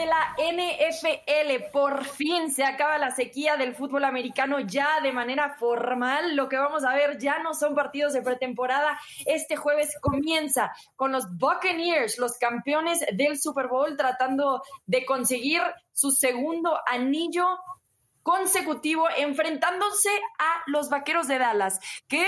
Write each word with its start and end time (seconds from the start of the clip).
de 0.00 0.06
la 0.06 0.34
NFL. 0.38 1.70
Por 1.72 2.04
fin 2.04 2.50
se 2.50 2.64
acaba 2.64 2.96
la 2.96 3.10
sequía 3.10 3.56
del 3.56 3.74
fútbol 3.74 4.04
americano 4.04 4.60
ya 4.60 5.00
de 5.02 5.12
manera 5.12 5.56
formal. 5.58 6.36
Lo 6.36 6.48
que 6.48 6.56
vamos 6.56 6.84
a 6.84 6.94
ver 6.94 7.18
ya 7.18 7.40
no 7.40 7.52
son 7.52 7.74
partidos 7.74 8.14
de 8.14 8.22
pretemporada. 8.22 8.98
Este 9.26 9.56
jueves 9.56 9.94
comienza 10.00 10.72
con 10.96 11.12
los 11.12 11.26
Buccaneers, 11.36 12.18
los 12.18 12.38
campeones 12.38 13.00
del 13.12 13.38
Super 13.38 13.68
Bowl, 13.68 13.96
tratando 13.96 14.62
de 14.86 15.04
conseguir 15.04 15.60
su 15.92 16.10
segundo 16.10 16.78
anillo 16.86 17.46
consecutivo 18.22 19.06
enfrentándose 19.18 20.10
a 20.38 20.62
los 20.66 20.88
Vaqueros 20.88 21.28
de 21.28 21.38
Dallas, 21.38 21.78
que 22.08 22.26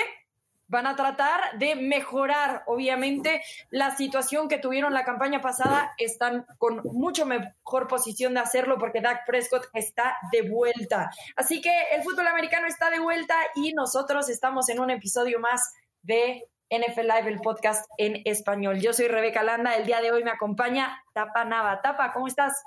van 0.73 0.87
a 0.87 0.97
tratar 0.97 1.59
de 1.59 1.77
mejorar, 1.77 2.63
obviamente, 2.67 3.43
la 3.69 3.95
situación 3.95 4.49
que 4.49 4.57
tuvieron 4.57 4.95
la 4.95 5.05
campaña 5.05 5.43
pasada. 5.43 5.93
Están 5.99 6.47
con 6.57 6.81
mucho 6.85 7.27
mejor 7.27 7.89
posición 7.89 8.33
de 8.33 8.41
hacerlo 8.41 8.79
porque 8.79 9.03
Dak 9.03 9.27
Prescott 9.27 9.67
está 9.75 10.17
de 10.33 10.49
vuelta. 10.49 11.11
Así 11.37 11.61
que 11.61 11.71
el 11.93 12.03
fútbol 12.03 12.27
americano 12.27 12.67
está 12.67 12.89
de 12.89 13.01
vuelta 13.01 13.35
y 13.55 13.75
nosotros 13.75 14.31
estamos 14.31 14.71
en 14.71 14.81
un 14.81 14.89
episodio 14.89 15.39
más 15.41 15.75
de 16.01 16.49
NFL 16.71 17.03
Live, 17.03 17.29
el 17.29 17.41
podcast 17.43 17.85
en 17.99 18.23
español. 18.25 18.81
Yo 18.81 18.95
soy 18.95 19.09
Rebeca 19.09 19.43
Landa. 19.43 19.77
El 19.77 19.85
día 19.85 20.01
de 20.01 20.11
hoy 20.11 20.25
me 20.25 20.31
acompaña 20.31 21.05
Tapa 21.13 21.45
Nava. 21.45 21.83
Tapa, 21.83 22.15
¿cómo 22.15 22.29
estás? 22.29 22.63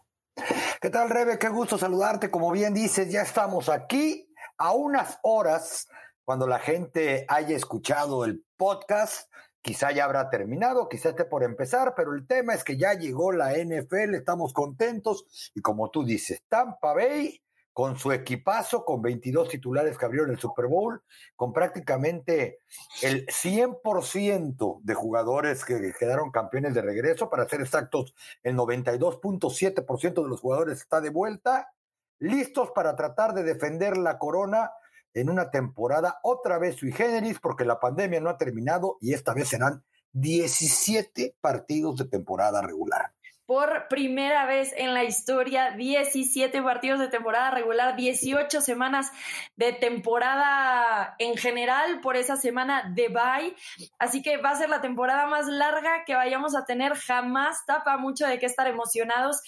¿Qué 0.80 0.92
tal, 0.92 1.09
Rebe? 1.09 1.40
Qué 1.40 1.50
gusto 1.50 1.76
saludarte. 1.76 2.30
Como 2.30 2.52
bien 2.52 2.76
dices, 2.76 3.12
ya 3.12 3.23
estamos 3.23 3.67
aquí 3.67 4.31
a 4.59 4.73
unas 4.73 5.17
horas 5.23 5.88
cuando 6.25 6.47
la 6.47 6.59
gente 6.59 7.25
haya 7.27 7.55
escuchado 7.55 8.25
el 8.25 8.43
podcast, 8.57 9.31
quizá 9.61 9.91
ya 9.91 10.05
habrá 10.05 10.30
terminado, 10.30 10.89
quizá 10.89 11.09
esté 11.09 11.25
por 11.25 11.44
empezar, 11.44 11.94
pero 11.95 12.13
el 12.13 12.27
tema 12.27 12.53
es 12.53 12.63
que 12.63 12.77
ya 12.77 12.94
llegó 12.94 13.31
la 13.31 13.53
NFL, 13.53 14.16
estamos 14.16 14.52
contentos. 14.52 15.52
Y 15.53 15.61
como 15.61 15.89
tú 15.91 16.03
dices, 16.03 16.44
Tampa 16.50 16.94
Bay 16.94 17.41
con 17.75 17.97
su 17.97 18.13
equipazo, 18.13 18.85
con 18.85 19.02
22 19.02 19.50
titulares 19.50 19.97
que 19.97 20.05
abrieron 20.05 20.31
el 20.31 20.39
Super 20.39 20.67
Bowl, 20.67 21.03
con 21.35 21.52
prácticamente 21.52 22.59
el 23.02 23.25
100% 23.28 24.80
de 24.81 24.94
jugadores 24.94 25.66
que 25.66 25.91
quedaron 26.00 26.31
campeones 26.31 26.73
de 26.73 26.81
regreso, 26.81 27.30
para 27.30 27.50
ser 27.50 27.59
exactos, 27.59 28.16
el 28.44 28.55
92.7% 28.55 30.23
de 30.23 30.30
los 30.30 30.39
jugadores 30.39 30.80
está 30.80 31.02
de 31.02 31.09
vuelta, 31.09 31.73
listos 32.17 32.72
para 32.72 32.95
tratar 32.95 33.33
de 33.33 33.44
defender 33.44 33.97
la 33.97 34.17
corona 34.19 34.72
en 35.16 35.30
una 35.30 35.49
temporada 35.49 36.19
otra 36.21 36.59
vez 36.59 36.75
sui 36.75 36.91
generis 36.91 37.39
porque 37.39 37.66
la 37.66 37.80
pandemia 37.80 38.19
no 38.19 38.30
ha 38.30 38.38
terminado 38.38 38.97
y 39.02 39.13
esta 39.13 39.33
vez 39.33 39.47
serán 39.47 39.83
17 40.11 41.35
partidos 41.41 41.97
de 41.97 42.05
temporada 42.05 42.61
regular. 42.61 43.11
Por 43.45 43.88
primera 43.89 44.47
vez 44.47 44.73
en 44.75 44.95
la 44.95 45.03
historia, 45.03 45.72
17 45.77 46.63
partidos 46.63 46.99
de 46.99 47.09
temporada 47.09 47.52
regular, 47.52 47.95
18 47.95 48.59
semanas 48.59 49.11
de 49.55 49.72
temporada 49.72 51.16
en 51.19 51.38
general 51.38 52.02
por 52.02 52.17
esa 52.17 52.38
semana 52.38 52.91
de 52.95 53.09
bye. 53.09 53.55
Así 54.00 54.23
que 54.23 54.38
va 54.38 54.50
a 54.50 54.55
ser 54.55 54.69
la 54.69 54.81
temporada 54.81 55.27
más 55.27 55.45
larga 55.47 56.05
que 56.05 56.16
vayamos 56.16 56.55
a 56.55 56.66
tener 56.66 56.95
jamás. 56.95 57.63
Tapa 57.67 57.97
mucho 57.97 58.25
de 58.25 58.39
qué 58.39 58.47
estar 58.47 58.66
emocionados. 58.66 59.44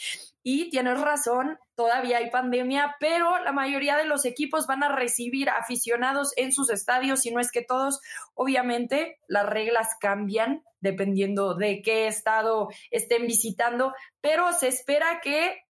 Y 0.50 0.70
tienes 0.70 1.02
razón, 1.02 1.60
todavía 1.76 2.20
hay 2.20 2.30
pandemia, 2.30 2.96
pero 3.02 3.38
la 3.44 3.52
mayoría 3.52 3.98
de 3.98 4.06
los 4.06 4.24
equipos 4.24 4.66
van 4.66 4.82
a 4.82 4.88
recibir 4.88 5.50
aficionados 5.50 6.32
en 6.38 6.54
sus 6.54 6.70
estadios, 6.70 7.20
si 7.20 7.32
no 7.32 7.42
es 7.42 7.52
que 7.52 7.66
todos. 7.66 8.00
Obviamente, 8.34 9.20
las 9.28 9.46
reglas 9.46 9.90
cambian 10.00 10.64
dependiendo 10.80 11.56
de 11.56 11.82
qué 11.82 12.08
estado 12.08 12.70
estén 12.92 13.28
visitando, 13.28 13.94
pero 14.22 14.54
se 14.54 14.70
espera 14.70 15.20
que 15.22 15.66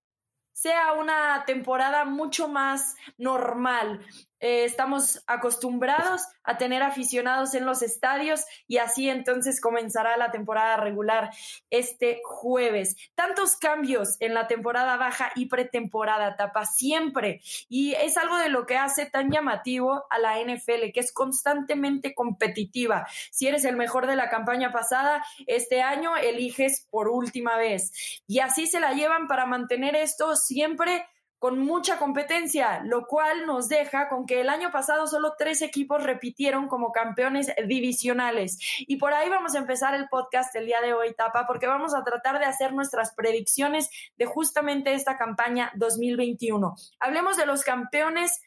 sea 0.54 0.94
una 0.94 1.44
temporada 1.48 2.06
mucho 2.06 2.48
más 2.48 2.96
normal. 3.18 4.06
Eh, 4.40 4.66
estamos 4.66 5.24
acostumbrados 5.28 6.22
a 6.44 6.58
tener 6.58 6.84
aficionados 6.84 7.54
en 7.56 7.66
los 7.66 7.82
estadios 7.82 8.46
y 8.68 8.78
así 8.78 9.10
entonces 9.10 9.60
comenzará 9.60 10.16
la 10.18 10.32
temporada 10.32 10.78
regular 10.78 11.32
este 11.70 12.22
jueves. 12.24 12.96
Tantos 13.16 13.56
cambios 13.56 14.18
en 14.20 14.34
la 14.34 14.48
temporada 14.48 14.98
baja 14.98 15.32
y 15.36 15.48
pretemporada, 15.48 16.36
tapa 16.36 16.66
siempre. 16.66 17.42
Y 17.68 17.94
es 17.94 18.18
algo 18.18 18.38
de 18.38 18.50
lo 18.50 18.66
que 18.66 18.78
hace 18.78 19.06
tan 19.06 19.32
llamativo 19.32 20.06
a 20.10 20.20
la 20.20 20.40
NFL, 20.40 20.92
que 20.94 21.00
es 21.00 21.12
constantemente 21.12 22.14
competitiva. 22.14 23.08
Si 23.32 23.48
eres 23.48 23.66
el 23.66 23.76
mejor 23.76 24.08
de 24.08 24.16
la 24.16 24.30
campaña 24.30 24.72
pasada, 24.72 25.26
este 25.48 25.82
año 25.82 26.16
eliges 26.16 26.88
por 26.90 27.10
última 27.10 27.58
vez. 27.58 28.22
Y 28.28 28.40
así 28.40 28.68
se 28.68 28.80
la 28.80 28.94
llevan 28.94 29.28
para 29.28 29.46
mantener 29.46 29.96
esto 29.96 30.36
siempre 30.36 31.06
con 31.40 31.60
mucha 31.60 32.00
competencia, 32.00 32.82
lo 32.84 33.06
cual 33.06 33.46
nos 33.46 33.70
deja 33.70 34.10
con 34.10 34.26
que 34.26 34.42
el 34.42 34.50
año 34.50 34.72
pasado 34.72 35.08
solo 35.08 35.36
tres 35.38 35.62
equipos 35.62 36.04
repitieron 36.04 36.68
como 36.68 36.92
campeones 36.92 37.52
divisionales. 37.68 38.58
Y 38.80 38.98
por 38.98 39.14
ahí 39.14 39.30
vamos 39.30 39.54
a 39.56 39.60
empezar 39.60 39.94
el 39.94 40.08
podcast 40.10 40.56
el 40.56 40.66
día 40.66 40.82
de 40.82 40.94
hoy, 40.94 41.14
Tapa, 41.14 41.46
porque 41.46 41.68
vamos 41.68 41.94
a 41.94 42.04
tratar 42.04 42.40
de 42.40 42.46
hacer 42.46 42.74
nuestras 42.74 43.14
predicciones 43.14 43.90
de 44.18 44.26
justamente 44.26 44.94
esta 44.94 45.18
campaña 45.18 45.72
2021. 45.76 46.76
Hablemos 47.00 47.38
de 47.38 47.46
los 47.46 47.64
campeones 47.64 48.42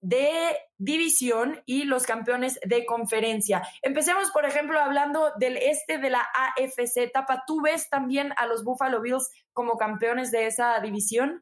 de 0.00 0.56
división 0.78 1.62
y 1.64 1.84
los 1.84 2.06
campeones 2.06 2.58
de 2.64 2.84
conferencia. 2.84 3.62
Empecemos, 3.82 4.32
por 4.32 4.44
ejemplo, 4.44 4.80
hablando 4.80 5.30
del 5.38 5.56
este 5.56 5.98
de 5.98 6.10
la 6.10 6.26
AFC. 6.34 7.12
Tapa, 7.12 7.44
¿tú 7.46 7.62
ves 7.62 7.88
también 7.88 8.34
a 8.36 8.46
los 8.46 8.64
Buffalo 8.64 9.00
Bills 9.00 9.30
como 9.52 9.78
campeones 9.78 10.32
de 10.32 10.46
esa 10.46 10.80
división? 10.80 11.40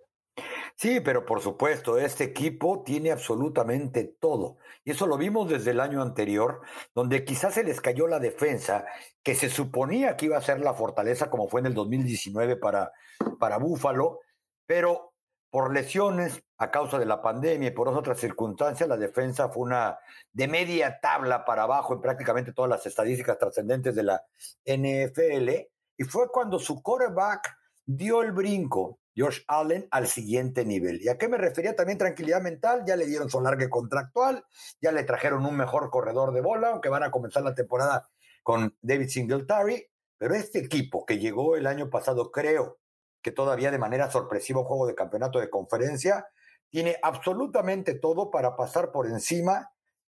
Sí, 0.77 1.01
pero 1.01 1.27
por 1.27 1.41
supuesto, 1.43 1.99
este 1.99 2.25
equipo 2.25 2.83
tiene 2.83 3.11
absolutamente 3.11 4.05
todo. 4.19 4.57
Y 4.85 4.93
eso 4.93 5.07
lo 5.07 5.19
vimos 5.19 5.49
desde 5.49 5.73
el 5.73 5.81
año 5.81 6.01
anterior, 6.01 6.63
donde 6.95 7.25
quizás 7.25 7.55
se 7.55 7.65
les 7.65 7.81
cayó 7.81 8.07
la 8.07 8.19
defensa, 8.19 8.87
que 9.23 9.35
se 9.35 9.51
suponía 9.51 10.17
que 10.17 10.27
iba 10.27 10.39
a 10.39 10.43
ser 10.43 10.61
la 10.61 10.73
fortaleza 10.73 11.29
como 11.29 11.49
fue 11.49 11.61
en 11.61 11.67
el 11.67 11.75
2019 11.75 12.57
para, 12.57 12.93
para 13.39 13.59
Búfalo, 13.59 14.21
pero 14.67 15.13
por 15.51 15.75
lesiones 15.75 16.43
a 16.59 16.71
causa 16.71 16.99
de 16.99 17.07
la 17.07 17.21
pandemia 17.21 17.69
y 17.69 17.73
por 17.73 17.89
otras 17.89 18.19
circunstancias, 18.21 18.89
la 18.89 18.97
defensa 18.97 19.49
fue 19.49 19.65
una 19.65 19.99
de 20.33 20.47
media 20.47 21.01
tabla 21.01 21.45
para 21.45 21.65
abajo 21.65 21.93
en 21.93 22.01
prácticamente 22.01 22.53
todas 22.53 22.71
las 22.71 22.87
estadísticas 22.87 23.37
trascendentes 23.37 23.95
de 23.95 24.05
la 24.05 24.25
NFL. 24.65 25.51
Y 25.99 26.05
fue 26.05 26.31
cuando 26.31 26.59
su 26.59 26.81
quarterback 26.81 27.55
dio 27.85 28.23
el 28.23 28.33
brinco 28.33 29.00
Josh 29.17 29.41
Allen 29.49 29.89
al 29.91 30.07
siguiente 30.07 30.65
nivel. 30.65 31.03
¿Y 31.03 31.09
a 31.09 31.19
qué 31.19 31.29
me 31.29 31.39
refería 31.39 31.75
también 31.75 31.99
tranquilidad 31.99 32.41
mental? 32.41 32.85
Ya 32.87 32.97
le 32.97 33.07
dieron 33.07 33.29
su 33.29 33.41
largue 33.41 33.69
contractual, 33.69 34.45
ya 34.81 34.93
le 34.93 35.05
trajeron 35.05 35.45
un 35.47 35.57
mejor 35.57 35.91
corredor 35.91 36.33
de 36.33 36.41
bola, 36.41 36.71
aunque 36.71 36.89
van 36.89 37.03
a 37.03 37.11
comenzar 37.11 37.43
la 37.43 37.55
temporada 37.55 38.09
con 38.43 38.77
David 38.81 39.09
Singletary, 39.09 39.87
pero 40.19 40.35
este 40.35 40.59
equipo 40.59 41.05
que 41.05 41.19
llegó 41.19 41.57
el 41.57 41.67
año 41.67 41.91
pasado, 41.91 42.31
creo 42.31 42.79
que 43.23 43.33
todavía 43.33 43.71
de 43.71 43.79
manera 43.79 44.11
sorpresiva 44.11 44.65
juego 44.65 44.87
de 44.87 44.95
campeonato 44.95 45.41
de 45.41 45.51
conferencia, 45.51 46.27
tiene 46.71 46.97
absolutamente 47.03 47.95
todo 47.95 48.31
para 48.31 48.57
pasar 48.57 48.93
por 48.93 49.07
encima, 49.07 49.73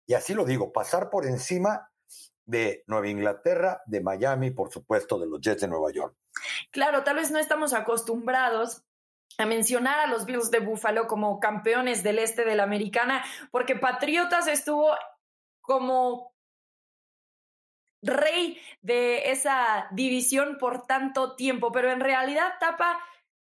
y 0.06 0.14
así 0.14 0.34
lo 0.34 0.44
digo, 0.44 0.72
pasar 0.72 1.10
por 1.10 1.26
encima 1.26 1.90
de 2.44 2.84
Nueva 2.86 3.08
Inglaterra, 3.08 3.82
de 3.86 4.00
Miami, 4.00 4.50
por 4.50 4.70
supuesto, 4.70 5.18
de 5.18 5.26
los 5.26 5.40
Jets 5.40 5.62
de 5.62 5.68
Nueva 5.68 5.90
York. 5.90 6.16
Claro, 6.70 7.04
tal 7.04 7.16
vez 7.16 7.30
no 7.30 7.38
estamos 7.38 7.72
acostumbrados 7.72 8.82
a 9.38 9.46
mencionar 9.46 9.98
a 9.98 10.06
los 10.06 10.26
Bills 10.26 10.50
de 10.50 10.60
Buffalo 10.60 11.06
como 11.06 11.40
campeones 11.40 12.02
del 12.02 12.18
este 12.18 12.44
de 12.44 12.54
la 12.54 12.62
americana, 12.62 13.24
porque 13.50 13.76
Patriotas 13.76 14.46
estuvo 14.46 14.94
como 15.60 16.34
rey 18.02 18.60
de 18.82 19.30
esa 19.30 19.88
división 19.92 20.58
por 20.58 20.86
tanto 20.86 21.34
tiempo, 21.36 21.72
pero 21.72 21.90
en 21.90 22.00
realidad 22.00 22.54
Tapa 22.60 23.00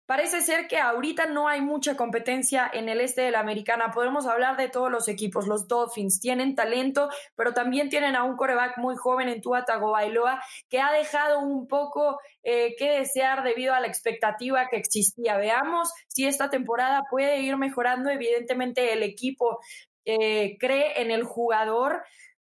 Parece 0.05 0.41
ser 0.41 0.67
que 0.67 0.77
ahorita 0.77 1.25
no 1.25 1.47
hay 1.47 1.61
mucha 1.61 1.97
competencia 1.97 2.69
en 2.71 2.89
el 2.89 3.01
este 3.01 3.21
de 3.21 3.31
la 3.31 3.39
americana. 3.39 3.91
Podemos 3.91 4.27
hablar 4.27 4.55
de 4.55 4.69
todos 4.69 4.91
los 4.91 5.07
equipos. 5.07 5.47
Los 5.47 5.67
Dolphins 5.67 6.19
tienen 6.19 6.53
talento, 6.53 7.09
pero 7.35 7.53
también 7.53 7.89
tienen 7.89 8.15
a 8.15 8.23
un 8.23 8.35
coreback 8.35 8.77
muy 8.77 8.95
joven 8.95 9.29
en 9.29 9.41
Tua 9.41 9.65
Tagovailoa 9.65 10.43
que 10.69 10.79
ha 10.79 10.91
dejado 10.91 11.39
un 11.39 11.67
poco 11.67 12.19
eh, 12.43 12.75
que 12.77 12.91
desear 12.91 13.43
debido 13.43 13.73
a 13.73 13.79
la 13.79 13.87
expectativa 13.87 14.67
que 14.69 14.77
existía. 14.77 15.37
Veamos 15.37 15.91
si 16.07 16.27
esta 16.27 16.51
temporada 16.51 17.01
puede 17.09 17.41
ir 17.41 17.57
mejorando. 17.57 18.11
Evidentemente 18.11 18.93
el 18.93 19.01
equipo 19.01 19.59
eh, 20.05 20.55
cree 20.59 21.01
en 21.01 21.09
el 21.09 21.23
jugador. 21.23 22.03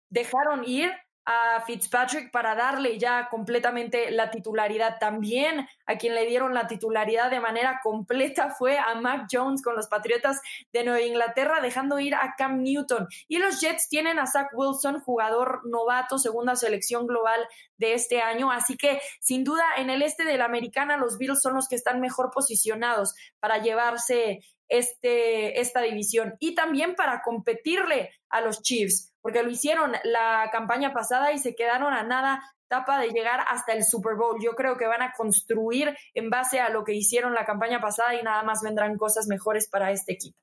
Dejaron 0.09 0.67
ir 0.67 0.91
a 1.29 1.62
Fitzpatrick 1.65 2.31
para 2.31 2.56
darle 2.56 2.97
ya 2.97 3.27
completamente 3.29 4.12
la 4.12 4.31
titularidad. 4.31 4.97
También 4.97 5.68
a 5.85 5.97
quien 5.97 6.15
le 6.15 6.25
dieron 6.25 6.53
la 6.53 6.68
titularidad 6.68 7.29
de 7.29 7.41
manera 7.41 7.81
completa 7.83 8.51
fue 8.51 8.79
a 8.79 8.95
Mac 8.95 9.27
Jones 9.29 9.62
con 9.62 9.75
los 9.75 9.88
Patriotas 9.88 10.39
de 10.71 10.85
Nueva 10.85 11.01
Inglaterra, 11.01 11.59
dejando 11.59 12.00
ir 12.00 12.15
a 12.15 12.35
Cam 12.38 12.63
Newton. 12.63 13.09
Y 13.27 13.39
los 13.39 13.59
Jets 13.59 13.89
tienen 13.89 14.19
a 14.19 14.25
Zach 14.25 14.47
Wilson, 14.53 15.01
jugador 15.01 15.62
novato, 15.65 16.18
segunda 16.18 16.56
selección 16.56 17.06
global 17.06 17.45
de 17.75 17.94
este 17.94 18.21
año. 18.21 18.50
Así 18.50 18.77
que, 18.77 19.01
sin 19.19 19.44
duda, 19.44 19.65
en 19.75 19.89
el 19.89 20.03
este 20.03 20.23
de 20.23 20.38
la 20.38 20.45
americana, 20.45 20.95
los 20.95 21.18
Bills 21.18 21.41
son 21.41 21.56
los 21.56 21.68
que 21.68 21.75
están 21.75 22.00
mejor 22.00 22.31
posicionados 22.31 23.15
para 23.41 23.57
llevarse 23.57 24.39
este, 24.69 25.59
esta 25.59 25.81
división 25.81 26.35
y 26.39 26.56
también 26.56 26.95
para 26.95 27.21
competirle 27.21 28.12
a 28.30 28.41
los 28.41 28.62
Chiefs, 28.62 29.13
porque 29.27 29.44
lo 29.44 29.50
hicieron 29.50 29.91
la 30.06 30.47
campaña 30.53 30.94
pasada 30.94 31.33
y 31.33 31.38
se 31.38 31.53
quedaron 31.53 31.94
a 31.94 32.01
nada 32.03 32.41
tapa 32.69 32.97
de 32.97 33.09
llegar 33.09 33.41
hasta 33.50 33.74
el 33.74 33.83
Super 33.83 34.15
Bowl. 34.15 34.41
Yo 34.41 34.51
creo 34.51 34.77
que 34.77 34.88
van 34.88 35.01
a 35.01 35.12
construir 35.12 35.94
en 36.13 36.29
base 36.29 36.62
a 36.62 36.69
lo 36.69 36.85
que 36.85 36.94
hicieron 36.94 37.33
la 37.33 37.45
campaña 37.45 37.81
pasada 37.81 38.15
y 38.15 38.24
nada 38.24 38.44
más 38.44 38.62
vendrán 38.63 38.95
cosas 38.95 39.27
mejores 39.27 39.68
para 39.68 39.91
este 39.91 40.13
equipo. 40.13 40.38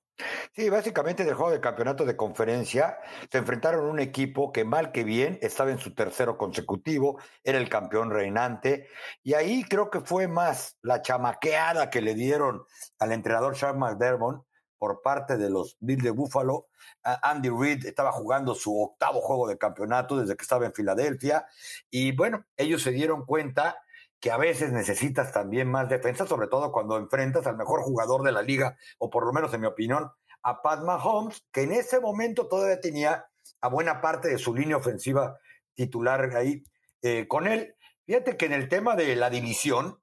Sí, 0.54 0.69
básicamente 0.69 1.25
del 1.25 1.32
juego 1.32 1.50
de 1.50 1.62
campeonato 1.62 2.04
de 2.04 2.14
conferencia 2.14 2.98
se 3.32 3.38
enfrentaron 3.38 3.86
a 3.86 3.90
un 3.90 4.00
equipo 4.00 4.52
que 4.52 4.66
mal 4.66 4.92
que 4.92 5.02
bien 5.02 5.38
estaba 5.40 5.70
en 5.70 5.78
su 5.78 5.94
tercero 5.94 6.37
consecutivo, 6.37 7.19
era 7.42 7.56
el 7.56 7.70
campeón 7.70 8.10
reinante, 8.10 8.87
y 9.22 9.32
ahí 9.32 9.64
creo 9.64 9.88
que 9.88 10.02
fue 10.02 10.28
más 10.28 10.76
la 10.82 11.00
chamaqueada 11.00 11.88
que 11.88 12.02
le 12.02 12.14
dieron 12.14 12.64
al 12.98 13.12
entrenador 13.12 13.56
Sean 13.56 13.78
McDermott 13.78 14.44
por 14.79 15.03
parte 15.03 15.37
de 15.37 15.50
los 15.50 15.76
Bills 15.81 16.03
de 16.03 16.11
Buffalo. 16.11 16.69
Andy 17.03 17.50
Reid 17.50 17.87
estaba 17.87 18.12
jugando 18.12 18.55
su 18.55 18.81
octavo 18.81 19.21
juego 19.21 19.49
de 19.49 19.59
campeonato 19.59 20.17
desde 20.19 20.37
que 20.37 20.43
estaba 20.43 20.67
en 20.67 20.75
Filadelfia, 20.75 21.47
y 21.91 22.12
bueno, 22.12 22.44
ellos 22.56 22.82
se 22.82 22.91
dieron 22.91 23.25
cuenta 23.25 23.79
que 24.21 24.31
a 24.31 24.38
veces 24.38 24.73
necesitas 24.73 25.32
también 25.32 25.71
más 25.71 25.88
defensa, 25.88 26.26
sobre 26.26 26.47
todo 26.47 26.73
cuando 26.73 26.97
enfrentas 26.97 27.47
al 27.47 27.59
mejor 27.59 27.82
jugador 27.82 28.23
de 28.23 28.32
la 28.32 28.41
liga, 28.41 28.76
o 28.99 29.11
por 29.11 29.26
lo 29.26 29.32
menos 29.32 29.53
en 29.53 29.61
mi 29.61 29.67
opinión, 29.67 30.11
a 30.43 30.62
Pat 30.62 30.81
Mahomes, 30.82 31.44
que 31.53 31.62
en 31.62 31.73
ese 31.73 32.00
momento 32.00 32.49
todavía 32.49 32.81
tenía 32.81 33.26
a 33.61 33.69
buena 33.69 34.00
parte 34.00 34.29
de 34.29 34.38
su 34.38 34.55
línea 34.55 34.79
ofensiva 34.79 35.38
titular 35.75 36.35
ahí 36.37 36.65
eh, 37.03 37.26
con 37.29 37.47
él. 37.47 37.75
Fíjate 38.06 38.37
que 38.37 38.47
en 38.47 38.53
el 38.55 38.69
tema 38.69 38.97
de 38.97 39.15
la 39.17 39.29
división, 39.29 40.00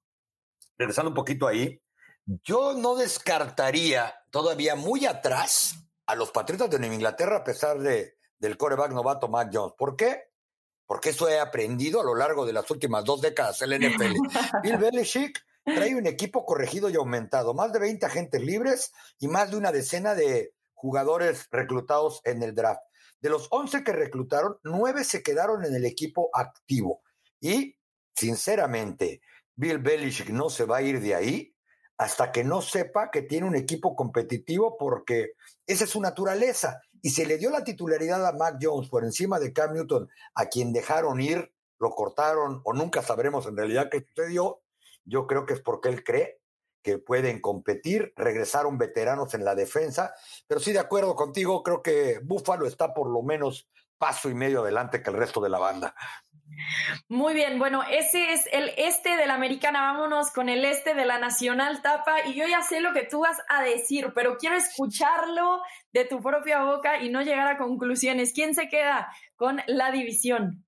regresando 0.78 1.10
un 1.10 1.16
poquito 1.16 1.48
ahí, 1.48 1.82
yo 2.26 2.74
no 2.74 2.96
descartaría 2.96 4.14
todavía 4.32 4.76
muy 4.76 5.06
atrás 5.06 5.76
a 6.08 6.16
los 6.16 6.32
Patriotas 6.32 6.70
de 6.72 6.80
Nueva 6.80 6.96
Inglaterra 6.96 7.38
a 7.38 7.44
pesar 7.44 7.80
de, 7.80 8.18
del 8.40 8.58
coreback 8.58 8.92
novato 8.92 9.28
Mac 9.28 9.50
Jones. 9.54 9.76
¿Por 9.78 9.96
qué? 9.96 10.32
porque 10.92 11.12
eso 11.12 11.30
he 11.30 11.40
aprendido 11.40 12.02
a 12.02 12.04
lo 12.04 12.14
largo 12.16 12.46
de 12.46 12.52
las 12.52 12.70
últimas 12.70 13.06
dos 13.06 13.22
décadas 13.22 13.62
el 13.62 13.80
NFL. 13.80 14.12
Bill 14.62 14.78
Belichick 14.78 15.42
trae 15.64 15.96
un 15.96 16.06
equipo 16.06 16.46
corregido 16.46 16.90
y 16.90 16.98
aumentado, 16.98 17.54
más 17.54 17.72
de 17.72 17.80
20 17.80 18.06
agentes 18.06 18.42
libres 18.42 18.92
y 19.18 19.30
más 19.30 19.52
de 19.52 19.56
una 19.56 19.72
decena 19.72 20.16
de 20.16 20.54
jugadores 20.74 21.48
reclutados 21.50 22.20
en 22.26 22.44
el 22.44 22.54
draft. 22.54 22.82
De 23.22 23.30
los 23.30 23.48
11 23.52 23.86
que 23.86 23.94
reclutaron, 23.94 24.58
9 24.64 25.06
se 25.06 25.24
quedaron 25.24 25.64
en 25.64 25.76
el 25.76 25.86
equipo 25.86 26.30
activo. 26.34 27.04
Y, 27.40 27.78
sinceramente, 28.14 29.22
Bill 29.56 29.78
Belichick 29.78 30.28
no 30.32 30.50
se 30.50 30.66
va 30.66 30.80
a 30.80 30.82
ir 30.82 31.00
de 31.00 31.16
ahí 31.16 31.51
hasta 32.02 32.32
que 32.32 32.44
no 32.44 32.64
sepa 32.64 33.12
que 33.12 33.22
tiene 33.22 33.46
un 33.46 33.56
equipo 33.56 33.96
competitivo 33.96 34.76
porque 34.76 35.34
esa 35.68 35.84
es 35.84 35.92
su 35.92 36.02
naturaleza. 36.02 36.82
Y 37.00 37.12
se 37.12 37.28
le 37.28 37.38
dio 37.38 37.52
la 37.52 37.64
titularidad 37.64 38.26
a 38.26 38.32
Mac 38.32 38.58
Jones 38.60 38.90
por 38.90 39.04
encima 39.04 39.38
de 39.38 39.54
Cam 39.54 39.76
Newton, 39.76 40.10
a 40.34 40.48
quien 40.48 40.74
dejaron 40.74 41.22
ir, 41.22 41.54
lo 41.78 41.92
cortaron 41.92 42.60
o 42.64 42.74
nunca 42.74 43.04
sabremos 43.04 43.46
en 43.46 43.56
realidad 43.56 43.90
qué 43.92 44.04
sucedió, 44.04 44.64
yo 45.06 45.28
creo 45.28 45.46
que 45.46 45.54
es 45.54 45.62
porque 45.62 45.90
él 45.90 46.04
cree 46.04 46.40
que 46.82 46.98
pueden 46.98 47.40
competir, 47.40 48.14
regresaron 48.16 48.80
veteranos 48.80 49.36
en 49.36 49.46
la 49.46 49.54
defensa, 49.54 50.16
pero 50.48 50.60
sí 50.60 50.72
de 50.72 50.80
acuerdo 50.80 51.16
contigo, 51.16 51.62
creo 51.62 51.84
que 51.84 52.20
Buffalo 52.24 52.66
está 52.66 52.96
por 52.96 53.12
lo 53.12 53.22
menos 53.22 53.70
paso 54.00 54.28
y 54.28 54.34
medio 54.34 54.62
adelante 54.64 55.04
que 55.04 55.12
el 55.12 55.18
resto 55.18 55.40
de 55.40 55.50
la 55.50 55.60
banda. 55.60 55.94
Muy 57.10 57.34
bien, 57.34 57.60
bueno, 57.60 57.84
ese 57.90 58.34
es 58.34 58.48
el 58.52 58.70
este 58.78 59.18
de 59.18 59.26
la 59.26 59.36
americana. 59.36 59.94
Vámonos 59.94 60.32
con 60.32 60.50
el 60.50 60.66
este 60.66 60.94
de 60.94 61.06
la 61.06 61.20
nacional 61.20 61.82
tapa. 61.82 62.28
Y 62.28 62.34
yo 62.34 62.48
ya 62.48 62.62
sé 62.62 62.80
lo 62.80 62.94
que 62.94 63.04
tú 63.04 63.22
vas 63.22 63.38
a 63.50 63.64
decir, 63.64 64.12
pero 64.14 64.38
quiero 64.38 64.56
escucharlo 64.56 65.62
de 65.94 66.06
tu 66.06 66.22
propia 66.22 66.64
boca 66.64 67.02
y 67.02 67.10
no 67.10 67.22
llegar 67.22 67.48
a 67.48 67.58
conclusiones. 67.58 68.34
¿Quién 68.34 68.56
se 68.56 68.70
queda 68.70 69.12
con 69.36 69.62
la 69.68 69.92
división? 69.92 70.66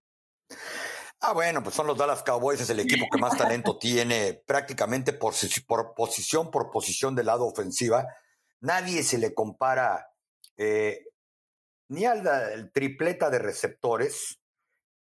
Ah, 1.25 1.31
bueno, 1.31 1.63
pues 1.63 1.73
son 1.73 1.87
los 1.87 1.97
Dallas 1.97 2.21
Cowboys, 2.21 2.59
es 2.59 2.69
el 2.69 2.81
equipo 2.81 3.07
que 3.09 3.17
más 3.17 3.37
talento 3.37 3.77
tiene 3.79 4.33
prácticamente 4.45 5.13
por, 5.13 5.33
por 5.65 5.93
posición 5.93 6.51
por 6.51 6.69
posición 6.69 7.15
del 7.15 7.27
lado 7.27 7.45
ofensiva. 7.45 8.05
Nadie 8.59 9.03
se 9.03 9.17
le 9.17 9.33
compara 9.33 10.09
eh, 10.57 11.05
ni 11.87 12.05
al 12.05 12.71
tripleta 12.73 13.29
de 13.29 13.39
receptores, 13.39 14.39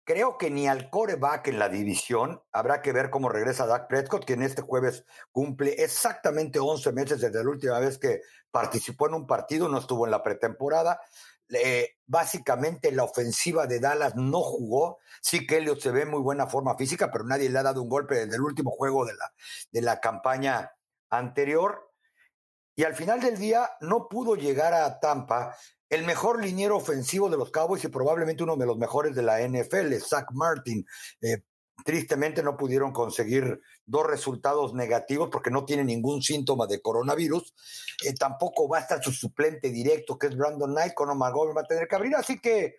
Creo 0.05 0.37
que 0.37 0.51
ni 0.51 0.67
al 0.67 0.91
coreback 0.91 1.47
en 1.49 1.61
la 1.61 1.69
división 1.69 2.43
habrá 2.51 2.83
que 2.83 2.93
ver 2.93 3.09
cómo 3.09 3.29
regresa 3.29 3.67
Dak 3.67 3.87
Prescott, 3.87 4.25
quien 4.25 4.43
este 4.43 4.63
jueves 4.63 5.05
cumple 5.31 5.75
exactamente 5.79 6.59
11 6.59 6.93
meses 6.93 7.21
desde 7.21 7.45
la 7.45 7.49
última 7.49 7.79
vez 7.79 7.99
que 7.99 8.21
participó 8.51 9.07
en 9.07 9.15
un 9.15 9.27
partido, 9.29 9.69
no 9.69 9.79
estuvo 9.79 10.05
en 10.05 10.11
la 10.11 10.23
pretemporada. 10.23 11.01
básicamente 12.07 12.91
la 12.91 13.05
ofensiva 13.05 13.67
de 13.67 13.79
Dallas 13.79 14.17
no 14.17 14.41
jugó. 14.41 14.99
Sí 15.21 15.47
que 15.47 15.59
Elliot 15.59 15.81
se 15.81 15.93
ve 15.93 16.03
en 16.03 16.11
muy 16.11 16.21
buena 16.21 16.49
forma 16.49 16.77
física, 16.77 17.11
pero 17.13 17.25
nadie 17.25 17.49
le 17.49 17.59
ha 17.61 17.63
dado 17.63 17.81
un 17.83 17.89
golpe 17.89 18.17
desde 18.17 18.37
el 18.37 18.43
último 18.43 18.73
juego 18.73 19.05
de 19.05 19.15
la, 19.15 19.33
de 19.71 19.83
la 19.83 20.01
campaña 20.01 20.73
anterior. 21.11 21.93
Y 22.75 22.83
al 22.85 22.97
final 22.97 23.21
del 23.21 23.39
día 23.39 23.71
no 23.81 24.09
pudo 24.09 24.35
llegar 24.35 24.75
a 24.75 24.99
Tampa 24.99 25.55
el 25.93 26.05
mejor 26.05 26.43
liniero 26.43 26.79
ofensivo 26.79 27.29
de 27.29 27.37
los 27.37 27.50
Cowboys 27.50 27.85
y 27.85 27.89
probablemente 27.89 28.43
uno 28.43 28.56
de 28.56 28.65
los 28.65 28.79
mejores 28.79 29.15
de 29.15 29.23
la 29.23 29.47
NFL, 29.47 29.94
Zach 30.00 30.27
Martin. 30.33 30.87
Eh, 31.21 31.43
tristemente 31.85 32.43
no 32.43 32.56
pudieron 32.56 32.93
conseguir 32.93 33.61
dos 33.85 34.06
resultados 34.06 34.73
negativos 34.73 35.29
porque 35.31 35.50
no 35.50 35.67
tiene 35.67 35.85
ningún 35.85 36.23
síntoma 36.23 36.67
de 36.67 36.81
coronavirus. 36.81 37.53
Eh, 38.06 38.15
tampoco 38.15 38.67
va 38.71 38.79
a 38.79 38.81
estar 38.81 39.05
su 39.05 39.12
suplente 39.12 39.69
directo, 39.69 40.19
que 40.19 40.29
es 40.29 40.37
Brandon 40.37 40.73
Knight, 40.73 40.94
con 40.94 41.11
Omar 41.11 41.35
va 41.35 41.61
a 41.61 41.67
tener 41.67 41.87
que 41.87 41.94
abrir. 41.94 42.17
Así 42.17 42.41
que 42.41 42.77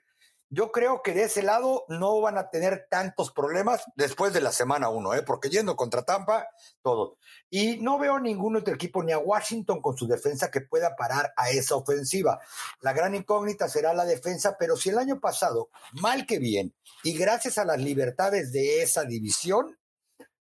yo 0.54 0.72
creo 0.72 1.02
que 1.02 1.14
de 1.14 1.24
ese 1.24 1.42
lado 1.42 1.84
no 1.88 2.22
van 2.22 2.38
a 2.38 2.52
tener 2.52 2.86
tantos 2.88 3.32
problemas 3.32 3.84
después 3.96 4.34
de 4.34 4.42
la 4.42 4.52
semana 4.52 4.90
uno, 4.90 5.16
¿eh? 5.16 5.24
porque 5.24 5.50
yendo 5.50 5.76
contra 5.76 6.04
Tampa, 6.04 6.48
todo. 6.84 7.18
Y 7.50 7.78
no 7.78 7.98
veo 7.98 8.20
ningún 8.20 8.56
otro 8.56 8.76
equipo, 8.76 9.02
ni 9.02 9.12
a 9.12 9.18
Washington 9.18 9.82
con 9.82 9.98
su 9.98 10.06
defensa, 10.06 10.52
que 10.52 10.62
pueda 10.62 10.96
parar 10.96 11.34
a 11.38 11.50
esa 11.50 11.76
ofensiva. 11.76 12.40
La 12.82 12.94
gran 12.94 13.16
incógnita 13.16 13.68
será 13.68 13.96
la 13.96 14.06
defensa, 14.06 14.56
pero 14.60 14.78
si 14.78 14.90
el 14.90 15.00
año 15.00 15.20
pasado, 15.20 15.70
mal 15.94 16.28
que 16.28 16.38
bien, 16.38 16.76
y 17.04 17.18
gracias 17.18 17.58
a 17.58 17.66
las 17.66 17.80
libertades 17.80 18.52
de 18.52 18.84
esa 18.84 19.06
división, 19.06 19.80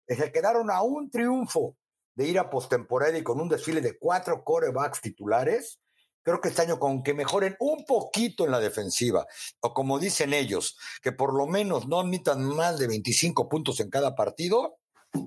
se 0.08 0.32
quedaron 0.32 0.72
a 0.72 0.82
un 0.82 1.08
triunfo 1.08 1.76
de 2.16 2.26
ir 2.26 2.40
a 2.40 2.50
postemporada 2.50 3.16
y 3.16 3.22
con 3.22 3.40
un 3.40 3.48
desfile 3.48 3.80
de 3.80 3.96
cuatro 3.96 4.42
corebacks 4.42 5.00
titulares, 5.00 5.78
Creo 6.22 6.40
que 6.40 6.48
este 6.48 6.62
año 6.62 6.78
con 6.78 7.02
que 7.02 7.14
mejoren 7.14 7.56
un 7.60 7.84
poquito 7.84 8.44
en 8.44 8.50
la 8.50 8.60
defensiva, 8.60 9.26
o 9.60 9.72
como 9.72 9.98
dicen 9.98 10.34
ellos, 10.34 10.76
que 11.02 11.12
por 11.12 11.34
lo 11.34 11.46
menos 11.46 11.88
no 11.88 12.00
admitan 12.00 12.44
más 12.44 12.78
de 12.78 12.88
25 12.88 13.48
puntos 13.48 13.80
en 13.80 13.90
cada 13.90 14.14
partido, 14.14 14.78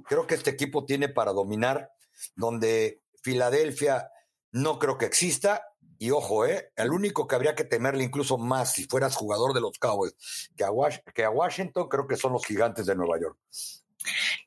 creo 0.05 0.27
que 0.27 0.35
este 0.35 0.51
equipo 0.51 0.85
tiene 0.85 1.09
para 1.09 1.33
dominar, 1.33 1.91
donde 2.35 3.01
Filadelfia 3.21 4.09
no 4.51 4.79
creo 4.79 4.97
que 4.97 5.05
exista. 5.05 5.63
Y 5.97 6.11
ojo, 6.11 6.45
¿eh? 6.45 6.71
el 6.75 6.91
único 6.91 7.27
que 7.27 7.35
habría 7.35 7.55
que 7.55 7.63
temerle 7.63 8.03
incluso 8.03 8.37
más 8.37 8.73
si 8.73 8.85
fueras 8.85 9.15
jugador 9.15 9.53
de 9.53 9.61
los 9.61 9.77
Cowboys 9.79 10.15
que 10.55 11.23
a 11.23 11.29
Washington, 11.29 11.87
creo 11.87 12.07
que 12.07 12.17
son 12.17 12.33
los 12.33 12.45
gigantes 12.45 12.85
de 12.85 12.95
Nueva 12.95 13.19
York. 13.19 13.37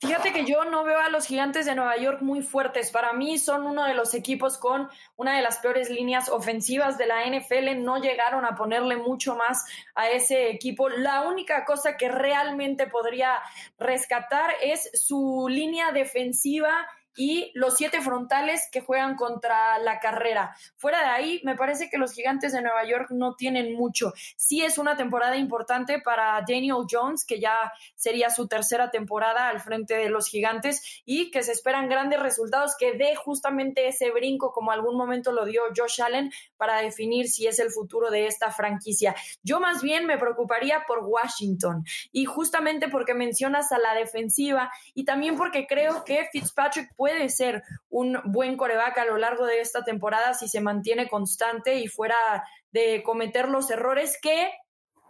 Fíjate 0.01 0.33
que 0.33 0.45
yo 0.45 0.65
no 0.65 0.85
veo 0.85 0.99
a 0.99 1.09
los 1.09 1.27
gigantes 1.27 1.67
de 1.67 1.75
Nueva 1.75 1.97
York 1.97 2.21
muy 2.21 2.43
fuertes. 2.43 2.91
Para 2.91 3.13
mí 3.13 3.39
son 3.39 3.67
uno 3.67 3.85
de 3.85 3.95
los 3.95 4.15
equipos 4.15 4.59
con 4.59 4.89
una 5.17 5.37
de 5.37 5.43
las 5.43 5.59
peores 5.59 5.91
líneas 5.91 6.29
ofensivas 6.29 6.99
de 6.99 7.07
la 7.07 7.25
NFL. 7.25 7.83
No 7.83 7.99
llegaron 7.99 8.45
a 8.45 8.55
ponerle 8.55 8.97
mucho 8.97 9.35
más 9.37 9.65
a 9.95 10.11
ese 10.11 10.51
equipo. 10.51 10.89
La 10.89 11.23
única 11.23 11.65
cosa 11.65 11.97
que 11.97 12.09
realmente 12.09 12.87
podría 12.87 13.41
rescatar 13.79 14.55
es 14.63 14.91
su 14.95 15.47
línea 15.49 15.93
defensiva 15.93 16.87
y 17.17 17.51
los 17.55 17.77
siete 17.77 18.01
frontales 18.01 18.69
que 18.71 18.81
juegan 18.81 19.17
contra 19.17 19.79
la 19.79 19.99
carrera. 19.99 20.55
Fuera 20.77 21.01
de 21.01 21.07
ahí, 21.07 21.41
me 21.45 21.57
parece 21.57 21.89
que 21.89 21.99
los 21.99 22.13
gigantes 22.13 22.53
de 22.53 22.63
Nueva 22.63 22.85
York 22.85 23.09
no 23.11 23.35
tienen 23.35 23.75
mucho. 23.75 24.13
Sí 24.37 24.63
es 24.63 24.79
una 24.79 24.97
temporada 24.97 25.37
importante 25.37 26.01
para 26.01 26.43
Daniel 26.47 26.85
Jones, 26.91 27.25
que 27.25 27.41
ya 27.41 27.73
sería 27.95 28.31
su 28.31 28.49
tercera 28.49 28.91
temporada 28.91 29.49
al 29.49 29.61
frente 29.61 29.95
de 29.95 30.11
los 30.11 30.29
gigantes 30.29 31.03
y 31.05 31.31
que 31.31 31.43
se 31.43 31.53
esperan 31.53 31.89
grandes 31.89 32.21
resultados 32.21 32.77
que 32.79 32.93
dé 32.93 33.15
justamente 33.17 33.89
ese 33.89 34.11
brinco 34.11 34.53
como 34.53 34.71
algún 34.71 34.97
momento 34.97 35.33
lo 35.33 35.45
dio 35.45 35.63
Josh 35.77 36.03
Allen 36.03 36.31
para 36.57 36.81
definir 36.81 37.29
si 37.29 37.47
es 37.47 37.59
el 37.59 37.71
futuro 37.71 38.11
de 38.11 38.27
esta 38.27 38.51
franquicia. 38.51 39.15
Yo 39.43 39.61
más 39.61 39.83
bien 39.83 40.07
me 40.07 40.19
preocuparía 40.19 40.85
por 40.87 41.01
Washington 41.05 41.85
y 42.13 42.25
justamente 42.25 42.89
porque 42.89 43.15
mencionas 43.15 43.73
a 43.73 43.79
la 43.79 43.95
defensiva 43.95 44.71
y 44.95 45.05
también 45.05 45.37
porque 45.37 45.67
creo 45.67 46.05
que 46.05 46.29
Fitzpatrick 46.33 46.95
puede 46.97 47.06
ser 47.29 47.63
un 47.89 48.21
buen 48.25 48.57
coreback 48.57 48.99
a 48.99 49.05
lo 49.05 49.17
largo 49.17 49.47
de 49.47 49.61
esta 49.61 49.85
temporada 49.85 50.35
si 50.35 50.49
se 50.49 50.61
mantiene 50.61 51.09
constante 51.09 51.77
y 51.77 51.89
fuera 51.89 52.17
de 52.71 53.03
cometer 53.03 53.49
los 53.49 53.71
errores 53.71 54.19
que 54.21 54.51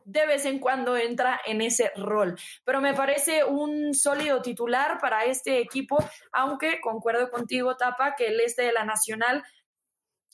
de 0.07 0.25
vez 0.25 0.45
en 0.47 0.61
cuando 0.61 0.97
entra 0.97 1.41
en 1.45 1.61
ese 1.61 1.91
rol. 1.97 2.39
Pero 2.65 2.81
me 2.81 2.95
parece 2.95 3.45
un 3.45 3.93
sólido 3.93 4.41
titular 4.41 4.99
para 5.01 5.25
este 5.25 5.59
equipo, 5.59 5.99
aunque 6.33 6.81
concuerdo 6.81 7.29
contigo, 7.29 7.77
Tapa, 7.77 8.15
que 8.15 8.29
el 8.29 8.41
este 8.41 8.63
de 8.63 8.73
la 8.73 8.85
Nacional 8.85 9.43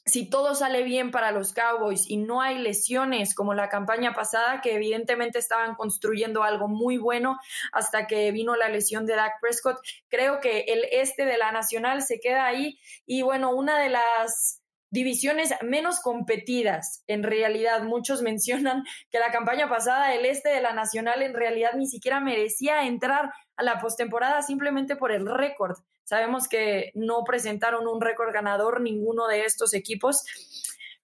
si 0.04 0.28
todo 0.28 0.54
sale 0.54 0.82
bien 0.82 1.10
para 1.10 1.30
los 1.30 1.52
Cowboys 1.52 2.08
y 2.08 2.16
no 2.16 2.40
hay 2.40 2.58
lesiones 2.58 3.34
como 3.34 3.54
la 3.54 3.68
campaña 3.68 4.12
pasada, 4.12 4.60
que 4.60 4.74
evidentemente 4.74 5.38
estaban 5.38 5.74
construyendo 5.74 6.42
algo 6.42 6.68
muy 6.68 6.98
bueno 6.98 7.38
hasta 7.72 8.06
que 8.06 8.32
vino 8.32 8.56
la 8.56 8.68
lesión 8.68 9.06
de 9.06 9.14
Dak 9.14 9.40
Prescott, 9.40 9.78
creo 10.08 10.40
que 10.40 10.60
el 10.68 10.86
este 10.90 11.24
de 11.24 11.38
la 11.38 11.52
Nacional 11.52 12.02
se 12.02 12.18
queda 12.18 12.46
ahí 12.46 12.78
y 13.06 13.22
bueno, 13.22 13.54
una 13.54 13.78
de 13.78 13.90
las 13.90 14.62
divisiones 14.92 15.54
menos 15.62 16.00
competidas. 16.00 17.02
En 17.06 17.22
realidad, 17.22 17.82
muchos 17.82 18.22
mencionan 18.22 18.84
que 19.10 19.18
la 19.18 19.32
campaña 19.32 19.68
pasada 19.68 20.14
el 20.14 20.26
este 20.26 20.50
de 20.50 20.60
la 20.60 20.72
Nacional 20.72 21.22
en 21.22 21.34
realidad 21.34 21.72
ni 21.74 21.86
siquiera 21.86 22.20
merecía 22.20 22.86
entrar 22.86 23.32
a 23.56 23.62
la 23.62 23.80
postemporada 23.80 24.42
simplemente 24.42 24.94
por 24.94 25.10
el 25.10 25.26
récord. 25.26 25.78
Sabemos 26.04 26.48
que 26.48 26.92
no 26.94 27.24
presentaron 27.24 27.86
un 27.86 28.00
récord 28.00 28.32
ganador 28.32 28.80
ninguno 28.80 29.26
de 29.26 29.44
estos 29.44 29.74
equipos. 29.74 30.24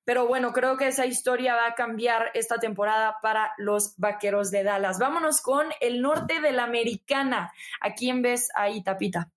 Pero 0.05 0.27
bueno, 0.27 0.53
creo 0.53 0.79
que 0.79 0.89
esa 0.89 1.05
historia 1.05 1.55
va 1.55 1.67
a 1.67 1.75
cambiar 1.75 2.31
esta 2.33 2.59
temporada 2.59 3.17
para 3.21 3.53
los 3.59 3.95
Vaqueros 3.99 4.51
de 4.51 4.63
Dallas. 4.63 4.99
Vámonos 4.99 5.43
con 5.43 5.67
el 5.81 6.01
norte 6.01 6.41
de 6.41 6.53
la 6.53 6.65
Americana. 6.65 7.53
¿A 7.81 7.93
quién 7.95 8.23
ves 8.23 8.49
ahí, 8.55 8.83
Tapita? 8.83 9.31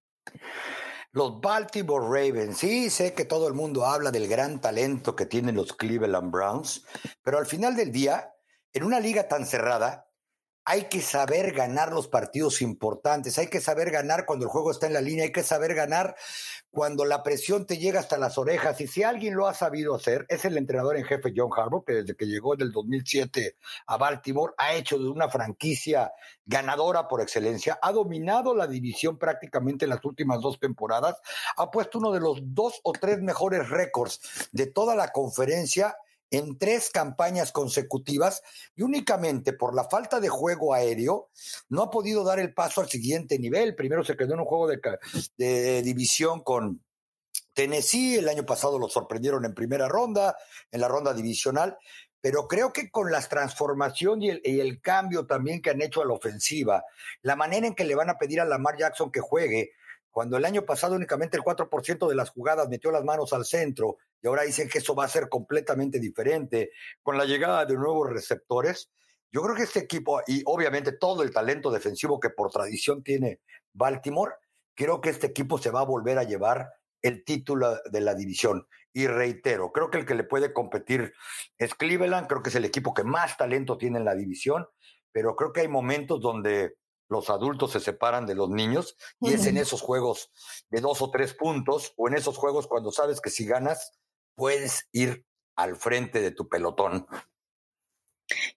Los 1.13 1.41
Baltimore 1.41 2.05
Ravens, 2.05 2.57
sí, 2.57 2.89
sé 2.89 3.13
que 3.13 3.25
todo 3.25 3.49
el 3.49 3.53
mundo 3.53 3.85
habla 3.85 4.11
del 4.11 4.29
gran 4.29 4.61
talento 4.61 5.13
que 5.13 5.25
tienen 5.25 5.55
los 5.55 5.73
Cleveland 5.73 6.31
Browns, 6.31 6.85
pero 7.21 7.37
al 7.37 7.45
final 7.45 7.75
del 7.75 7.91
día, 7.91 8.33
en 8.71 8.85
una 8.85 9.01
liga 9.01 9.27
tan 9.27 9.45
cerrada, 9.45 10.07
hay 10.63 10.83
que 10.85 11.01
saber 11.01 11.53
ganar 11.53 11.91
los 11.91 12.07
partidos 12.07 12.61
importantes, 12.61 13.37
hay 13.37 13.47
que 13.47 13.61
saber 13.61 13.89
ganar 13.89 14.25
cuando 14.25 14.45
el 14.45 14.51
juego 14.51 14.71
está 14.71 14.87
en 14.87 14.93
la 14.93 15.01
línea, 15.01 15.25
hay 15.25 15.31
que 15.31 15.43
saber 15.43 15.73
ganar 15.73 16.15
cuando 16.69 17.03
la 17.03 17.23
presión 17.23 17.65
te 17.65 17.77
llega 17.77 17.99
hasta 17.99 18.17
las 18.17 18.37
orejas. 18.37 18.79
Y 18.79 18.87
si 18.87 19.03
alguien 19.03 19.35
lo 19.35 19.47
ha 19.47 19.53
sabido 19.53 19.95
hacer, 19.95 20.25
es 20.29 20.45
el 20.45 20.57
entrenador 20.57 20.97
en 20.97 21.03
jefe 21.03 21.33
John 21.35 21.49
Harbaugh, 21.55 21.83
que 21.83 21.93
desde 21.93 22.15
que 22.15 22.27
llegó 22.27 22.53
en 22.53 22.61
el 22.61 22.71
2007 22.71 23.57
a 23.87 23.97
Baltimore 23.97 24.53
ha 24.57 24.73
hecho 24.73 24.97
de 24.97 25.09
una 25.09 25.29
franquicia 25.29 26.13
ganadora 26.45 27.07
por 27.07 27.21
excelencia, 27.21 27.79
ha 27.81 27.91
dominado 27.91 28.55
la 28.55 28.67
división 28.67 29.17
prácticamente 29.17 29.85
en 29.85 29.89
las 29.89 30.05
últimas 30.05 30.41
dos 30.41 30.59
temporadas, 30.59 31.17
ha 31.57 31.71
puesto 31.71 31.97
uno 31.97 32.11
de 32.11 32.19
los 32.19 32.39
dos 32.41 32.79
o 32.83 32.91
tres 32.91 33.19
mejores 33.21 33.69
récords 33.69 34.49
de 34.51 34.67
toda 34.67 34.95
la 34.95 35.11
conferencia 35.11 35.97
en 36.31 36.57
tres 36.57 36.89
campañas 36.89 37.51
consecutivas 37.51 38.41
y 38.75 38.83
únicamente 38.83 39.53
por 39.53 39.75
la 39.75 39.83
falta 39.83 40.19
de 40.19 40.29
juego 40.29 40.73
aéreo 40.73 41.29
no 41.69 41.83
ha 41.83 41.91
podido 41.91 42.23
dar 42.23 42.39
el 42.39 42.53
paso 42.53 42.81
al 42.81 42.89
siguiente 42.89 43.37
nivel. 43.37 43.75
Primero 43.75 44.03
se 44.03 44.15
quedó 44.15 44.33
en 44.33 44.39
un 44.39 44.45
juego 44.45 44.67
de, 44.67 45.81
división 45.83 46.41
con 46.41 46.83
Tennessee, 47.53 48.15
el 48.15 48.29
año 48.29 48.45
pasado 48.45 48.79
lo 48.79 48.87
sorprendieron 48.87 49.43
en 49.43 49.53
primera 49.53 49.89
ronda, 49.89 50.37
en 50.71 50.79
la 50.79 50.87
ronda 50.87 51.13
divisional, 51.13 51.77
pero 52.21 52.47
creo 52.47 52.71
que 52.71 52.89
con 52.89 53.11
la 53.11 53.19
transformación 53.21 54.21
y 54.21 54.29
el, 54.29 54.81
cambio 54.81 55.25
también 55.25 55.61
que 55.61 55.71
han 55.71 55.81
hecho 55.81 56.01
a 56.01 56.05
la 56.05 56.13
ofensiva, 56.13 56.85
la 57.23 57.35
manera 57.35 57.67
en 57.67 57.75
que 57.75 57.83
le 57.83 57.95
van 57.95 58.09
a 58.09 58.17
pedir 58.17 58.39
a 58.39 58.45
Lamar 58.45 58.77
Jackson 58.77 59.11
que 59.11 59.19
juegue, 59.19 59.73
cuando 60.11 60.37
el 60.37 60.45
año 60.45 60.65
pasado 60.65 60.95
únicamente 60.95 61.37
el 61.37 61.43
4% 61.43 62.07
de 62.07 62.15
las 62.15 62.29
jugadas 62.29 62.69
metió 62.69 62.91
las 62.91 63.03
manos 63.03 63.33
al 63.33 63.45
centro 63.45 63.97
y 64.21 64.27
ahora 64.27 64.43
dicen 64.43 64.69
que 64.69 64.79
eso 64.79 64.93
va 64.93 65.05
a 65.05 65.09
ser 65.09 65.29
completamente 65.29 65.99
diferente 65.99 66.71
con 67.01 67.17
la 67.17 67.25
llegada 67.25 67.65
de 67.65 67.75
nuevos 67.75 68.09
receptores. 68.09 68.91
Yo 69.31 69.41
creo 69.41 69.55
que 69.55 69.63
este 69.63 69.79
equipo, 69.79 70.21
y 70.27 70.43
obviamente 70.45 70.91
todo 70.91 71.23
el 71.23 71.31
talento 71.31 71.71
defensivo 71.71 72.19
que 72.19 72.29
por 72.29 72.51
tradición 72.51 73.01
tiene 73.01 73.39
Baltimore, 73.73 74.33
creo 74.75 74.99
que 74.99 75.09
este 75.09 75.27
equipo 75.27 75.57
se 75.57 75.71
va 75.71 75.79
a 75.79 75.85
volver 75.85 76.17
a 76.17 76.23
llevar 76.23 76.69
el 77.01 77.23
título 77.23 77.79
de 77.89 78.01
la 78.01 78.13
división. 78.13 78.67
Y 78.93 79.07
reitero, 79.07 79.71
creo 79.71 79.89
que 79.89 79.99
el 79.99 80.05
que 80.05 80.15
le 80.15 80.25
puede 80.25 80.51
competir 80.51 81.13
es 81.57 81.73
Cleveland, 81.75 82.27
creo 82.27 82.43
que 82.43 82.49
es 82.49 82.55
el 82.55 82.65
equipo 82.65 82.93
que 82.93 83.05
más 83.05 83.37
talento 83.37 83.77
tiene 83.77 83.99
en 83.99 84.05
la 84.05 84.15
división, 84.15 84.67
pero 85.13 85.35
creo 85.35 85.53
que 85.53 85.61
hay 85.61 85.67
momentos 85.69 86.21
donde 86.21 86.75
los 87.11 87.29
adultos 87.29 87.71
se 87.71 87.81
separan 87.81 88.25
de 88.25 88.35
los 88.35 88.49
niños 88.49 88.95
y 89.19 89.33
es 89.33 89.45
en 89.45 89.57
esos 89.57 89.81
juegos 89.81 90.31
de 90.69 90.79
dos 90.79 91.01
o 91.01 91.11
tres 91.11 91.33
puntos 91.33 91.93
o 91.97 92.07
en 92.07 92.15
esos 92.15 92.37
juegos 92.37 92.67
cuando 92.67 92.89
sabes 92.89 93.19
que 93.19 93.29
si 93.29 93.45
ganas 93.45 93.99
puedes 94.33 94.87
ir 94.93 95.25
al 95.57 95.75
frente 95.75 96.21
de 96.21 96.31
tu 96.31 96.47
pelotón. 96.47 97.05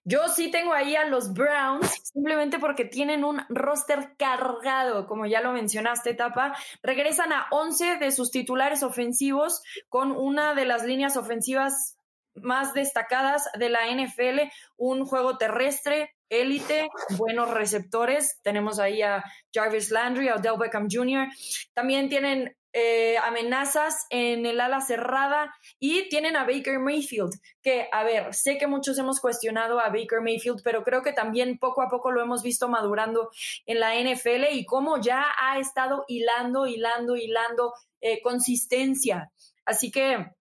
Yo 0.05 0.29
sí 0.29 0.51
tengo 0.51 0.71
ahí 0.71 0.95
a 0.95 1.03
los 1.03 1.33
Browns, 1.33 2.01
simplemente 2.13 2.57
porque 2.57 2.85
tienen 2.85 3.25
un 3.25 3.41
roster 3.49 4.15
cargado, 4.17 5.05
como 5.05 5.25
ya 5.25 5.41
lo 5.41 5.51
mencionaste, 5.51 6.13
Tapa. 6.13 6.55
Regresan 6.81 7.33
a 7.33 7.47
11 7.51 7.97
de 7.97 8.11
sus 8.13 8.31
titulares 8.31 8.83
ofensivos 8.83 9.61
con 9.89 10.11
una 10.11 10.55
de 10.55 10.63
las 10.63 10.85
líneas 10.85 11.17
ofensivas 11.17 11.97
más 12.35 12.73
destacadas 12.73 13.49
de 13.57 13.69
la 13.69 13.87
NFL, 13.87 14.51
un 14.77 15.05
juego 15.05 15.37
terrestre 15.37 16.15
élite, 16.29 16.87
buenos 17.17 17.51
receptores. 17.51 18.39
Tenemos 18.41 18.79
ahí 18.79 19.01
a 19.01 19.23
Jarvis 19.53 19.91
Landry, 19.91 20.29
a 20.29 20.35
Odell 20.35 20.57
Beckham 20.59 20.87
Jr. 20.89 21.27
También 21.73 22.09
tienen 22.09 22.55
eh, 22.77 23.17
amenazas 23.19 24.05
en 24.09 24.45
el 24.45 24.59
ala 24.59 24.81
cerrada 24.81 25.55
y 25.79 26.09
tienen 26.09 26.35
a 26.35 26.43
Baker 26.43 26.79
Mayfield, 26.79 27.31
que, 27.61 27.87
a 27.89 28.03
ver, 28.03 28.33
sé 28.33 28.57
que 28.57 28.67
muchos 28.67 28.97
hemos 28.97 29.21
cuestionado 29.21 29.79
a 29.79 29.87
Baker 29.87 30.19
Mayfield, 30.21 30.61
pero 30.61 30.83
creo 30.83 31.01
que 31.01 31.13
también 31.13 31.57
poco 31.57 31.81
a 31.81 31.87
poco 31.87 32.11
lo 32.11 32.21
hemos 32.21 32.43
visto 32.43 32.67
madurando 32.67 33.29
en 33.65 33.79
la 33.79 33.95
NFL 33.95 34.51
y 34.51 34.65
cómo 34.65 34.99
ya 34.99 35.25
ha 35.39 35.57
estado 35.57 36.03
hilando, 36.09 36.67
hilando, 36.67 37.15
hilando 37.15 37.73
eh, 38.01 38.21
consistencia. 38.21 39.31
Así 39.63 39.89
que 39.89 40.34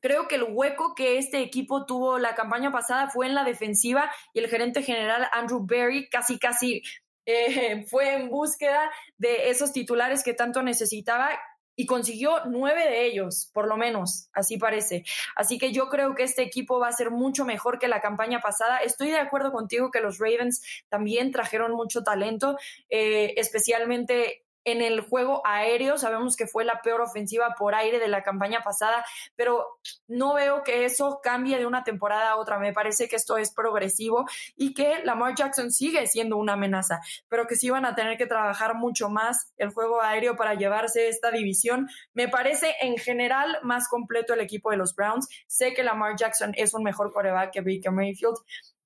Creo 0.00 0.28
que 0.28 0.36
el 0.36 0.44
hueco 0.48 0.94
que 0.94 1.18
este 1.18 1.40
equipo 1.40 1.86
tuvo 1.86 2.18
la 2.18 2.34
campaña 2.34 2.72
pasada 2.72 3.08
fue 3.10 3.26
en 3.26 3.34
la 3.34 3.44
defensiva 3.44 4.10
y 4.32 4.40
el 4.40 4.48
gerente 4.48 4.82
general 4.82 5.28
Andrew 5.32 5.64
Berry 5.64 6.08
casi, 6.08 6.38
casi 6.38 6.82
eh, 7.26 7.84
fue 7.90 8.14
en 8.14 8.28
búsqueda 8.28 8.90
de 9.18 9.50
esos 9.50 9.72
titulares 9.72 10.22
que 10.22 10.34
tanto 10.34 10.62
necesitaba 10.62 11.30
y 11.74 11.86
consiguió 11.86 12.44
nueve 12.46 12.84
de 12.84 13.06
ellos, 13.06 13.50
por 13.52 13.66
lo 13.66 13.76
menos, 13.76 14.28
así 14.34 14.58
parece. 14.58 15.04
Así 15.34 15.58
que 15.58 15.72
yo 15.72 15.88
creo 15.88 16.14
que 16.14 16.22
este 16.22 16.42
equipo 16.42 16.78
va 16.78 16.88
a 16.88 16.92
ser 16.92 17.10
mucho 17.10 17.44
mejor 17.44 17.78
que 17.78 17.88
la 17.88 18.00
campaña 18.00 18.40
pasada. 18.40 18.78
Estoy 18.78 19.08
de 19.08 19.18
acuerdo 19.18 19.52
contigo 19.52 19.90
que 19.90 20.00
los 20.00 20.18
Ravens 20.18 20.62
también 20.90 21.32
trajeron 21.32 21.72
mucho 21.72 22.02
talento, 22.02 22.58
eh, 22.90 23.34
especialmente 23.36 24.41
en 24.64 24.82
el 24.82 25.00
juego 25.00 25.42
aéreo. 25.44 25.98
Sabemos 25.98 26.36
que 26.36 26.46
fue 26.46 26.64
la 26.64 26.80
peor 26.82 27.00
ofensiva 27.00 27.54
por 27.58 27.74
aire 27.74 27.98
de 27.98 28.08
la 28.08 28.22
campaña 28.22 28.62
pasada, 28.62 29.04
pero 29.36 29.78
no 30.08 30.34
veo 30.34 30.62
que 30.62 30.84
eso 30.84 31.20
cambie 31.22 31.58
de 31.58 31.66
una 31.66 31.84
temporada 31.84 32.30
a 32.30 32.36
otra. 32.36 32.58
Me 32.58 32.72
parece 32.72 33.08
que 33.08 33.16
esto 33.16 33.36
es 33.36 33.52
progresivo 33.52 34.26
y 34.56 34.74
que 34.74 35.04
Lamar 35.04 35.34
Jackson 35.34 35.70
sigue 35.70 36.06
siendo 36.06 36.36
una 36.36 36.54
amenaza, 36.54 37.00
pero 37.28 37.46
que 37.46 37.56
sí 37.56 37.70
van 37.70 37.84
a 37.84 37.94
tener 37.94 38.16
que 38.16 38.26
trabajar 38.26 38.74
mucho 38.74 39.08
más 39.08 39.52
el 39.56 39.70
juego 39.70 40.00
aéreo 40.00 40.36
para 40.36 40.54
llevarse 40.54 41.08
esta 41.08 41.30
división. 41.30 41.88
Me 42.14 42.28
parece 42.28 42.74
en 42.80 42.96
general 42.96 43.58
más 43.62 43.88
completo 43.88 44.34
el 44.34 44.40
equipo 44.40 44.70
de 44.70 44.76
los 44.76 44.94
Browns. 44.94 45.28
Sé 45.46 45.74
que 45.74 45.82
Lamar 45.82 46.16
Jackson 46.16 46.52
es 46.56 46.74
un 46.74 46.82
mejor 46.82 47.12
coreback 47.12 47.52
que 47.52 47.60
Baker 47.60 47.92
Mayfield, 47.92 48.36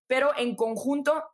pero 0.06 0.36
en 0.36 0.54
conjunto 0.56 1.24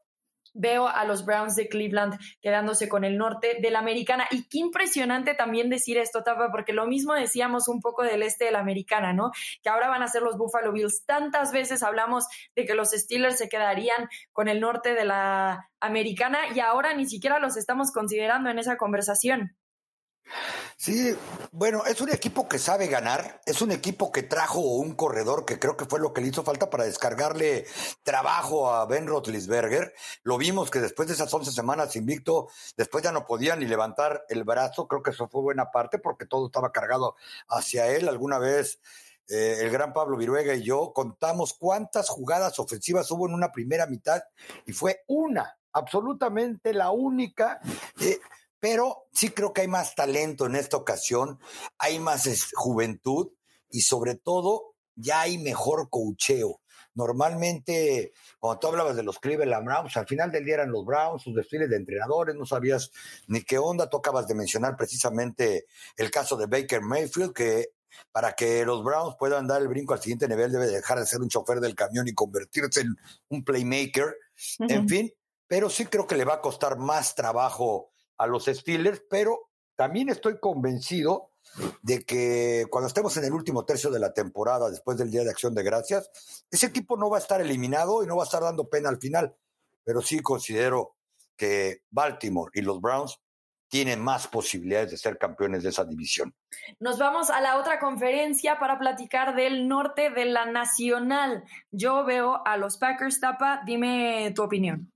veo 0.55 0.89
a 0.89 1.05
los 1.05 1.25
Browns 1.25 1.57
de 1.57 1.69
Cleveland 1.69 2.19
quedándose 2.41 2.89
con 2.89 3.05
el 3.05 3.17
norte 3.17 3.59
de 3.61 3.71
la 3.71 3.79
americana. 3.79 4.27
Y 4.31 4.49
qué 4.49 4.59
impresionante 4.59 5.35
también 5.35 5.71
decir 5.71 5.99
esto, 5.99 6.23
Tapa, 6.23 6.51
porque 6.51 6.73
lo 6.73 6.87
mismo 6.87 7.15
decíamos 7.15 7.69
un 7.69 7.81
poco 7.81 8.03
del 8.03 8.23
este 8.23 8.47
de 8.47 8.53
la 8.53 8.61
americana, 8.61 9.13
¿no? 9.13 9.31
Que 9.63 9.69
ahora 9.69 9.89
van 9.89 10.03
a 10.03 10.09
ser 10.09 10.23
los 10.23 10.37
Buffalo 10.37 10.73
Bills. 10.73 11.05
Tantas 11.07 11.53
veces 11.53 11.83
hablamos 11.83 12.27
de 12.55 12.65
que 12.65 12.75
los 12.75 12.91
Steelers 12.91 13.39
se 13.39 13.49
quedarían 13.49 14.09
con 14.33 14.49
el 14.49 14.61
norte 14.61 14.95
de 14.95 15.05
la 15.05 15.71
americana 15.81 16.39
y 16.55 16.61
ahora 16.61 16.95
ni 16.95 17.07
siquiera 17.07 17.39
los 17.39 17.57
estamos 17.57 17.93
considerando 17.93 18.51
en 18.51 18.59
esa 18.59 18.77
conversación. 18.77 19.57
Sí, 20.77 21.17
bueno, 21.53 21.85
es 21.87 22.01
un 22.01 22.11
equipo 22.11 22.49
que 22.49 22.59
sabe 22.59 22.89
ganar, 22.89 23.41
es 23.47 23.63
un 23.63 23.71
equipo 23.71 24.11
que 24.11 24.23
trajo 24.23 24.61
un 24.61 24.95
corredor 24.95 25.45
que 25.45 25.59
creo 25.59 25.77
que 25.77 25.85
fue 25.85 26.01
lo 26.01 26.13
que 26.13 26.21
le 26.21 26.29
hizo 26.29 26.43
falta 26.43 26.71
para 26.71 26.85
descargarle 26.85 27.67
trabajo 28.03 28.73
a 28.73 28.85
Ben 28.87 29.07
Roethlisberger. 29.07 29.95
Lo 30.25 30.39
vimos 30.39 30.71
que 30.71 30.81
después 30.81 31.07
de 31.07 31.15
esas 31.15 31.33
11 31.33 31.53
semanas 31.53 31.95
invicto, 31.95 32.49
después 32.77 33.05
ya 33.05 33.13
no 33.13 33.27
podía 33.27 33.55
ni 33.55 33.67
levantar 33.67 34.25
el 34.29 34.43
brazo, 34.43 34.89
creo 34.89 35.03
que 35.03 35.11
eso 35.11 35.29
fue 35.29 35.43
buena 35.43 35.71
parte 35.71 35.99
porque 35.99 36.27
todo 36.27 36.47
estaba 36.47 36.73
cargado 36.73 37.15
hacia 37.49 37.87
él. 37.87 38.09
Alguna 38.09 38.39
vez 38.39 38.81
eh, 39.29 39.59
el 39.61 39.71
gran 39.71 39.93
Pablo 39.93 40.17
Viruega 40.17 40.55
y 40.55 40.63
yo 40.63 40.93
contamos 40.93 41.55
cuántas 41.55 42.09
jugadas 42.09 42.59
ofensivas 42.59 43.11
hubo 43.13 43.29
en 43.29 43.35
una 43.35 43.53
primera 43.53 43.87
mitad 43.87 44.23
y 44.67 44.73
fue 44.73 45.05
una, 45.07 45.57
absolutamente 45.73 46.75
la 46.75 46.91
única. 46.91 47.61
Eh, 48.01 48.19
pero 48.63 49.09
sí 49.13 49.31
creo 49.31 49.53
que 49.53 49.63
hay 49.63 49.67
más 49.67 49.97
talento 49.97 50.47
en 50.47 50.55
esta 50.55 50.77
ocasión, 50.77 51.41
hay 51.79 51.99
más 51.99 52.29
juventud 52.55 53.33
y 53.69 53.81
sobre 53.81 54.15
todo 54.15 54.77
ya 54.95 55.23
hay 55.23 55.37
mejor 55.39 55.89
cocheo. 55.91 56.61
Normalmente, 56.95 58.13
cuando 58.39 58.61
tú 58.61 58.69
hablabas 58.69 58.95
de 58.95 59.03
los 59.03 59.19
Cleveland 59.19 59.67
Browns, 59.67 59.97
al 59.97 60.07
final 60.07 60.31
del 60.31 60.45
día 60.45 60.55
eran 60.55 60.71
los 60.71 60.85
Browns, 60.85 61.25
sus 61.25 61.35
desfiles 61.35 61.71
de 61.71 61.77
entrenadores, 61.77 62.37
no 62.37 62.47
sabías 62.47 62.93
ni 63.27 63.43
qué 63.43 63.59
onda. 63.59 63.91
Tú 63.91 63.97
acabas 63.97 64.29
de 64.29 64.37
mencionar 64.37 64.77
precisamente 64.77 65.67
el 65.97 66.13
caso 66.13 66.37
de 66.37 66.47
Baker 66.47 66.83
Mayfield, 66.83 67.33
que 67.33 67.71
para 68.13 68.35
que 68.35 68.65
los 68.65 68.85
Browns 68.85 69.17
puedan 69.19 69.49
dar 69.49 69.61
el 69.61 69.67
brinco 69.67 69.93
al 69.93 70.01
siguiente 70.01 70.29
nivel 70.29 70.53
debe 70.53 70.69
dejar 70.69 71.01
de 71.01 71.07
ser 71.07 71.21
un 71.21 71.29
chofer 71.29 71.59
del 71.59 71.75
camión 71.75 72.07
y 72.07 72.15
convertirse 72.15 72.83
en 72.83 72.95
un 73.29 73.43
playmaker. 73.43 74.15
En 74.69 74.89
fin, 74.89 75.13
pero 75.49 75.69
sí 75.69 75.87
creo 75.87 76.07
que 76.07 76.17
le 76.17 76.25
va 76.25 76.35
a 76.35 76.41
costar 76.41 76.79
más 76.79 77.17
trabajo 77.17 77.92
a 78.19 78.27
los 78.27 78.47
Steelers, 78.47 79.03
pero 79.09 79.51
también 79.77 80.09
estoy 80.09 80.39
convencido 80.39 81.31
de 81.83 82.05
que 82.05 82.67
cuando 82.71 82.89
estemos 82.89 83.17
en 83.17 83.25
el 83.25 83.33
último 83.33 83.65
tercio 83.65 83.91
de 83.91 83.99
la 83.99 84.13
temporada, 84.13 84.71
después 84.71 84.97
del 84.97 85.11
Día 85.11 85.25
de 85.25 85.31
Acción 85.31 85.55
de 85.55 85.63
Gracias, 85.63 86.45
ese 86.51 86.67
equipo 86.67 86.97
no 86.97 87.11
va 87.11 87.19
a 87.19 87.21
estar 87.21 87.41
eliminado 87.41 88.03
y 88.03 88.07
no 88.07 88.17
va 88.17 88.23
a 88.23 88.27
estar 88.27 88.43
dando 88.43 88.69
pena 88.69 88.89
al 88.89 88.99
final. 88.99 89.35
Pero 89.85 90.01
sí 90.01 90.21
considero 90.21 90.95
que 91.37 91.83
Baltimore 91.91 92.51
y 92.55 92.63
los 92.63 92.81
Browns 92.81 93.19
tienen 93.69 94.01
más 94.01 94.29
posibilidades 94.29 94.91
de 94.91 94.99
ser 94.99 95.17
campeones 95.17 95.63
de 95.63 95.71
esa 95.71 95.85
división. 95.85 96.35
Nos 96.79 96.99
vamos 96.99 97.31
a 97.31 97.41
la 97.41 97.57
otra 97.57 97.81
conferencia 97.81 98.59
para 98.59 98.79
platicar 98.79 99.35
del 99.35 99.67
norte 99.67 100.11
de 100.11 100.27
la 100.27 100.45
Nacional. 100.45 101.45
Yo 101.71 102.05
veo 102.05 102.47
a 102.47 102.59
los 102.59 102.77
Packers, 102.77 103.19
Tapa, 103.19 103.63
dime 103.65 104.31
tu 104.37 104.43
opinión. 104.43 104.93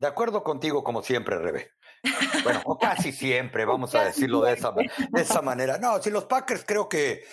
De 0.00 0.08
acuerdo 0.08 0.42
contigo, 0.42 0.82
como 0.82 1.02
siempre, 1.02 1.38
Rebe. 1.38 1.70
Bueno, 2.42 2.78
casi 2.80 3.12
siempre, 3.12 3.64
vamos 3.66 3.94
a 3.94 4.04
decirlo 4.04 4.42
de 4.42 4.52
esa, 4.52 4.72
de 4.72 5.20
esa 5.20 5.42
manera. 5.42 5.78
No, 5.78 6.02
si 6.02 6.10
los 6.10 6.24
Packers 6.24 6.64
creo 6.66 6.88
que, 6.88 7.24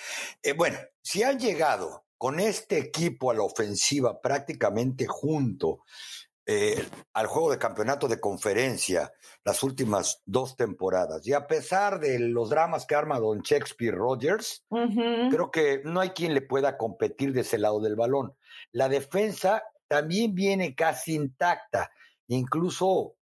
eh, 0.41 0.53
bueno, 0.53 0.79
si 1.01 1.23
han 1.23 1.39
llegado 1.39 2.05
con 2.17 2.39
este 2.39 2.77
equipo 2.77 3.31
a 3.31 3.33
la 3.33 3.43
ofensiva 3.43 4.21
prácticamente 4.21 5.07
junto 5.07 5.79
eh, 6.45 6.83
al 7.13 7.27
juego 7.27 7.51
de 7.51 7.57
campeonato 7.57 8.07
de 8.07 8.19
conferencia 8.19 9.11
las 9.43 9.63
últimas 9.63 10.21
dos 10.25 10.55
temporadas. 10.55 11.25
Y 11.25 11.33
a 11.33 11.47
pesar 11.47 11.99
de 11.99 12.19
los 12.19 12.49
dramas 12.49 12.85
que 12.85 12.95
arma 12.95 13.19
Don 13.19 13.41
Shakespeare 13.41 13.95
Rogers, 13.95 14.65
creo 14.69 15.49
que 15.51 15.81
no 15.83 15.99
hay 15.99 16.09
quien 16.09 16.33
le 16.33 16.41
pueda 16.41 16.77
competir 16.77 17.33
de 17.33 17.41
ese 17.41 17.57
lado 17.57 17.79
del 17.79 17.95
balón. 17.95 18.35
La 18.71 18.89
defensa 18.89 19.63
también 19.87 20.35
viene 20.35 20.75
casi 20.75 21.15
intacta. 21.15 21.91
Incluso 22.27 23.15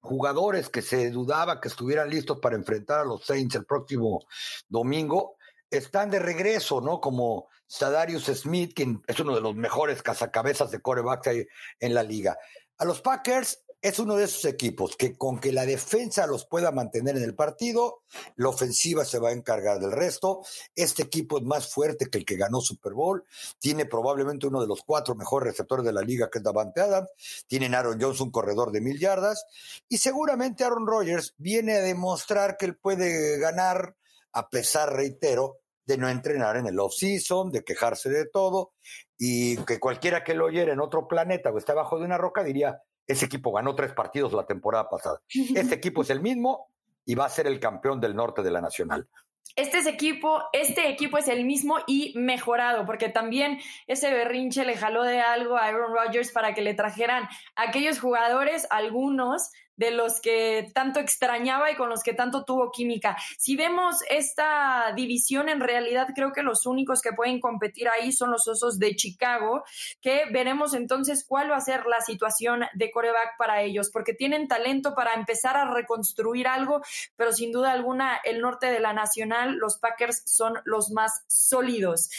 jugadores 0.00 0.68
que 0.68 0.82
se 0.82 1.10
dudaba 1.10 1.60
que 1.60 1.68
estuvieran 1.68 2.10
listos 2.10 2.38
para 2.40 2.56
enfrentar 2.56 3.00
a 3.00 3.04
los 3.04 3.24
Saints 3.24 3.54
el 3.54 3.66
próximo 3.66 4.24
domingo, 4.68 5.36
están 5.70 6.10
de 6.10 6.18
regreso, 6.18 6.80
¿no? 6.80 7.00
Como 7.00 7.48
Sadarius 7.66 8.24
Smith, 8.24 8.72
quien 8.74 9.02
es 9.06 9.20
uno 9.20 9.34
de 9.34 9.40
los 9.40 9.54
mejores 9.54 10.02
cazacabezas 10.02 10.70
de 10.70 10.80
corebacks 10.80 11.30
en 11.78 11.94
la 11.94 12.02
liga. 12.02 12.36
A 12.78 12.84
los 12.84 13.00
Packers 13.00 13.62
es 13.82 13.98
uno 13.98 14.16
de 14.16 14.24
esos 14.24 14.44
equipos 14.44 14.96
que 14.96 15.16
con 15.16 15.40
que 15.40 15.52
la 15.52 15.64
defensa 15.64 16.26
los 16.26 16.46
pueda 16.46 16.70
mantener 16.70 17.16
en 17.16 17.22
el 17.22 17.34
partido, 17.34 18.02
la 18.36 18.50
ofensiva 18.50 19.04
se 19.04 19.18
va 19.18 19.30
a 19.30 19.32
encargar 19.32 19.80
del 19.80 19.92
resto. 19.92 20.42
Este 20.74 21.02
equipo 21.02 21.38
es 21.38 21.44
más 21.44 21.72
fuerte 21.72 22.06
que 22.06 22.18
el 22.18 22.26
que 22.26 22.36
ganó 22.36 22.60
Super 22.60 22.92
Bowl. 22.92 23.24
Tiene 23.58 23.86
probablemente 23.86 24.46
uno 24.46 24.60
de 24.60 24.66
los 24.66 24.82
cuatro 24.82 25.14
mejores 25.14 25.52
receptores 25.52 25.84
de 25.84 25.92
la 25.92 26.02
liga, 26.02 26.28
que 26.30 26.38
es 26.38 26.44
Davante 26.44 26.82
Adams. 26.82 27.08
Tienen 27.46 27.74
Aaron 27.74 27.98
Jones, 28.00 28.20
un 28.20 28.30
corredor 28.30 28.70
de 28.70 28.82
mil 28.82 28.98
yardas. 28.98 29.44
Y 29.88 29.96
seguramente 29.98 30.64
Aaron 30.64 30.86
Rodgers 30.86 31.34
viene 31.38 31.76
a 31.76 31.80
demostrar 31.80 32.56
que 32.58 32.66
él 32.66 32.76
puede 32.76 33.38
ganar, 33.38 33.96
a 34.32 34.50
pesar, 34.50 34.92
reitero, 34.92 35.58
de 35.86 35.96
no 35.96 36.08
entrenar 36.08 36.56
en 36.56 36.66
el 36.66 36.78
off-season, 36.78 37.50
de 37.50 37.64
quejarse 37.64 38.10
de 38.10 38.26
todo, 38.26 38.74
y 39.18 39.56
que 39.64 39.80
cualquiera 39.80 40.22
que 40.22 40.34
lo 40.34 40.46
oyera 40.46 40.72
en 40.72 40.80
otro 40.80 41.08
planeta 41.08 41.50
o 41.50 41.58
esté 41.58 41.72
abajo 41.72 41.98
de 41.98 42.04
una 42.04 42.16
roca 42.16 42.44
diría, 42.44 42.80
ese 43.10 43.26
equipo 43.26 43.52
ganó 43.52 43.74
tres 43.74 43.92
partidos 43.92 44.32
la 44.32 44.46
temporada 44.46 44.88
pasada. 44.88 45.20
Este 45.54 45.74
equipo 45.74 46.02
es 46.02 46.10
el 46.10 46.20
mismo 46.20 46.68
y 47.04 47.14
va 47.14 47.26
a 47.26 47.30
ser 47.30 47.46
el 47.46 47.58
campeón 47.58 48.00
del 48.00 48.14
norte 48.14 48.42
de 48.42 48.50
la 48.50 48.60
Nacional. 48.60 49.08
Este 49.56 49.78
es 49.78 49.86
equipo, 49.86 50.42
este 50.52 50.88
equipo 50.88 51.18
es 51.18 51.26
el 51.26 51.44
mismo 51.44 51.78
y 51.88 52.12
mejorado, 52.16 52.86
porque 52.86 53.08
también 53.08 53.58
ese 53.88 54.12
berrinche 54.12 54.64
le 54.64 54.76
jaló 54.76 55.02
de 55.02 55.20
algo 55.20 55.56
a 55.56 55.64
Aaron 55.64 55.92
Rodgers 55.92 56.30
para 56.30 56.54
que 56.54 56.62
le 56.62 56.74
trajeran 56.74 57.24
a 57.56 57.62
aquellos 57.62 57.98
jugadores, 57.98 58.68
algunos 58.70 59.50
de 59.80 59.90
los 59.90 60.20
que 60.20 60.70
tanto 60.74 61.00
extrañaba 61.00 61.70
y 61.70 61.74
con 61.74 61.88
los 61.88 62.02
que 62.02 62.12
tanto 62.12 62.44
tuvo 62.44 62.70
química. 62.70 63.16
Si 63.38 63.56
vemos 63.56 63.96
esta 64.10 64.92
división, 64.94 65.48
en 65.48 65.58
realidad 65.58 66.08
creo 66.14 66.32
que 66.32 66.42
los 66.42 66.66
únicos 66.66 67.00
que 67.00 67.14
pueden 67.14 67.40
competir 67.40 67.88
ahí 67.88 68.12
son 68.12 68.30
los 68.30 68.46
Osos 68.46 68.78
de 68.78 68.94
Chicago, 68.94 69.64
que 70.02 70.24
veremos 70.30 70.74
entonces 70.74 71.24
cuál 71.26 71.50
va 71.50 71.56
a 71.56 71.62
ser 71.62 71.86
la 71.86 72.02
situación 72.02 72.66
de 72.74 72.90
coreback 72.90 73.38
para 73.38 73.62
ellos, 73.62 73.88
porque 73.90 74.12
tienen 74.12 74.48
talento 74.48 74.94
para 74.94 75.14
empezar 75.14 75.56
a 75.56 75.72
reconstruir 75.72 76.46
algo, 76.46 76.82
pero 77.16 77.32
sin 77.32 77.50
duda 77.50 77.72
alguna 77.72 78.20
el 78.24 78.42
norte 78.42 78.66
de 78.66 78.80
la 78.80 78.92
Nacional, 78.92 79.56
los 79.56 79.78
Packers 79.78 80.24
son 80.26 80.58
los 80.66 80.90
más 80.90 81.24
sólidos. 81.26 82.10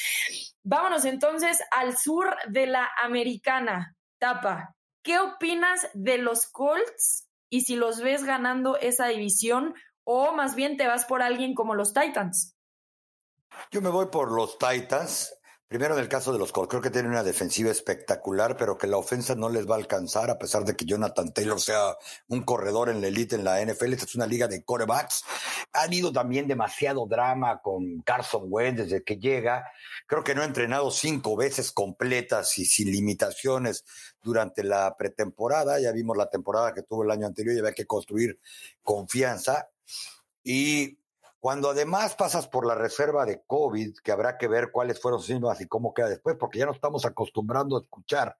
Vámonos 0.63 1.05
entonces 1.05 1.61
al 1.69 1.95
sur 1.95 2.35
de 2.47 2.65
la 2.65 2.89
Americana. 3.03 3.95
Tapa, 4.17 4.75
¿qué 5.03 5.19
opinas 5.19 5.87
de 5.93 6.17
los 6.17 6.47
Colts 6.47 7.27
y 7.51 7.61
si 7.61 7.75
los 7.75 8.01
ves 8.01 8.23
ganando 8.23 8.77
esa 8.77 9.07
división 9.07 9.75
o 10.03 10.31
más 10.31 10.55
bien 10.55 10.77
te 10.77 10.87
vas 10.87 11.05
por 11.05 11.21
alguien 11.21 11.53
como 11.53 11.75
los 11.75 11.93
Titans. 11.93 12.55
Yo 13.69 13.81
me 13.81 13.89
voy 13.89 14.07
por 14.07 14.31
los 14.31 14.57
Titans. 14.57 15.35
Primero 15.71 15.93
en 15.93 16.01
el 16.01 16.09
caso 16.09 16.33
de 16.33 16.37
los 16.37 16.51
Colts, 16.51 16.69
creo 16.69 16.81
que 16.81 16.89
tienen 16.89 17.11
una 17.11 17.23
defensiva 17.23 17.71
espectacular, 17.71 18.57
pero 18.57 18.77
que 18.77 18.87
la 18.87 18.97
ofensa 18.97 19.35
no 19.35 19.47
les 19.47 19.65
va 19.65 19.75
a 19.75 19.77
alcanzar, 19.77 20.29
a 20.29 20.37
pesar 20.37 20.65
de 20.65 20.75
que 20.75 20.83
Jonathan 20.83 21.31
Taylor 21.31 21.61
sea 21.61 21.95
un 22.27 22.41
corredor 22.43 22.89
en 22.89 22.99
la 22.99 23.07
elite 23.07 23.37
en 23.37 23.45
la 23.45 23.61
NFL. 23.63 23.93
Esta 23.93 24.03
es 24.03 24.15
una 24.15 24.27
liga 24.27 24.49
de 24.49 24.65
corebacks. 24.65 25.23
Ha 25.71 25.83
habido 25.83 26.11
también 26.11 26.45
demasiado 26.45 27.05
drama 27.05 27.61
con 27.61 28.01
Carson 28.01 28.47
Wentz 28.49 28.81
desde 28.81 29.01
que 29.05 29.15
llega. 29.15 29.63
Creo 30.07 30.25
que 30.25 30.35
no 30.35 30.41
ha 30.41 30.45
entrenado 30.45 30.91
cinco 30.91 31.37
veces 31.37 31.71
completas 31.71 32.57
y 32.57 32.65
sin 32.65 32.91
limitaciones 32.91 33.85
durante 34.21 34.65
la 34.65 34.97
pretemporada. 34.97 35.79
Ya 35.79 35.93
vimos 35.93 36.17
la 36.17 36.29
temporada 36.29 36.73
que 36.73 36.83
tuvo 36.83 37.03
el 37.03 37.11
año 37.11 37.27
anterior 37.27 37.55
y 37.55 37.59
había 37.59 37.71
que 37.71 37.87
construir 37.87 38.37
confianza. 38.83 39.69
Y 40.43 40.97
cuando 41.41 41.71
además 41.71 42.13
pasas 42.13 42.47
por 42.47 42.67
la 42.67 42.75
reserva 42.75 43.25
de 43.25 43.41
COVID, 43.47 43.97
que 44.03 44.11
habrá 44.11 44.37
que 44.37 44.47
ver 44.47 44.69
cuáles 44.71 45.01
fueron 45.01 45.19
sus 45.19 45.27
síntomas 45.27 45.59
y 45.59 45.67
cómo 45.67 45.91
queda 45.91 46.07
después, 46.07 46.37
porque 46.39 46.59
ya 46.59 46.67
no 46.67 46.71
estamos 46.71 47.03
acostumbrando 47.03 47.77
a 47.77 47.81
escuchar 47.81 48.37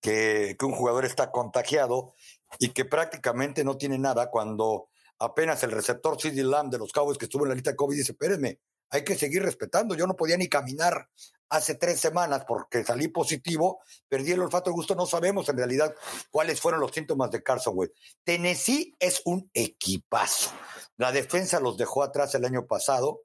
que, 0.00 0.56
un 0.62 0.72
jugador 0.72 1.04
está 1.04 1.32
contagiado 1.32 2.14
y 2.60 2.68
que 2.68 2.84
prácticamente 2.84 3.64
no 3.64 3.76
tiene 3.76 3.98
nada 3.98 4.30
cuando 4.30 4.88
apenas 5.18 5.64
el 5.64 5.72
receptor 5.72 6.20
CD 6.20 6.44
Lamb 6.44 6.70
de 6.70 6.78
los 6.78 6.92
Cowboys 6.92 7.18
que 7.18 7.24
estuvo 7.24 7.42
en 7.42 7.48
la 7.48 7.54
lista 7.56 7.70
de 7.70 7.76
COVID 7.76 7.96
dice, 7.96 8.12
espérenme, 8.12 8.60
hay 8.94 9.02
que 9.02 9.16
seguir 9.16 9.42
respetando. 9.42 9.96
Yo 9.96 10.06
no 10.06 10.14
podía 10.14 10.36
ni 10.36 10.48
caminar 10.48 11.08
hace 11.48 11.74
tres 11.74 11.98
semanas 11.98 12.44
porque 12.46 12.84
salí 12.84 13.08
positivo, 13.08 13.80
perdí 14.08 14.32
el 14.32 14.40
olfato 14.40 14.70
de 14.70 14.74
gusto, 14.74 14.94
no 14.94 15.04
sabemos 15.04 15.48
en 15.48 15.56
realidad 15.56 15.92
cuáles 16.30 16.60
fueron 16.60 16.80
los 16.80 16.92
síntomas 16.92 17.32
de 17.32 17.42
Carson 17.42 17.74
Wentz. 17.76 17.94
Tennessee 18.22 18.94
es 19.00 19.20
un 19.24 19.50
equipazo. 19.52 20.52
La 20.96 21.10
defensa 21.10 21.58
los 21.58 21.76
dejó 21.76 22.04
atrás 22.04 22.36
el 22.36 22.44
año 22.44 22.66
pasado, 22.66 23.22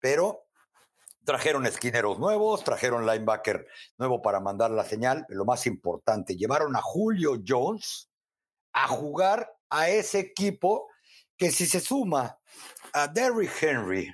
pero 0.00 0.48
trajeron 1.24 1.66
esquineros 1.66 2.18
nuevos, 2.18 2.64
trajeron 2.64 3.06
linebacker 3.06 3.68
nuevo 3.98 4.22
para 4.22 4.40
mandar 4.40 4.72
la 4.72 4.84
señal. 4.84 5.24
Lo 5.28 5.44
más 5.44 5.68
importante, 5.68 6.36
llevaron 6.36 6.74
a 6.74 6.82
Julio 6.82 7.40
Jones 7.46 8.10
a 8.72 8.88
jugar 8.88 9.52
a 9.70 9.88
ese 9.88 10.18
equipo 10.18 10.88
que 11.36 11.52
si 11.52 11.66
se 11.66 11.78
suma 11.78 12.40
a 12.92 13.06
Derrick 13.06 13.62
Henry 13.62 14.12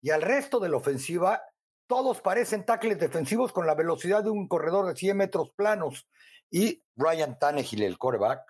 y 0.00 0.10
al 0.10 0.22
resto 0.22 0.60
de 0.60 0.68
la 0.68 0.76
ofensiva, 0.76 1.42
todos 1.86 2.20
parecen 2.20 2.66
tackles 2.66 2.98
defensivos 2.98 3.52
con 3.52 3.66
la 3.66 3.74
velocidad 3.74 4.22
de 4.22 4.30
un 4.30 4.46
corredor 4.46 4.86
de 4.86 4.96
100 4.96 5.16
metros 5.16 5.50
planos. 5.56 6.06
Y 6.50 6.82
Ryan 6.96 7.38
Tannehill, 7.38 7.82
el 7.82 7.98
quarterback, 7.98 8.40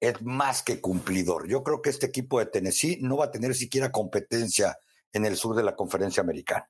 es 0.00 0.22
más 0.22 0.62
que 0.62 0.80
cumplidor. 0.80 1.48
Yo 1.48 1.62
creo 1.62 1.82
que 1.82 1.90
este 1.90 2.06
equipo 2.06 2.38
de 2.38 2.46
Tennessee 2.46 2.98
no 3.00 3.16
va 3.16 3.26
a 3.26 3.30
tener 3.30 3.54
siquiera 3.54 3.90
competencia 3.90 4.78
en 5.12 5.24
el 5.24 5.36
sur 5.36 5.56
de 5.56 5.62
la 5.62 5.76
conferencia 5.76 6.22
americana. 6.22 6.68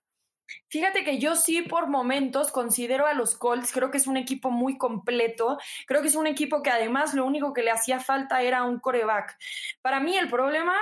Fíjate 0.68 1.04
que 1.04 1.18
yo 1.18 1.36
sí 1.36 1.62
por 1.62 1.88
momentos 1.88 2.52
considero 2.52 3.06
a 3.06 3.14
los 3.14 3.36
Colts, 3.36 3.72
creo 3.72 3.90
que 3.90 3.96
es 3.96 4.06
un 4.06 4.16
equipo 4.16 4.50
muy 4.50 4.76
completo, 4.76 5.58
creo 5.86 6.02
que 6.02 6.08
es 6.08 6.14
un 6.14 6.26
equipo 6.26 6.62
que 6.62 6.70
además 6.70 7.14
lo 7.14 7.24
único 7.24 7.52
que 7.52 7.62
le 7.62 7.70
hacía 7.70 7.98
falta 7.98 8.42
era 8.42 8.64
un 8.64 8.78
coreback. 8.78 9.36
Para 9.80 10.00
mí 10.00 10.16
el 10.16 10.28
problema, 10.28 10.74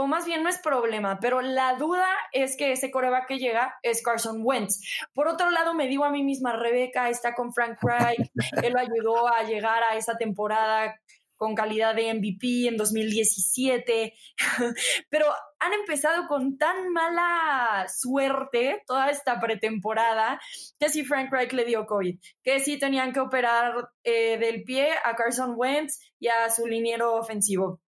o 0.00 0.06
más 0.06 0.26
bien 0.26 0.44
no 0.44 0.48
es 0.48 0.58
problema, 0.58 1.18
pero 1.20 1.40
la 1.40 1.74
duda 1.74 2.06
es 2.30 2.56
que 2.56 2.70
ese 2.70 2.88
coreback 2.88 3.26
que 3.26 3.38
llega 3.40 3.74
es 3.82 4.00
Carson 4.00 4.42
Wentz. 4.44 4.80
Por 5.12 5.26
otro 5.26 5.50
lado, 5.50 5.74
me 5.74 5.88
digo 5.88 6.04
a 6.04 6.10
mí 6.10 6.22
misma, 6.22 6.52
Rebeca 6.52 7.10
está 7.10 7.34
con 7.34 7.52
Frank 7.52 7.78
Reich, 7.82 8.30
él 8.62 8.74
lo 8.74 8.78
ayudó 8.78 9.26
a 9.26 9.42
llegar 9.42 9.82
a 9.82 9.96
esa 9.96 10.16
temporada 10.16 10.94
con 11.36 11.56
calidad 11.56 11.96
de 11.96 12.14
MVP 12.14 12.68
en 12.68 12.76
2017, 12.76 14.14
pero 15.10 15.26
han 15.58 15.72
empezado 15.72 16.28
con 16.28 16.58
tan 16.58 16.92
mala 16.92 17.84
suerte 17.88 18.84
toda 18.86 19.10
esta 19.10 19.40
pretemporada 19.40 20.40
que 20.78 20.90
si 20.90 21.04
Frank 21.04 21.32
Reich 21.32 21.52
le 21.54 21.64
dio 21.64 21.86
COVID, 21.86 22.20
que 22.44 22.60
si 22.60 22.78
tenían 22.78 23.12
que 23.12 23.18
operar 23.18 23.90
eh, 24.04 24.38
del 24.38 24.62
pie 24.62 24.90
a 25.04 25.16
Carson 25.16 25.54
Wentz 25.56 25.98
y 26.20 26.28
a 26.28 26.48
su 26.50 26.68
liniero 26.68 27.16
ofensivo 27.16 27.80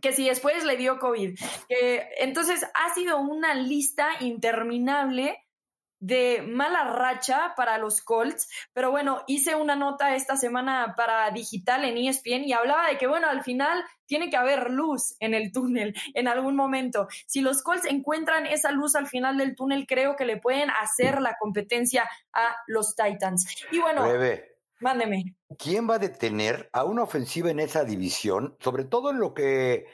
que 0.00 0.12
si 0.12 0.28
después 0.28 0.64
le 0.64 0.76
dio 0.76 0.98
COVID. 0.98 1.38
Que, 1.68 2.08
entonces 2.18 2.64
ha 2.74 2.94
sido 2.94 3.18
una 3.18 3.54
lista 3.54 4.08
interminable 4.20 5.44
de 6.04 6.42
mala 6.46 6.84
racha 6.84 7.54
para 7.56 7.78
los 7.78 8.02
Colts, 8.02 8.46
pero 8.74 8.90
bueno, 8.90 9.22
hice 9.26 9.54
una 9.54 9.74
nota 9.74 10.14
esta 10.14 10.36
semana 10.36 10.92
para 10.98 11.30
digital 11.30 11.82
en 11.86 11.96
ESPN 11.96 12.44
y 12.44 12.52
hablaba 12.52 12.88
de 12.88 12.98
que 12.98 13.06
bueno, 13.06 13.26
al 13.26 13.42
final 13.42 13.82
tiene 14.04 14.28
que 14.28 14.36
haber 14.36 14.70
luz 14.70 15.16
en 15.20 15.32
el 15.32 15.50
túnel 15.50 15.94
en 16.12 16.28
algún 16.28 16.56
momento. 16.56 17.08
Si 17.26 17.40
los 17.40 17.62
Colts 17.62 17.86
encuentran 17.86 18.44
esa 18.44 18.70
luz 18.70 18.96
al 18.96 19.06
final 19.06 19.38
del 19.38 19.56
túnel, 19.56 19.86
creo 19.86 20.14
que 20.14 20.26
le 20.26 20.36
pueden 20.36 20.68
hacer 20.68 21.22
la 21.22 21.36
competencia 21.40 22.06
a 22.34 22.54
los 22.66 22.94
Titans. 22.94 23.46
Y 23.72 23.78
bueno, 23.78 24.04
mándeme. 24.84 25.36
¿Quién 25.58 25.90
va 25.90 25.96
a 25.96 25.98
detener 25.98 26.70
a 26.72 26.84
una 26.84 27.02
ofensiva 27.02 27.50
en 27.50 27.58
esa 27.58 27.82
división, 27.84 28.56
sobre 28.60 28.84
todo 28.84 29.10
en 29.10 29.18
lo 29.18 29.34
que 29.34 29.86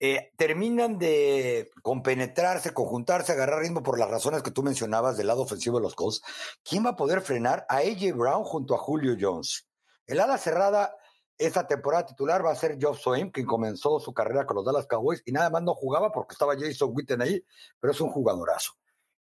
eh, 0.00 0.32
terminan 0.36 0.98
de 0.98 1.70
compenetrarse, 1.82 2.74
conjuntarse, 2.74 3.32
agarrar 3.32 3.60
ritmo 3.60 3.82
por 3.82 3.98
las 3.98 4.10
razones 4.10 4.42
que 4.42 4.50
tú 4.50 4.62
mencionabas 4.62 5.16
del 5.16 5.28
lado 5.28 5.42
ofensivo 5.42 5.78
de 5.78 5.82
los 5.82 5.94
Colts, 5.94 6.22
¿quién 6.64 6.84
va 6.84 6.90
a 6.90 6.96
poder 6.96 7.20
frenar 7.20 7.66
a 7.68 7.76
AJ 7.76 8.14
Brown 8.16 8.42
junto 8.42 8.74
a 8.74 8.78
Julio 8.78 9.16
Jones? 9.20 9.68
El 10.06 10.18
ala 10.18 10.38
cerrada 10.38 10.96
esta 11.38 11.66
temporada 11.66 12.06
titular 12.06 12.44
va 12.44 12.50
a 12.50 12.56
ser 12.56 12.78
Joe 12.80 12.96
Swain, 12.96 13.30
quien 13.30 13.46
comenzó 13.46 14.00
su 14.00 14.12
carrera 14.12 14.44
con 14.44 14.56
los 14.56 14.64
Dallas 14.64 14.86
Cowboys 14.86 15.22
y 15.24 15.30
nada 15.30 15.50
más 15.50 15.62
no 15.62 15.74
jugaba 15.74 16.10
porque 16.10 16.32
estaba 16.32 16.56
Jason 16.58 16.90
Witten 16.92 17.22
ahí, 17.22 17.44
pero 17.78 17.92
es 17.92 18.00
un 18.00 18.10
jugadorazo. 18.10 18.72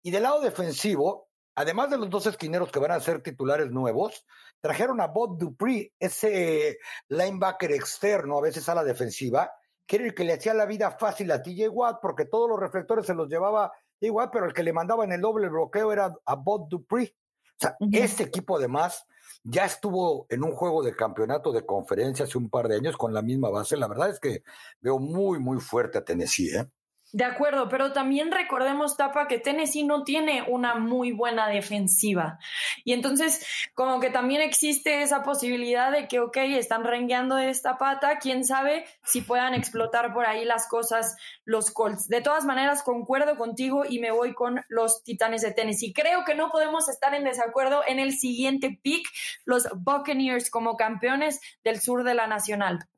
Y 0.01 0.09
del 0.09 0.23
lado 0.23 0.41
defensivo, 0.41 1.29
además 1.53 1.91
de 1.91 1.97
los 1.97 2.09
dos 2.09 2.25
esquineros 2.25 2.71
que 2.71 2.79
van 2.79 2.91
a 2.91 2.99
ser 2.99 3.21
titulares 3.21 3.69
nuevos, 3.69 4.25
trajeron 4.61 5.01
a 5.01 5.07
Bob 5.07 5.37
Dupree, 5.37 5.93
ese 5.99 6.79
linebacker 7.09 7.71
externo, 7.71 8.37
a 8.37 8.41
veces 8.41 8.67
a 8.69 8.75
la 8.75 8.83
defensiva, 8.83 9.51
que 9.85 9.97
era 9.97 10.05
el 10.05 10.13
que 10.13 10.23
le 10.23 10.33
hacía 10.33 10.53
la 10.53 10.65
vida 10.65 10.91
fácil 10.91 11.31
a 11.31 11.41
TJ 11.41 11.69
Watt, 11.69 11.99
porque 12.01 12.25
todos 12.25 12.49
los 12.49 12.59
reflectores 12.59 13.05
se 13.05 13.13
los 13.13 13.29
llevaba 13.29 13.71
igual, 13.99 14.29
pero 14.31 14.45
el 14.45 14.53
que 14.53 14.63
le 14.63 14.73
mandaba 14.73 15.05
en 15.05 15.13
el 15.13 15.21
doble 15.21 15.49
bloqueo 15.49 15.91
era 15.91 16.13
a 16.25 16.35
Bob 16.35 16.67
Dupree. 16.69 17.15
O 17.55 17.59
sea, 17.59 17.75
este 17.91 18.23
equipo 18.23 18.57
además 18.57 19.05
ya 19.43 19.65
estuvo 19.65 20.27
en 20.29 20.43
un 20.43 20.51
juego 20.51 20.83
de 20.83 20.95
campeonato 20.95 21.51
de 21.51 21.65
conferencia 21.65 22.25
hace 22.25 22.37
un 22.37 22.49
par 22.49 22.67
de 22.67 22.75
años 22.75 22.97
con 22.97 23.13
la 23.13 23.21
misma 23.21 23.49
base. 23.49 23.77
La 23.77 23.87
verdad 23.87 24.09
es 24.09 24.19
que 24.19 24.43
veo 24.81 24.99
muy, 24.99 25.39
muy 25.39 25.59
fuerte 25.59 25.97
a 25.97 26.03
Tennessee. 26.03 26.55
¿eh? 26.55 26.69
De 27.13 27.23
acuerdo, 27.23 27.69
pero 27.69 27.93
también 27.93 28.33
recordemos, 28.33 28.97
Tapa, 28.97 29.29
que 29.29 29.39
Tennessee 29.39 29.85
no 29.85 30.03
tiene 30.03 30.43
una 30.45 30.75
muy 30.75 31.13
buena 31.13 31.47
defensiva. 31.47 32.37
Y 32.83 32.91
entonces, 32.91 33.47
como 33.73 34.01
que 34.01 34.09
también 34.09 34.41
existe 34.41 35.01
esa 35.01 35.23
posibilidad 35.23 35.89
de 35.89 36.09
que, 36.09 36.19
ok, 36.19 36.35
están 36.37 36.83
rengueando 36.83 37.37
esta 37.37 37.77
pata, 37.77 38.19
quién 38.19 38.43
sabe 38.43 38.85
si 39.05 39.21
puedan 39.21 39.53
explotar 39.53 40.13
por 40.13 40.25
ahí 40.25 40.43
las 40.43 40.67
cosas 40.67 41.15
los 41.45 41.71
Colts. 41.71 42.09
De 42.09 42.19
todas 42.19 42.43
maneras, 42.43 42.83
concuerdo 42.83 43.37
contigo 43.37 43.85
y 43.87 43.99
me 43.99 44.11
voy 44.11 44.33
con 44.33 44.61
los 44.67 45.01
Titanes 45.03 45.43
de 45.43 45.53
Tennessee. 45.53 45.93
Creo 45.93 46.25
que 46.25 46.35
no 46.35 46.49
podemos 46.49 46.89
estar 46.89 47.13
en 47.13 47.23
desacuerdo 47.23 47.83
en 47.87 47.99
el 47.99 48.17
siguiente 48.17 48.79
pick, 48.83 49.07
los 49.45 49.69
Buccaneers 49.77 50.49
como 50.49 50.75
campeones 50.75 51.39
del 51.63 51.79
sur 51.79 52.03
de 52.03 52.15
la 52.15 52.27
Nacional. 52.27 52.89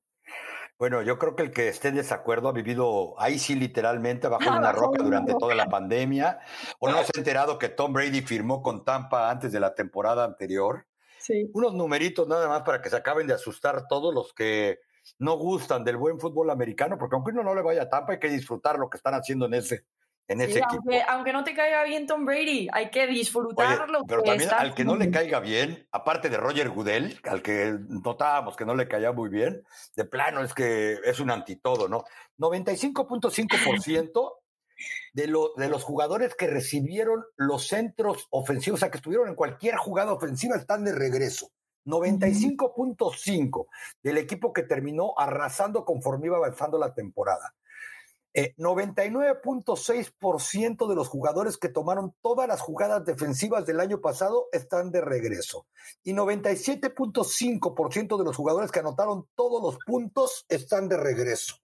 Bueno, 0.79 1.01
yo 1.01 1.19
creo 1.19 1.35
que 1.35 1.43
el 1.43 1.51
que 1.51 1.67
esté 1.67 1.89
en 1.89 1.95
desacuerdo 1.95 2.47
ha 2.47 2.53
vivido 2.53 3.13
ahí 3.19 3.37
sí 3.37 3.53
literalmente 3.53 4.29
bajo 4.29 4.49
una 4.49 4.71
roca 4.71 5.03
durante 5.03 5.35
toda 5.35 5.53
la 5.53 5.67
pandemia, 5.67 6.39
o 6.79 6.89
no 6.89 7.03
se 7.03 7.11
ha 7.13 7.17
enterado 7.19 7.59
que 7.59 7.67
Tom 7.67 7.91
Brady 7.91 8.21
firmó 8.21 8.63
con 8.63 8.85
Tampa 8.85 9.29
antes 9.29 9.51
de 9.51 9.59
la 9.59 9.75
temporada 9.75 10.23
anterior. 10.23 10.87
Sí. 11.17 11.51
Unos 11.53 11.73
numeritos 11.73 12.29
nada 12.29 12.47
más 12.47 12.61
para 12.61 12.81
que 12.81 12.89
se 12.89 12.95
acaben 12.95 13.27
de 13.27 13.33
asustar 13.33 13.89
todos 13.89 14.13
los 14.13 14.33
que 14.33 14.79
no 15.17 15.35
gustan 15.37 15.83
del 15.83 15.97
buen 15.97 16.17
fútbol 16.17 16.49
americano, 16.49 16.97
porque 16.97 17.15
aunque 17.17 17.31
uno 17.31 17.43
no 17.43 17.53
le 17.53 17.61
vaya 17.61 17.81
a 17.81 17.89
Tampa, 17.89 18.13
hay 18.13 18.19
que 18.19 18.29
disfrutar 18.29 18.79
lo 18.79 18.89
que 18.89 18.95
están 18.95 19.15
haciendo 19.15 19.47
en 19.47 19.55
ese, 19.55 19.83
en 20.29 20.41
ese 20.41 20.61
aunque, 20.61 20.97
equipo. 20.97 21.11
Aunque 21.11 21.33
no 21.33 21.43
te 21.43 21.53
caiga 21.55 21.83
bien 21.83 22.05
Tom 22.07 22.23
Brady, 22.23 22.69
hay 22.71 22.91
que 22.91 23.07
disfrutarlo. 23.07 24.03
pero 24.07 24.21
también 24.21 24.49
al 24.51 24.75
que 24.75 24.85
no 24.85 24.95
le 24.95 25.09
caiga 25.09 25.39
bien, 25.39 25.87
aparte 25.91 26.29
de 26.29 26.37
Roger 26.37 26.69
Goodell, 26.69 27.19
al 27.23 27.41
que 27.41 27.75
notábamos 27.89 28.55
que 28.55 28.65
no 28.65 28.75
le 28.75 28.87
caía 28.87 29.11
muy 29.11 29.29
bien, 29.29 29.63
de 29.95 30.05
plano 30.05 30.41
es 30.41 30.53
que 30.53 30.99
es 31.03 31.19
un 31.19 31.31
antitodo, 31.31 31.89
¿no? 31.89 32.05
95.5% 32.37 34.33
de, 35.13 35.27
lo, 35.27 35.53
de 35.55 35.67
los 35.67 35.83
jugadores 35.83 36.35
que 36.35 36.47
recibieron 36.47 37.25
los 37.35 37.67
centros 37.67 38.27
ofensivos, 38.29 38.77
o 38.77 38.81
sea, 38.81 38.91
que 38.91 38.97
estuvieron 38.97 39.29
en 39.29 39.35
cualquier 39.35 39.77
jugada 39.77 40.13
ofensiva, 40.13 40.55
están 40.55 40.85
de 40.85 40.93
regreso. 40.93 41.51
95.5 41.85 43.67
del 44.03 44.17
equipo 44.17 44.53
que 44.53 44.63
terminó 44.63 45.13
arrasando 45.17 45.85
conforme 45.85 46.27
iba 46.27 46.37
avanzando 46.37 46.77
la 46.77 46.93
temporada. 46.93 47.55
99.6% 48.33 50.85
eh, 50.85 50.87
de 50.87 50.95
los 50.95 51.07
jugadores 51.07 51.57
que 51.57 51.69
tomaron 51.69 52.13
todas 52.21 52.47
las 52.47 52.61
jugadas 52.61 53.05
defensivas 53.05 53.65
del 53.65 53.79
año 53.79 54.01
pasado 54.01 54.47
están 54.51 54.91
de 54.91 55.01
regreso. 55.01 55.65
Y 56.03 56.13
97.5% 56.13 58.17
de 58.17 58.23
los 58.23 58.35
jugadores 58.35 58.71
que 58.71 58.79
anotaron 58.79 59.27
todos 59.35 59.61
los 59.61 59.77
puntos 59.85 60.45
están 60.47 60.89
de 60.89 60.97
regreso. 60.97 61.57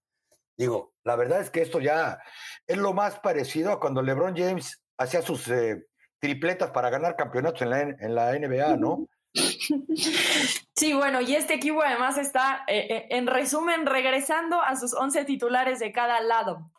Digo, 0.57 0.93
la 1.03 1.15
verdad 1.15 1.41
es 1.41 1.49
que 1.49 1.61
esto 1.61 1.79
ya 1.79 2.19
es 2.65 2.77
lo 2.77 2.93
más 2.93 3.19
parecido 3.19 3.71
a 3.71 3.79
cuando 3.79 4.01
LeBron 4.01 4.35
James 4.35 4.81
hacía 4.97 5.21
sus 5.21 5.47
eh, 5.49 5.85
tripletas 6.19 6.71
para 6.71 6.89
ganar 6.89 7.15
campeonatos 7.15 7.61
en 7.61 7.69
la, 7.69 7.81
en 7.81 8.15
la 8.15 8.33
NBA, 8.33 8.77
¿no? 8.77 9.07
Sí, 10.75 10.93
bueno, 10.93 11.21
y 11.21 11.35
este 11.35 11.53
equipo 11.53 11.81
además 11.81 12.17
está, 12.17 12.63
eh, 12.67 12.87
eh, 12.89 13.07
en 13.11 13.27
resumen, 13.27 13.85
regresando 13.85 14.61
a 14.61 14.75
sus 14.75 14.93
11 14.93 15.23
titulares 15.25 15.79
de 15.79 15.91
cada 15.91 16.19
lado. 16.21 16.69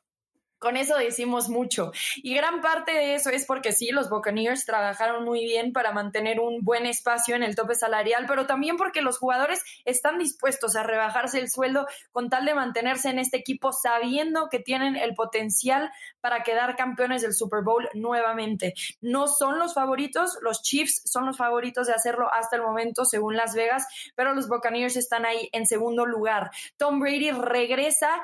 Con 0.67 0.77
eso 0.77 0.97
decimos 0.97 1.49
mucho. 1.49 1.93
Y 2.17 2.35
gran 2.35 2.61
parte 2.61 2.91
de 2.91 3.15
eso 3.15 3.31
es 3.31 3.47
porque 3.47 3.71
sí, 3.71 3.93
los 3.93 4.11
Buccaneers 4.11 4.65
trabajaron 4.65 5.25
muy 5.25 5.45
bien 5.45 5.73
para 5.73 5.93
mantener 5.93 6.41
un 6.41 6.65
buen 6.65 6.87
espacio 6.87 7.37
en 7.37 7.45
el 7.45 7.55
tope 7.55 7.77
salarial, 7.77 8.25
pero 8.27 8.47
también 8.49 8.77
porque 8.77 9.01
los 9.01 9.17
jugadores 9.17 9.63
están 9.85 10.19
dispuestos 10.19 10.75
a 10.75 10.83
rebajarse 10.83 11.39
el 11.39 11.49
sueldo 11.49 11.87
con 12.11 12.31
tal 12.31 12.47
de 12.47 12.55
mantenerse 12.55 13.11
en 13.11 13.21
este 13.21 13.37
equipo 13.37 13.71
sabiendo 13.73 14.49
que 14.49 14.59
tienen 14.59 14.97
el 14.97 15.15
potencial 15.15 15.93
para 16.21 16.43
quedar 16.43 16.75
campeones 16.75 17.23
del 17.23 17.33
Super 17.33 17.63
Bowl 17.63 17.89
nuevamente. 17.95 18.75
No 19.01 19.29
son 19.29 19.61
los 19.61 19.73
favoritos, 19.73 20.37
los 20.43 20.63
Chiefs 20.63 21.03
son 21.05 21.27
los 21.27 21.37
favoritos 21.37 21.87
de 21.87 21.93
hacerlo 21.93 22.29
hasta 22.35 22.57
el 22.57 22.63
momento 22.63 23.05
según 23.05 23.37
Las 23.37 23.55
Vegas, 23.55 23.87
pero 24.17 24.35
los 24.35 24.49
Buccaneers 24.49 24.97
están 24.97 25.27
ahí 25.27 25.49
en 25.53 25.65
segundo 25.65 26.07
lugar. 26.07 26.51
Tom 26.77 26.99
Brady 26.99 27.31
regresa 27.31 28.21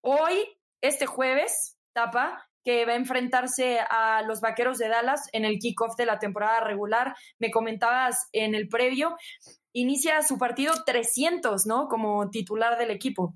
hoy 0.00 0.48
este 0.82 1.06
jueves, 1.06 1.78
Tapa, 1.94 2.46
que 2.64 2.84
va 2.84 2.92
a 2.92 2.96
enfrentarse 2.96 3.80
a 3.80 4.22
los 4.22 4.40
Vaqueros 4.40 4.78
de 4.78 4.88
Dallas 4.88 5.28
en 5.32 5.44
el 5.44 5.58
kickoff 5.58 5.96
de 5.96 6.06
la 6.06 6.18
temporada 6.18 6.60
regular. 6.60 7.16
Me 7.38 7.50
comentabas 7.50 8.28
en 8.32 8.54
el 8.54 8.68
previo, 8.68 9.16
inicia 9.72 10.22
su 10.22 10.38
partido 10.38 10.74
300, 10.84 11.66
¿no? 11.66 11.88
Como 11.88 12.30
titular 12.30 12.78
del 12.78 12.90
equipo. 12.90 13.34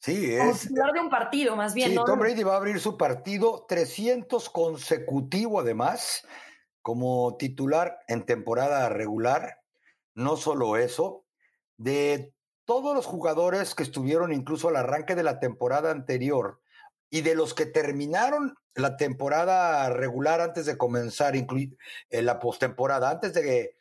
Sí, 0.00 0.34
es. 0.34 0.40
Como 0.40 0.54
titular 0.54 0.92
de 0.92 1.00
un 1.00 1.10
partido, 1.10 1.56
más 1.56 1.74
bien. 1.74 1.90
Sí, 1.90 1.98
Tom 2.04 2.18
Brady 2.18 2.42
va 2.42 2.54
a 2.54 2.56
abrir 2.56 2.80
su 2.80 2.96
partido 2.96 3.66
300 3.68 4.50
consecutivo, 4.50 5.60
además, 5.60 6.26
como 6.82 7.36
titular 7.36 7.98
en 8.08 8.26
temporada 8.26 8.88
regular. 8.88 9.60
No 10.14 10.36
solo 10.36 10.76
eso, 10.76 11.24
de 11.76 12.34
todos 12.64 12.94
los 12.94 13.06
jugadores 13.06 13.74
que 13.74 13.82
estuvieron 13.82 14.32
incluso 14.32 14.68
al 14.68 14.76
arranque 14.76 15.14
de 15.14 15.22
la 15.22 15.38
temporada 15.38 15.90
anterior 15.90 16.60
y 17.10 17.20
de 17.20 17.34
los 17.34 17.54
que 17.54 17.66
terminaron 17.66 18.56
la 18.74 18.96
temporada 18.96 19.88
regular 19.90 20.40
antes 20.40 20.66
de 20.66 20.76
comenzar, 20.76 21.36
incluir 21.36 21.76
eh, 22.10 22.22
la 22.22 22.40
postemporada, 22.40 23.10
antes 23.10 23.34
de 23.34 23.76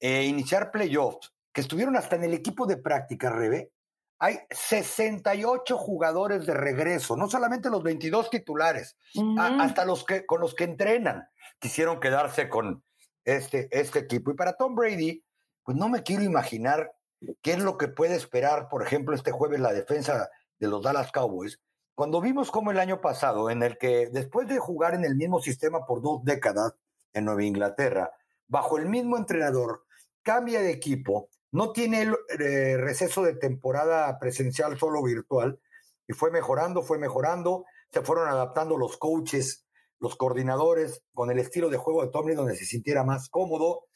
eh, 0.00 0.24
iniciar 0.24 0.70
playoffs, 0.70 1.32
que 1.52 1.62
estuvieron 1.62 1.96
hasta 1.96 2.16
en 2.16 2.24
el 2.24 2.34
equipo 2.34 2.66
de 2.66 2.76
práctica, 2.76 3.30
Rebe, 3.30 3.72
hay 4.18 4.38
68 4.50 5.76
jugadores 5.76 6.46
de 6.46 6.54
regreso, 6.54 7.16
no 7.16 7.28
solamente 7.28 7.70
los 7.70 7.82
22 7.82 8.30
titulares, 8.30 8.96
hasta 9.38 9.84
los 9.84 10.04
que 10.04 10.24
con 10.24 10.40
los 10.40 10.54
que 10.54 10.64
entrenan 10.64 11.28
quisieron 11.58 12.00
quedarse 12.00 12.48
con 12.48 12.82
este, 13.24 13.68
este 13.70 13.98
equipo. 14.00 14.30
Y 14.30 14.34
para 14.34 14.54
Tom 14.54 14.74
Brady, 14.74 15.22
pues 15.62 15.76
no 15.76 15.88
me 15.88 16.02
quiero 16.02 16.22
imaginar 16.22 16.95
qué 17.42 17.52
es 17.52 17.58
lo 17.58 17.78
que 17.78 17.88
puede 17.88 18.14
esperar, 18.14 18.68
por 18.68 18.82
ejemplo, 18.82 19.14
este 19.14 19.32
jueves 19.32 19.60
la 19.60 19.72
defensa 19.72 20.30
de 20.58 20.68
los 20.68 20.82
Dallas 20.82 21.12
Cowboys, 21.12 21.60
cuando 21.94 22.20
vimos 22.20 22.50
como 22.50 22.70
el 22.70 22.78
año 22.78 23.00
pasado, 23.00 23.48
en 23.48 23.62
el 23.62 23.78
que 23.78 24.10
después 24.12 24.46
de 24.48 24.58
jugar 24.58 24.94
en 24.94 25.04
el 25.04 25.16
mismo 25.16 25.40
sistema 25.40 25.86
por 25.86 26.02
dos 26.02 26.22
décadas 26.24 26.74
en 27.14 27.24
Nueva 27.24 27.42
Inglaterra, 27.42 28.12
bajo 28.48 28.76
el 28.76 28.86
mismo 28.86 29.16
entrenador, 29.16 29.86
cambia 30.22 30.60
de 30.60 30.72
equipo, 30.72 31.30
no 31.52 31.72
tiene 31.72 32.02
el 32.02 32.16
eh, 32.38 32.76
receso 32.76 33.22
de 33.22 33.34
temporada 33.34 34.18
presencial, 34.18 34.78
solo 34.78 35.02
virtual, 35.02 35.58
y 36.06 36.12
fue 36.12 36.30
mejorando, 36.30 36.82
fue 36.82 36.98
mejorando, 36.98 37.64
se 37.90 38.02
fueron 38.02 38.28
adaptando 38.28 38.76
los 38.76 38.98
coaches, 38.98 39.64
los 39.98 40.16
coordinadores, 40.16 41.02
con 41.14 41.30
el 41.30 41.38
estilo 41.38 41.70
de 41.70 41.78
juego 41.78 42.02
de 42.02 42.10
Tommy 42.10 42.34
donde 42.34 42.56
se 42.56 42.66
sintiera 42.66 43.04
más 43.04 43.30
cómodo, 43.30 43.86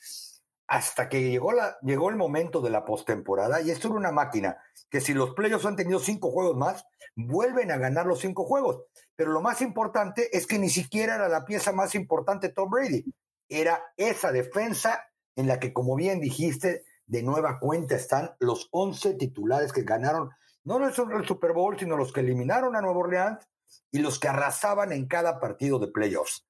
hasta 0.70 1.08
que 1.08 1.28
llegó, 1.28 1.50
la, 1.50 1.76
llegó 1.82 2.10
el 2.10 2.16
momento 2.16 2.60
de 2.60 2.70
la 2.70 2.84
postemporada, 2.84 3.60
y 3.60 3.72
esto 3.72 3.88
era 3.88 3.96
una 3.96 4.12
máquina, 4.12 4.56
que 4.88 5.00
si 5.00 5.14
los 5.14 5.34
playoffs 5.34 5.66
han 5.66 5.74
tenido 5.74 5.98
cinco 5.98 6.30
juegos 6.30 6.56
más, 6.56 6.86
vuelven 7.16 7.72
a 7.72 7.76
ganar 7.76 8.06
los 8.06 8.20
cinco 8.20 8.44
juegos. 8.44 8.84
Pero 9.16 9.32
lo 9.32 9.42
más 9.42 9.62
importante 9.62 10.34
es 10.34 10.46
que 10.46 10.60
ni 10.60 10.70
siquiera 10.70 11.16
era 11.16 11.28
la 11.28 11.44
pieza 11.44 11.72
más 11.72 11.96
importante 11.96 12.50
Tom 12.50 12.70
Brady, 12.70 13.04
era 13.48 13.82
esa 13.96 14.30
defensa 14.30 15.02
en 15.34 15.48
la 15.48 15.58
que, 15.58 15.72
como 15.72 15.96
bien 15.96 16.20
dijiste, 16.20 16.84
de 17.04 17.24
nueva 17.24 17.58
cuenta 17.58 17.96
están 17.96 18.36
los 18.38 18.68
11 18.70 19.14
titulares 19.14 19.72
que 19.72 19.82
ganaron, 19.82 20.30
no 20.62 20.86
el 20.86 20.94
Super 20.94 21.52
Bowl, 21.52 21.80
sino 21.80 21.96
los 21.96 22.12
que 22.12 22.20
eliminaron 22.20 22.76
a 22.76 22.80
Nueva 22.80 23.00
Orleans 23.00 23.44
y 23.90 23.98
los 23.98 24.20
que 24.20 24.28
arrasaban 24.28 24.92
en 24.92 25.08
cada 25.08 25.40
partido 25.40 25.80
de 25.80 25.88
playoffs. 25.88 26.46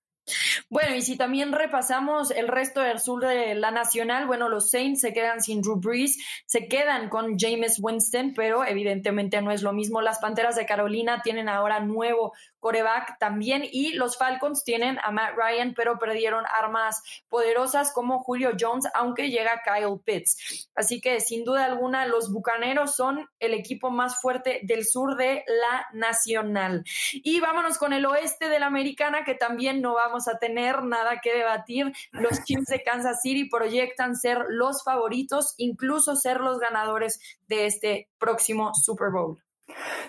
Bueno, 0.68 0.94
y 0.94 1.02
si 1.02 1.16
también 1.16 1.52
repasamos 1.52 2.30
el 2.30 2.48
resto 2.48 2.80
del 2.80 3.00
sur 3.00 3.26
de 3.26 3.54
la 3.54 3.70
nacional, 3.70 4.26
bueno, 4.26 4.48
los 4.48 4.70
Saints 4.70 5.00
se 5.00 5.12
quedan 5.12 5.40
sin 5.40 5.62
Drew 5.62 5.80
Brees, 5.80 6.18
se 6.46 6.68
quedan 6.68 7.08
con 7.08 7.38
James 7.38 7.78
Winston, 7.80 8.34
pero 8.34 8.64
evidentemente 8.64 9.40
no 9.42 9.50
es 9.50 9.62
lo 9.62 9.72
mismo. 9.72 10.00
Las 10.00 10.18
Panteras 10.18 10.56
de 10.56 10.66
Carolina 10.66 11.22
tienen 11.22 11.48
ahora 11.48 11.80
nuevo 11.80 12.32
coreback 12.60 13.18
también 13.18 13.64
y 13.70 13.94
los 13.94 14.16
Falcons 14.16 14.62
tienen 14.64 14.98
a 15.02 15.10
Matt 15.10 15.34
Ryan, 15.34 15.74
pero 15.74 15.98
perdieron 15.98 16.44
armas 16.46 17.02
poderosas 17.28 17.92
como 17.92 18.22
Julio 18.22 18.50
Jones, 18.58 18.86
aunque 18.94 19.30
llega 19.30 19.62
Kyle 19.64 19.98
Pitts. 20.04 20.68
Así 20.74 21.00
que 21.00 21.20
sin 21.20 21.44
duda 21.44 21.64
alguna 21.64 22.06
los 22.06 22.32
Bucaneros 22.32 22.94
son 22.94 23.28
el 23.40 23.54
equipo 23.54 23.90
más 23.90 24.20
fuerte 24.20 24.60
del 24.62 24.84
sur 24.84 25.16
de 25.16 25.42
la 25.46 25.86
nacional. 25.92 26.84
Y 27.12 27.40
vámonos 27.40 27.78
con 27.78 27.92
el 27.92 28.06
oeste 28.06 28.48
de 28.48 28.60
la 28.60 28.66
americana, 28.66 29.24
que 29.24 29.34
también 29.34 29.80
no 29.80 29.94
vamos 30.10 30.26
a 30.26 30.38
tener 30.38 30.82
nada 30.82 31.20
que 31.22 31.32
debatir. 31.32 31.92
Los 32.10 32.32
Chiefs 32.44 32.66
de 32.66 32.82
Kansas 32.82 33.22
City 33.22 33.48
proyectan 33.48 34.16
ser 34.16 34.44
los 34.48 34.82
favoritos, 34.82 35.54
incluso 35.56 36.16
ser 36.16 36.40
los 36.40 36.58
ganadores 36.58 37.20
de 37.46 37.66
este 37.66 38.08
próximo 38.18 38.74
Super 38.74 39.10
Bowl. 39.10 39.42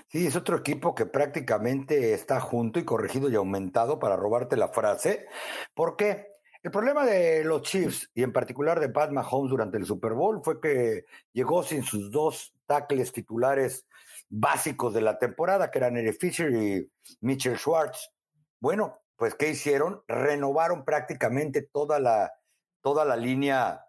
Sí, 0.07 0.25
es 0.25 0.35
otro 0.35 0.57
equipo 0.57 0.95
que 0.95 1.05
prácticamente 1.05 2.13
está 2.13 2.39
junto 2.39 2.79
y 2.79 2.85
corregido 2.85 3.29
y 3.29 3.35
aumentado 3.35 3.99
para 3.99 4.15
robarte 4.15 4.57
la 4.57 4.69
frase. 4.69 5.27
¿Por 5.75 5.95
qué? 5.95 6.31
El 6.63 6.71
problema 6.71 7.05
de 7.05 7.43
los 7.43 7.61
Chiefs 7.61 8.09
y 8.15 8.23
en 8.23 8.33
particular 8.33 8.79
de 8.79 8.89
Pat 8.89 9.11
Mahomes 9.11 9.51
durante 9.51 9.77
el 9.77 9.85
Super 9.85 10.13
Bowl 10.13 10.41
fue 10.43 10.59
que 10.59 11.05
llegó 11.31 11.61
sin 11.61 11.83
sus 11.83 12.11
dos 12.11 12.53
tackles 12.65 13.11
titulares 13.11 13.85
básicos 14.29 14.93
de 14.93 15.01
la 15.01 15.19
temporada, 15.19 15.69
que 15.69 15.77
eran 15.77 15.97
Eric 15.97 16.19
Fisher 16.19 16.51
y 16.51 16.89
Mitchell 17.21 17.57
Schwartz. 17.57 18.11
Bueno, 18.59 19.01
pues 19.21 19.35
¿qué 19.35 19.49
hicieron? 19.49 20.01
Renovaron 20.07 20.83
prácticamente 20.83 21.61
toda 21.61 21.99
la, 21.99 22.33
toda 22.81 23.05
la 23.05 23.15
línea 23.15 23.85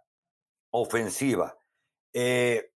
ofensiva. 0.70 1.58
Eh, 2.12 2.70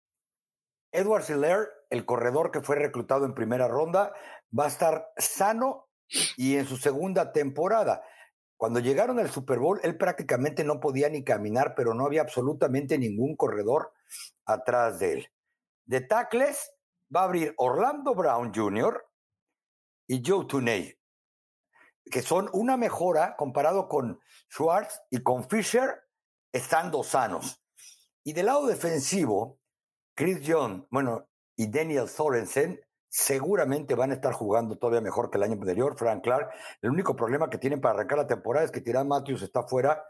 Edward 0.94 1.24
Siller 1.24 1.68
el 1.90 2.06
corredor 2.06 2.52
que 2.52 2.62
fue 2.62 2.78
reclutado 2.78 3.26
en 3.26 3.34
primera 3.34 3.68
ronda, 3.68 4.14
va 4.58 4.64
a 4.64 4.70
estar 4.70 5.12
sano 5.18 5.90
y 6.38 6.56
en 6.56 6.66
su 6.66 6.78
segunda 6.78 7.34
temporada. 7.34 8.04
Cuando 8.58 8.80
llegaron 8.80 9.20
al 9.20 9.30
Super 9.30 9.60
Bowl, 9.60 9.82
él 9.84 9.98
prácticamente 9.98 10.64
no 10.64 10.80
podía 10.80 11.10
ni 11.10 11.26
caminar, 11.26 11.74
pero 11.76 11.94
no 11.94 12.06
había 12.06 12.22
absolutamente 12.22 12.98
ningún 12.98 13.36
corredor 13.36 13.92
atrás 14.46 15.00
de 15.00 15.12
él. 15.12 15.28
De 15.84 16.02
tackles 16.02 16.72
va 17.14 17.22
a 17.22 17.26
abrir 17.26 17.54
Orlando 17.58 18.16
Brown 18.16 18.54
Jr. 18.56 19.06
y 20.08 20.24
Joe 20.26 20.46
Tuney, 20.46 20.98
que 22.10 22.22
son 22.22 22.50
una 22.54 22.78
mejora 22.78 23.36
comparado 23.36 23.88
con 23.88 24.20
Schwartz 24.52 25.02
y 25.10 25.22
con 25.24 25.50
Fisher 25.50 26.04
estando 26.52 27.04
sanos. 27.04 27.62
Y 28.24 28.34
del 28.34 28.48
lado 28.48 28.68
defensivo, 28.68 29.60
Chris 30.16 30.42
Young, 30.42 30.86
bueno, 30.90 31.28
y 31.56 31.68
Daniel 31.70 32.08
Sorensen 32.08 32.82
seguramente 33.10 33.96
van 33.96 34.12
a 34.12 34.16
estar 34.16 34.34
jugando 34.34 34.78
todavía 34.78 35.02
mejor 35.02 35.30
que 35.30 35.38
el 35.38 35.44
año 35.44 35.54
anterior. 35.54 35.98
Frank 35.98 36.24
Clark, 36.24 36.50
el 36.82 36.90
único 36.90 37.16
problema 37.16 37.50
que 37.50 37.58
tienen 37.58 37.80
para 37.80 37.96
arrancar 37.96 38.18
la 38.18 38.28
temporada 38.28 38.66
es 38.66 38.72
que 38.72 38.82
Tirán 38.82 39.08
Matthews 39.08 39.42
está 39.42 39.64
fuera 39.64 40.04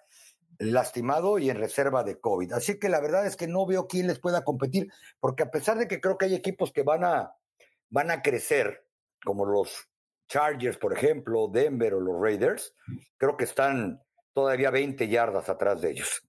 lastimado 0.58 1.38
y 1.38 1.50
en 1.50 1.58
reserva 1.58 2.04
de 2.04 2.20
COVID. 2.20 2.54
Así 2.54 2.80
que 2.80 2.90
la 2.90 3.00
verdad 3.00 3.26
es 3.26 3.36
que 3.36 3.48
no 3.48 3.66
veo 3.66 3.88
quién 3.88 4.08
les 4.08 4.20
pueda 4.20 4.44
competir, 4.44 4.92
porque 5.20 5.44
a 5.44 5.52
pesar 5.52 5.78
de 5.78 5.88
que 5.88 6.02
creo 6.02 6.18
que 6.18 6.26
hay 6.26 6.36
equipos 6.36 6.72
que 6.72 6.84
van 6.84 7.04
a, 7.04 7.36
van 7.90 8.12
a 8.12 8.22
crecer, 8.22 8.88
como 9.24 9.46
los 9.46 9.90
Chargers, 10.28 10.78
por 10.78 10.94
ejemplo, 10.94 11.48
Denver 11.52 11.94
o 11.94 12.00
los 12.00 12.22
Raiders, 12.22 12.76
creo 13.18 13.38
que 13.38 13.46
están 13.46 14.02
todavía 14.34 14.72
20 14.72 15.08
yardas 15.08 15.50
atrás 15.50 15.82
de 15.82 15.92
ellos. 15.92 16.22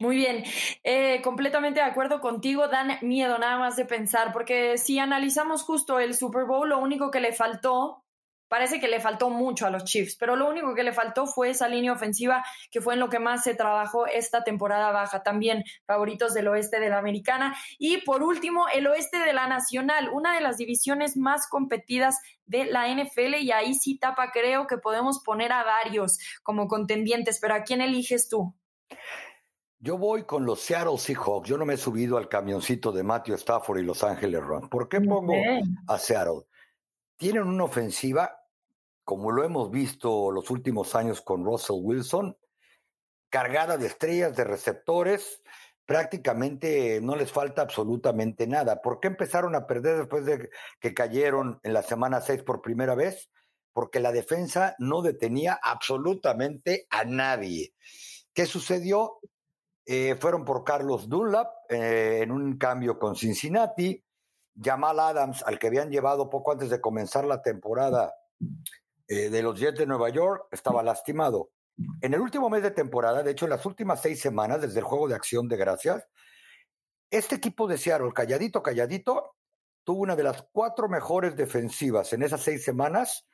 Muy 0.00 0.14
bien, 0.14 0.44
eh, 0.84 1.20
completamente 1.22 1.80
de 1.80 1.86
acuerdo 1.86 2.20
contigo, 2.20 2.68
dan 2.68 2.98
miedo 3.02 3.36
nada 3.36 3.58
más 3.58 3.74
de 3.74 3.84
pensar, 3.84 4.32
porque 4.32 4.78
si 4.78 5.00
analizamos 5.00 5.62
justo 5.64 5.98
el 5.98 6.14
Super 6.14 6.44
Bowl, 6.44 6.68
lo 6.68 6.78
único 6.78 7.10
que 7.10 7.18
le 7.18 7.32
faltó, 7.32 8.04
parece 8.48 8.80
que 8.80 8.88
le 8.88 9.00
faltó 9.00 9.30
mucho 9.30 9.66
a 9.66 9.70
los 9.70 9.84
Chiefs, 9.84 10.16
pero 10.16 10.36
lo 10.36 10.48
único 10.48 10.74
que 10.74 10.82
le 10.82 10.92
faltó 10.92 11.26
fue 11.26 11.50
esa 11.50 11.68
línea 11.68 11.92
ofensiva 11.92 12.44
que 12.70 12.80
fue 12.80 12.94
en 12.94 13.00
lo 13.00 13.08
que 13.08 13.18
más 13.18 13.44
se 13.44 13.54
trabajó 13.54 14.06
esta 14.06 14.44
temporada 14.44 14.90
baja, 14.90 15.22
también 15.22 15.64
favoritos 15.86 16.34
del 16.34 16.48
oeste 16.48 16.80
de 16.80 16.88
la 16.88 16.98
americana. 16.98 17.56
Y 17.78 17.98
por 17.98 18.22
último, 18.22 18.66
el 18.72 18.86
oeste 18.86 19.18
de 19.18 19.32
la 19.32 19.46
nacional, 19.46 20.08
una 20.12 20.34
de 20.34 20.40
las 20.40 20.56
divisiones 20.56 21.16
más 21.16 21.48
competidas 21.48 22.16
de 22.46 22.64
la 22.64 22.88
NFL 22.88 23.36
y 23.40 23.52
ahí 23.52 23.74
sí 23.74 23.98
tapa 23.98 24.30
creo 24.32 24.66
que 24.66 24.78
podemos 24.78 25.22
poner 25.22 25.52
a 25.52 25.64
varios 25.64 26.18
como 26.42 26.66
contendientes, 26.66 27.38
pero 27.40 27.54
¿a 27.54 27.62
quién 27.62 27.80
eliges 27.80 28.28
tú? 28.28 28.54
Yo 29.80 29.96
voy 29.96 30.24
con 30.24 30.44
los 30.44 30.60
Seattle 30.60 30.98
Seahawks. 30.98 31.48
Yo 31.48 31.56
no 31.56 31.64
me 31.64 31.74
he 31.74 31.76
subido 31.76 32.16
al 32.16 32.28
camioncito 32.28 32.90
de 32.90 33.04
Matthew 33.04 33.36
Stafford 33.36 33.78
y 33.78 33.84
Los 33.84 34.02
Ángeles 34.02 34.44
Rams. 34.44 34.68
¿Por 34.68 34.88
qué 34.88 35.00
pongo 35.00 35.34
a 35.86 35.98
Seattle? 35.98 36.42
Tienen 37.16 37.44
una 37.44 37.64
ofensiva, 37.64 38.37
como 39.08 39.32
lo 39.32 39.42
hemos 39.42 39.70
visto 39.70 40.30
los 40.30 40.50
últimos 40.50 40.94
años 40.94 41.22
con 41.22 41.42
Russell 41.42 41.80
Wilson, 41.80 42.36
cargada 43.30 43.78
de 43.78 43.86
estrellas, 43.86 44.36
de 44.36 44.44
receptores. 44.44 45.42
Prácticamente 45.86 47.00
no 47.00 47.16
les 47.16 47.32
falta 47.32 47.62
absolutamente 47.62 48.46
nada. 48.46 48.82
¿Por 48.82 49.00
qué 49.00 49.08
empezaron 49.08 49.54
a 49.54 49.66
perder 49.66 49.96
después 49.96 50.26
de 50.26 50.50
que 50.78 50.92
cayeron 50.92 51.58
en 51.62 51.72
la 51.72 51.80
semana 51.80 52.20
6 52.20 52.42
por 52.42 52.60
primera 52.60 52.94
vez? 52.94 53.30
Porque 53.72 53.98
la 53.98 54.12
defensa 54.12 54.76
no 54.78 55.00
detenía 55.00 55.58
absolutamente 55.62 56.86
a 56.90 57.04
nadie. 57.04 57.72
¿Qué 58.34 58.44
sucedió? 58.44 59.20
Eh, 59.86 60.16
fueron 60.20 60.44
por 60.44 60.64
Carlos 60.64 61.08
Dunlap 61.08 61.48
eh, 61.70 62.20
en 62.24 62.30
un 62.30 62.58
cambio 62.58 62.98
con 62.98 63.16
Cincinnati. 63.16 64.04
Jamal 64.62 65.00
Adams, 65.00 65.42
al 65.44 65.58
que 65.58 65.68
habían 65.68 65.90
llevado 65.90 66.28
poco 66.28 66.52
antes 66.52 66.68
de 66.68 66.82
comenzar 66.82 67.24
la 67.24 67.40
temporada 67.40 68.12
eh, 69.08 69.30
de 69.30 69.42
los 69.42 69.58
Jets 69.58 69.78
de 69.78 69.86
Nueva 69.86 70.10
York, 70.10 70.46
estaba 70.52 70.82
lastimado. 70.82 71.50
En 72.00 72.12
el 72.12 72.20
último 72.20 72.50
mes 72.50 72.62
de 72.62 72.72
temporada, 72.72 73.22
de 73.22 73.30
hecho, 73.30 73.46
en 73.46 73.50
las 73.50 73.64
últimas 73.64 74.02
seis 74.02 74.20
semanas, 74.20 74.60
desde 74.60 74.80
el 74.80 74.84
juego 74.84 75.08
de 75.08 75.14
acción 75.14 75.48
de 75.48 75.56
gracias, 75.56 76.06
este 77.10 77.36
equipo 77.36 77.66
de 77.66 77.78
Seattle, 77.78 78.12
calladito, 78.12 78.62
calladito, 78.62 79.34
tuvo 79.84 80.02
una 80.02 80.14
de 80.14 80.24
las 80.24 80.46
cuatro 80.52 80.88
mejores 80.88 81.36
defensivas 81.36 82.12
en 82.12 82.22
esas 82.22 82.42
seis 82.42 82.62
semanas, 82.64 83.26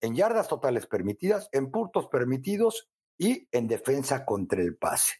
en 0.00 0.14
yardas 0.14 0.48
totales 0.48 0.86
permitidas, 0.86 1.48
en 1.52 1.70
puntos 1.70 2.08
permitidos 2.08 2.88
y 3.18 3.48
en 3.50 3.66
defensa 3.66 4.24
contra 4.24 4.60
el 4.60 4.76
pase. 4.76 5.14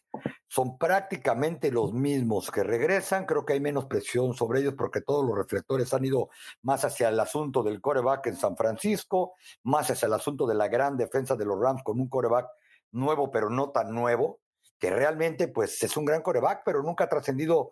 Son 0.47 0.77
prácticamente 0.77 1.71
los 1.71 1.93
mismos 1.93 2.51
que 2.51 2.63
regresan, 2.63 3.25
creo 3.25 3.45
que 3.45 3.53
hay 3.53 3.59
menos 3.59 3.85
presión 3.85 4.33
sobre 4.33 4.61
ellos 4.61 4.75
porque 4.77 5.01
todos 5.01 5.25
los 5.25 5.37
reflectores 5.37 5.93
han 5.93 6.05
ido 6.05 6.29
más 6.61 6.85
hacia 6.85 7.09
el 7.09 7.19
asunto 7.19 7.63
del 7.63 7.81
coreback 7.81 8.27
en 8.27 8.35
San 8.35 8.55
Francisco, 8.55 9.33
más 9.63 9.89
hacia 9.89 10.05
el 10.05 10.13
asunto 10.13 10.45
de 10.45 10.55
la 10.55 10.67
gran 10.67 10.95
defensa 10.95 11.35
de 11.35 11.45
los 11.45 11.59
Rams 11.59 11.83
con 11.83 11.99
un 11.99 12.07
coreback 12.07 12.47
nuevo 12.91 13.31
pero 13.31 13.49
no 13.49 13.71
tan 13.71 13.93
nuevo, 13.93 14.39
que 14.79 14.89
realmente 14.89 15.47
pues 15.47 15.81
es 15.83 15.97
un 15.97 16.05
gran 16.05 16.21
coreback 16.21 16.61
pero 16.63 16.83
nunca 16.83 17.05
ha 17.05 17.09
trascendido 17.09 17.71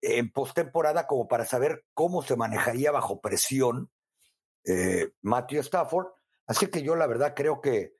en 0.00 0.30
postemporada 0.30 1.06
como 1.06 1.26
para 1.26 1.44
saber 1.44 1.84
cómo 1.92 2.22
se 2.22 2.36
manejaría 2.36 2.92
bajo 2.92 3.20
presión 3.20 3.90
eh, 4.64 5.10
Matthew 5.22 5.60
Stafford. 5.60 6.06
Así 6.46 6.68
que 6.68 6.82
yo 6.82 6.94
la 6.94 7.06
verdad 7.06 7.34
creo 7.34 7.60
que 7.60 7.96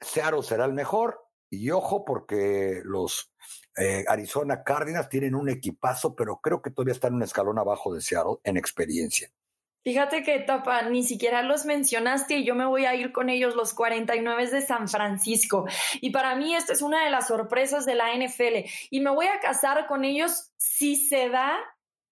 Seattle 0.00 0.42
será 0.42 0.64
el 0.64 0.72
mejor. 0.72 1.22
Y 1.48 1.70
ojo, 1.70 2.04
porque 2.04 2.80
los 2.84 3.32
eh, 3.76 4.04
Arizona 4.08 4.64
Cardinals 4.64 5.08
tienen 5.08 5.34
un 5.34 5.48
equipazo, 5.48 6.14
pero 6.14 6.40
creo 6.40 6.60
que 6.60 6.70
todavía 6.70 6.94
están 6.94 7.14
un 7.14 7.22
escalón 7.22 7.58
abajo 7.58 7.94
de 7.94 8.00
Seattle 8.00 8.38
en 8.42 8.56
experiencia. 8.56 9.30
Fíjate 9.86 10.24
que, 10.24 10.40
Tapa, 10.40 10.82
ni 10.82 11.04
siquiera 11.04 11.42
los 11.42 11.64
mencionaste 11.64 12.38
y 12.38 12.44
yo 12.44 12.56
me 12.56 12.66
voy 12.66 12.86
a 12.86 12.96
ir 12.96 13.12
con 13.12 13.28
ellos, 13.28 13.54
los 13.54 13.72
49 13.72 14.50
de 14.50 14.60
San 14.60 14.88
Francisco. 14.88 15.66
Y 16.00 16.10
para 16.10 16.34
mí 16.34 16.56
esta 16.56 16.72
es 16.72 16.82
una 16.82 17.04
de 17.04 17.10
las 17.10 17.28
sorpresas 17.28 17.86
de 17.86 17.94
la 17.94 18.12
NFL. 18.12 18.68
Y 18.90 18.98
me 18.98 19.10
voy 19.10 19.26
a 19.26 19.38
casar 19.38 19.86
con 19.86 20.04
ellos 20.04 20.50
si 20.56 20.96
se 20.96 21.28
da 21.28 21.56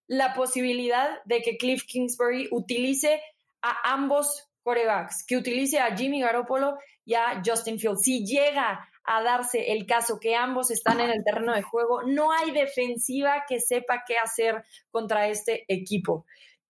la 0.06 0.34
posibilidad 0.34 1.20
de 1.24 1.42
que 1.42 1.56
Cliff 1.56 1.82
Kingsbury 1.82 2.46
utilice 2.52 3.20
a 3.60 3.92
ambos 3.92 4.48
corebacks, 4.62 5.24
que 5.26 5.36
utilice 5.36 5.80
a 5.80 5.96
Jimmy 5.96 6.20
Garoppolo 6.20 6.78
y 7.04 7.14
a 7.14 7.42
Justin 7.44 7.78
Fields. 7.78 8.02
Si 8.02 8.24
llega 8.24 8.88
a 9.04 9.22
darse 9.22 9.72
el 9.72 9.86
caso 9.86 10.18
que 10.18 10.34
ambos 10.34 10.70
están 10.70 11.00
en 11.00 11.10
el 11.10 11.24
terreno 11.24 11.54
de 11.54 11.62
juego, 11.62 12.02
no 12.04 12.32
hay 12.32 12.50
defensiva 12.50 13.44
que 13.46 13.60
sepa 13.60 14.04
qué 14.06 14.16
hacer 14.18 14.64
contra 14.90 15.28
este 15.28 15.64
equipo. 15.68 16.24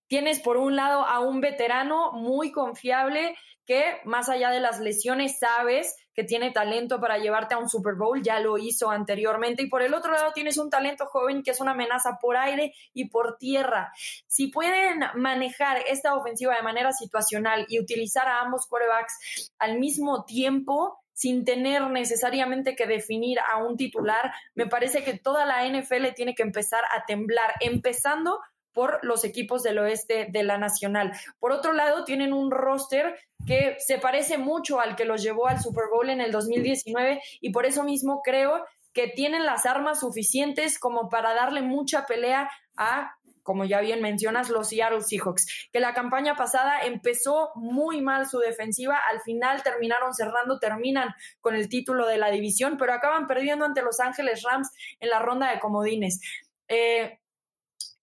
Tienes 0.09 0.41
por 0.41 0.57
un 0.57 0.77
lado 0.77 1.07
a 1.07 1.21
un 1.21 1.41
veterano 1.41 2.13
muy 2.13 2.53
confiable 2.53 3.37
que 3.65 4.01
más 4.05 4.29
allá 4.29 4.51
de 4.51 4.61
las 4.61 4.81
lesiones 4.81 5.39
sabes 5.39 5.97
que 6.15 6.25
tiene 6.25 6.51
talento 6.51 7.01
para 7.01 7.19
llevarte 7.19 7.55
a 7.55 7.59
un 7.59 7.69
Super 7.69 7.95
Bowl, 7.95 8.23
ya 8.23 8.41
lo 8.41 8.59
hizo 8.59 8.91
anteriormente, 8.91 9.63
y 9.63 9.69
por 9.69 9.83
el 9.83 9.95
otro 9.95 10.13
lado 10.13 10.33
tienes 10.33 10.59
un 10.59 10.71
talento 10.71 11.07
joven 11.07 11.43
que 11.43 11.51
es 11.51 11.61
una 11.61 11.73
amenaza 11.73 12.19
por 12.21 12.37
aire 12.37 12.75
y 12.93 13.09
por 13.09 13.37
tierra. 13.39 13.93
Si 14.27 14.49
pueden 14.49 15.01
manejar 15.15 15.79
esta 15.89 16.15
ofensiva 16.15 16.55
de 16.55 16.63
manera 16.63 16.93
situacional 16.93 17.67
y 17.69 17.81
utilizar 17.81 18.29
a 18.29 18.41
ambos 18.41 18.67
quarterbacks 18.67 19.53
al 19.59 19.79
mismo 19.79 20.25
tiempo, 20.25 21.01
sin 21.15 21.45
tener 21.45 21.89
necesariamente 21.91 22.75
que 22.75 22.87
definir 22.87 23.39
a 23.41 23.59
un 23.59 23.77
titular, 23.77 24.33
me 24.55 24.67
parece 24.67 25.05
que 25.05 25.17
toda 25.17 25.47
la 25.47 25.67
NFL 25.67 26.13
tiene 26.15 26.35
que 26.35 26.43
empezar 26.43 26.83
a 26.93 27.07
temblar, 27.07 27.55
empezando 27.61 28.41
por 28.75 28.99
los 29.03 29.25
equipos 29.25 29.63
del 29.63 29.79
oeste 29.79 30.27
de 30.31 30.43
la 30.43 30.59
Nacional. 30.59 31.13
Por 31.39 31.53
otro 31.53 31.73
lado, 31.73 32.05
tienen 32.05 32.33
un 32.33 32.51
roster 32.51 33.19
que 33.47 33.77
se 33.79 33.99
parece 33.99 34.37
mucho 34.37 34.81
al 34.81 34.97
que 34.97 35.05
los 35.05 35.23
llevó 35.23 35.47
al 35.47 35.61
Super 35.61 35.85
Bowl 35.91 36.11
en 36.11 36.21
el 36.21 36.33
2019 36.33 37.23
y 37.41 37.51
por 37.51 37.65
eso 37.65 37.85
mismo 37.85 38.21
creo 38.23 38.65
que 38.93 39.09
tienen 39.09 39.45
las 39.45 39.67
armas 39.67 40.01
suficientes 40.01 40.79
como 40.79 41.09
para 41.09 41.35
darle 41.35 41.63
mucha 41.63 42.07
pelea 42.07 42.51
a 42.77 43.17
como 43.45 43.67
ya 43.67 43.81
bien 43.81 44.01
mencionas, 44.01 44.49
los 44.49 44.71
Seattle 44.71 45.03
Seahawks, 45.03 45.69
que 45.71 45.79
la 45.79 45.93
campaña 45.93 46.35
pasada 46.35 46.81
empezó 46.81 47.51
muy 47.55 48.01
mal 48.01 48.27
su 48.27 48.39
defensiva, 48.39 48.99
al 49.11 49.21
final 49.21 49.63
terminaron 49.63 50.15
cerrando, 50.15 50.59
terminan 50.59 51.11
con 51.43 51.55
el 51.55 51.69
título 51.69 52.07
de 52.07 52.17
la 52.17 52.31
división, 52.31 52.77
pero 52.79 52.95
acaban 52.95 53.27
perdiendo 53.27 53.67
ante 53.67 53.83
Los 53.83 54.01
Ángeles 54.01 54.43
Rams 54.43 54.71
en 54.99 55.11
la 55.11 55.19
ronda 55.19 55.51
de 55.53 55.61
comodines. 55.61 56.21
Eh, 56.69 57.21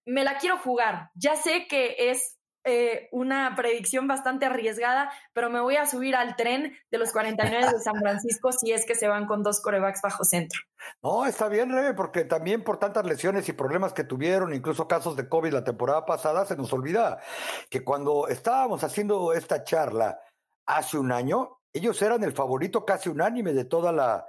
me 0.06 0.24
la 0.24 0.38
quiero 0.38 0.58
jugar. 0.58 1.10
Ya 1.16 1.36
sé 1.36 1.68
que 1.68 1.96
es 2.12 2.38
eh, 2.64 3.10
una 3.12 3.56
predicción 3.56 4.08
bastante 4.08 4.46
arriesgada, 4.46 5.12
pero 5.34 5.50
me 5.50 5.60
voy 5.60 5.78
a 5.78 5.88
subir 5.88 6.16
al 6.16 6.36
tren 6.36 6.78
de 6.92 6.98
los 7.00 7.12
49 7.12 7.72
de 7.74 7.80
San 7.80 7.96
Francisco 8.00 8.52
si 8.52 8.72
es 8.72 8.86
que 8.86 8.94
se 8.94 9.08
van 9.08 9.26
con 9.26 9.42
dos 9.42 9.62
corebacks 9.62 10.02
bajo 10.04 10.24
centro. 10.24 10.62
No, 11.02 11.26
está 11.26 11.48
bien, 11.48 11.72
Rebe, 11.72 11.96
porque 11.96 12.24
también 12.24 12.64
por 12.64 12.78
tantas 12.78 13.04
lesiones 13.06 13.50
y 13.50 13.54
problemas 13.54 13.94
que 13.94 14.04
tuvieron, 14.04 14.54
incluso 14.54 14.88
casos 14.88 15.16
de 15.16 15.28
COVID 15.28 15.54
la 15.54 15.64
temporada 15.64 16.06
pasada, 16.06 16.46
se 16.46 16.56
nos 16.56 16.72
olvida 16.72 17.20
que 17.68 17.84
cuando 17.84 18.28
estábamos 18.28 18.84
haciendo 18.84 19.34
esta 19.34 19.64
charla 19.64 20.20
hace 20.68 21.00
un 21.00 21.12
año, 21.12 21.62
ellos 21.74 22.00
eran 22.04 22.24
el 22.24 22.34
favorito 22.34 22.86
casi 22.86 23.10
unánime 23.10 23.54
de 23.54 23.66
toda 23.66 23.92
la, 23.92 24.28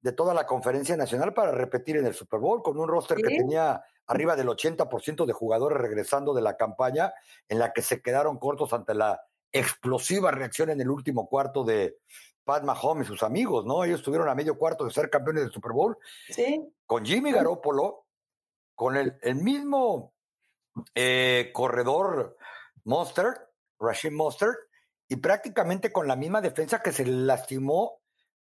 de 0.00 0.12
toda 0.12 0.32
la 0.32 0.46
conferencia 0.46 0.96
nacional 0.96 1.34
para 1.34 1.50
repetir 1.50 1.96
en 1.96 2.06
el 2.06 2.14
Super 2.14 2.38
Bowl, 2.38 2.62
con 2.62 2.78
un 2.78 2.86
roster 2.86 3.16
que 3.16 3.36
tenía 3.36 3.82
arriba 4.06 4.36
del 4.36 4.48
80% 4.48 5.24
de 5.24 5.32
jugadores 5.32 5.78
regresando 5.78 6.34
de 6.34 6.42
la 6.42 6.56
campaña 6.56 7.14
en 7.48 7.58
la 7.58 7.72
que 7.72 7.82
se 7.82 8.02
quedaron 8.02 8.38
cortos 8.38 8.72
ante 8.72 8.94
la 8.94 9.20
explosiva 9.52 10.30
reacción 10.30 10.70
en 10.70 10.80
el 10.80 10.90
último 10.90 11.28
cuarto 11.28 11.64
de 11.64 11.98
Pat 12.44 12.64
Mahomes 12.64 13.06
y 13.06 13.10
sus 13.10 13.22
amigos, 13.22 13.64
¿no? 13.64 13.84
Ellos 13.84 14.00
estuvieron 14.00 14.28
a 14.28 14.34
medio 14.34 14.58
cuarto 14.58 14.84
de 14.84 14.90
ser 14.90 15.08
campeones 15.08 15.44
del 15.44 15.52
Super 15.52 15.72
Bowl. 15.72 15.96
Sí. 16.28 16.62
Con 16.86 17.04
Jimmy 17.04 17.32
Garoppolo, 17.32 18.06
con 18.74 18.96
el, 18.96 19.16
el 19.22 19.36
mismo 19.36 20.12
eh, 20.94 21.50
corredor 21.54 22.36
Monster, 22.84 23.48
Rashid 23.78 24.12
Monster, 24.12 24.50
y 25.08 25.16
prácticamente 25.16 25.92
con 25.92 26.08
la 26.08 26.16
misma 26.16 26.40
defensa 26.40 26.82
que 26.82 26.92
se 26.92 27.06
lastimó 27.06 28.00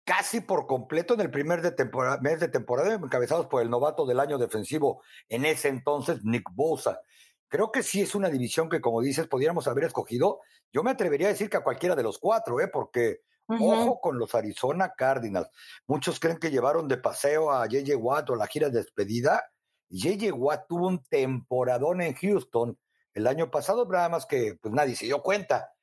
casi 0.03 0.41
por 0.41 0.67
completo 0.67 1.13
en 1.13 1.21
el 1.21 1.31
primer 1.31 1.61
de 1.61 1.71
temporada, 1.71 2.19
mes 2.21 2.39
de 2.39 2.49
temporada, 2.49 2.93
encabezados 2.93 3.47
por 3.47 3.61
el 3.61 3.69
novato 3.69 4.05
del 4.05 4.19
año 4.19 4.37
defensivo 4.37 5.01
en 5.29 5.45
ese 5.45 5.69
entonces, 5.69 6.23
Nick 6.23 6.49
Bosa. 6.51 7.01
Creo 7.47 7.71
que 7.71 7.83
sí 7.83 8.01
es 8.01 8.15
una 8.15 8.29
división 8.29 8.69
que, 8.69 8.81
como 8.81 9.01
dices, 9.01 9.27
podríamos 9.27 9.67
haber 9.67 9.85
escogido. 9.85 10.41
Yo 10.71 10.83
me 10.83 10.91
atrevería 10.91 11.27
a 11.27 11.31
decir 11.31 11.49
que 11.49 11.57
a 11.57 11.63
cualquiera 11.63 11.95
de 11.95 12.03
los 12.03 12.17
cuatro, 12.17 12.59
¿eh? 12.59 12.67
porque 12.67 13.21
ojo 13.47 13.99
con 14.01 14.17
los 14.17 14.33
Arizona 14.35 14.93
Cardinals. 14.97 15.49
Muchos 15.87 16.19
creen 16.19 16.37
que 16.37 16.49
llevaron 16.49 16.87
de 16.87 16.97
paseo 16.97 17.51
a 17.51 17.67
JJ 17.67 17.95
Watt 17.95 18.29
o 18.31 18.35
la 18.35 18.47
gira 18.47 18.69
de 18.69 18.79
despedida. 18.79 19.43
JJ 19.89 20.31
Watt 20.33 20.67
tuvo 20.67 20.87
un 20.87 21.03
temporadón 21.03 22.01
en 22.01 22.15
Houston 22.15 22.77
el 23.13 23.27
año 23.27 23.51
pasado, 23.51 23.85
nada 23.85 24.09
más 24.09 24.25
que 24.25 24.57
pues 24.59 24.73
nadie 24.73 24.95
se 24.95 25.05
dio 25.05 25.21
cuenta. 25.21 25.73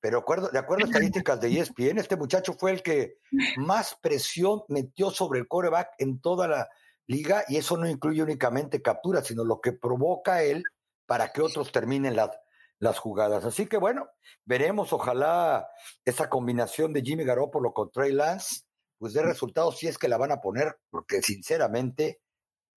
Pero 0.00 0.24
de 0.52 0.58
acuerdo 0.58 0.84
a 0.84 0.88
estadísticas 0.88 1.40
de 1.40 1.60
ESPN, 1.60 1.98
este 1.98 2.16
muchacho 2.16 2.54
fue 2.54 2.72
el 2.72 2.82
que 2.82 3.18
más 3.58 3.96
presión 4.00 4.62
metió 4.68 5.10
sobre 5.10 5.40
el 5.40 5.46
coreback 5.46 5.90
en 5.98 6.20
toda 6.20 6.48
la 6.48 6.68
liga 7.06 7.44
y 7.48 7.56
eso 7.56 7.76
no 7.76 7.88
incluye 7.88 8.22
únicamente 8.22 8.80
capturas, 8.80 9.26
sino 9.26 9.44
lo 9.44 9.60
que 9.60 9.72
provoca 9.72 10.42
él 10.42 10.64
para 11.06 11.32
que 11.32 11.42
otros 11.42 11.70
terminen 11.70 12.16
las, 12.16 12.30
las 12.78 12.98
jugadas. 12.98 13.44
Así 13.44 13.66
que 13.66 13.76
bueno, 13.76 14.08
veremos, 14.44 14.92
ojalá 14.92 15.68
esa 16.04 16.30
combinación 16.30 16.92
de 16.92 17.02
Jimmy 17.02 17.24
Garoppolo 17.24 17.74
con 17.74 17.90
Trey 17.90 18.12
Lance, 18.12 18.62
pues 18.96 19.12
dé 19.12 19.22
resultados 19.22 19.78
si 19.78 19.86
es 19.86 19.98
que 19.98 20.08
la 20.08 20.18
van 20.18 20.32
a 20.32 20.40
poner, 20.40 20.78
porque 20.88 21.20
sinceramente 21.20 22.20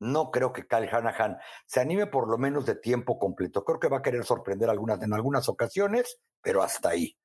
no 0.04 0.32
creo 0.32 0.54
que 0.54 0.68
Kyle 0.68 0.90
Hanahan 0.92 1.38
se 1.66 1.80
anime 1.80 2.08
por 2.08 2.30
lo 2.30 2.38
menos 2.38 2.66
de 2.66 2.76
tiempo 2.76 3.18
completo. 3.18 3.64
Creo 3.64 3.80
que 3.80 3.90
va 3.90 3.98
a 3.98 4.02
querer 4.02 4.24
sorprender 4.24 4.70
algunas, 4.70 5.02
en 5.02 5.14
algunas 5.14 5.50
ocasiones, 5.50 6.20
pero 6.42 6.62
hasta 6.62 6.90
ahí. 6.90 7.18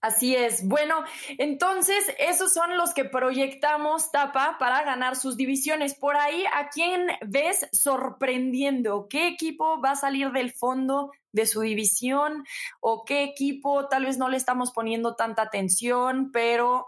Así 0.00 0.34
es. 0.34 0.66
Bueno, 0.66 1.04
entonces 1.36 2.14
esos 2.18 2.52
son 2.52 2.76
los 2.76 2.94
que 2.94 3.04
proyectamos 3.04 4.10
Tapa 4.10 4.56
para 4.58 4.82
ganar 4.82 5.16
sus 5.16 5.36
divisiones. 5.36 5.94
Por 5.94 6.16
ahí, 6.16 6.44
¿a 6.54 6.68
quién 6.70 7.06
ves 7.26 7.68
sorprendiendo? 7.72 9.08
¿Qué 9.08 9.28
equipo 9.28 9.80
va 9.80 9.92
a 9.92 9.96
salir 9.96 10.30
del 10.32 10.52
fondo 10.52 11.10
de 11.32 11.46
su 11.46 11.60
división? 11.60 12.44
¿O 12.80 13.04
qué 13.04 13.24
equipo 13.24 13.88
tal 13.88 14.06
vez 14.06 14.16
no 14.18 14.28
le 14.28 14.36
estamos 14.36 14.72
poniendo 14.72 15.16
tanta 15.16 15.42
atención, 15.42 16.30
pero 16.32 16.86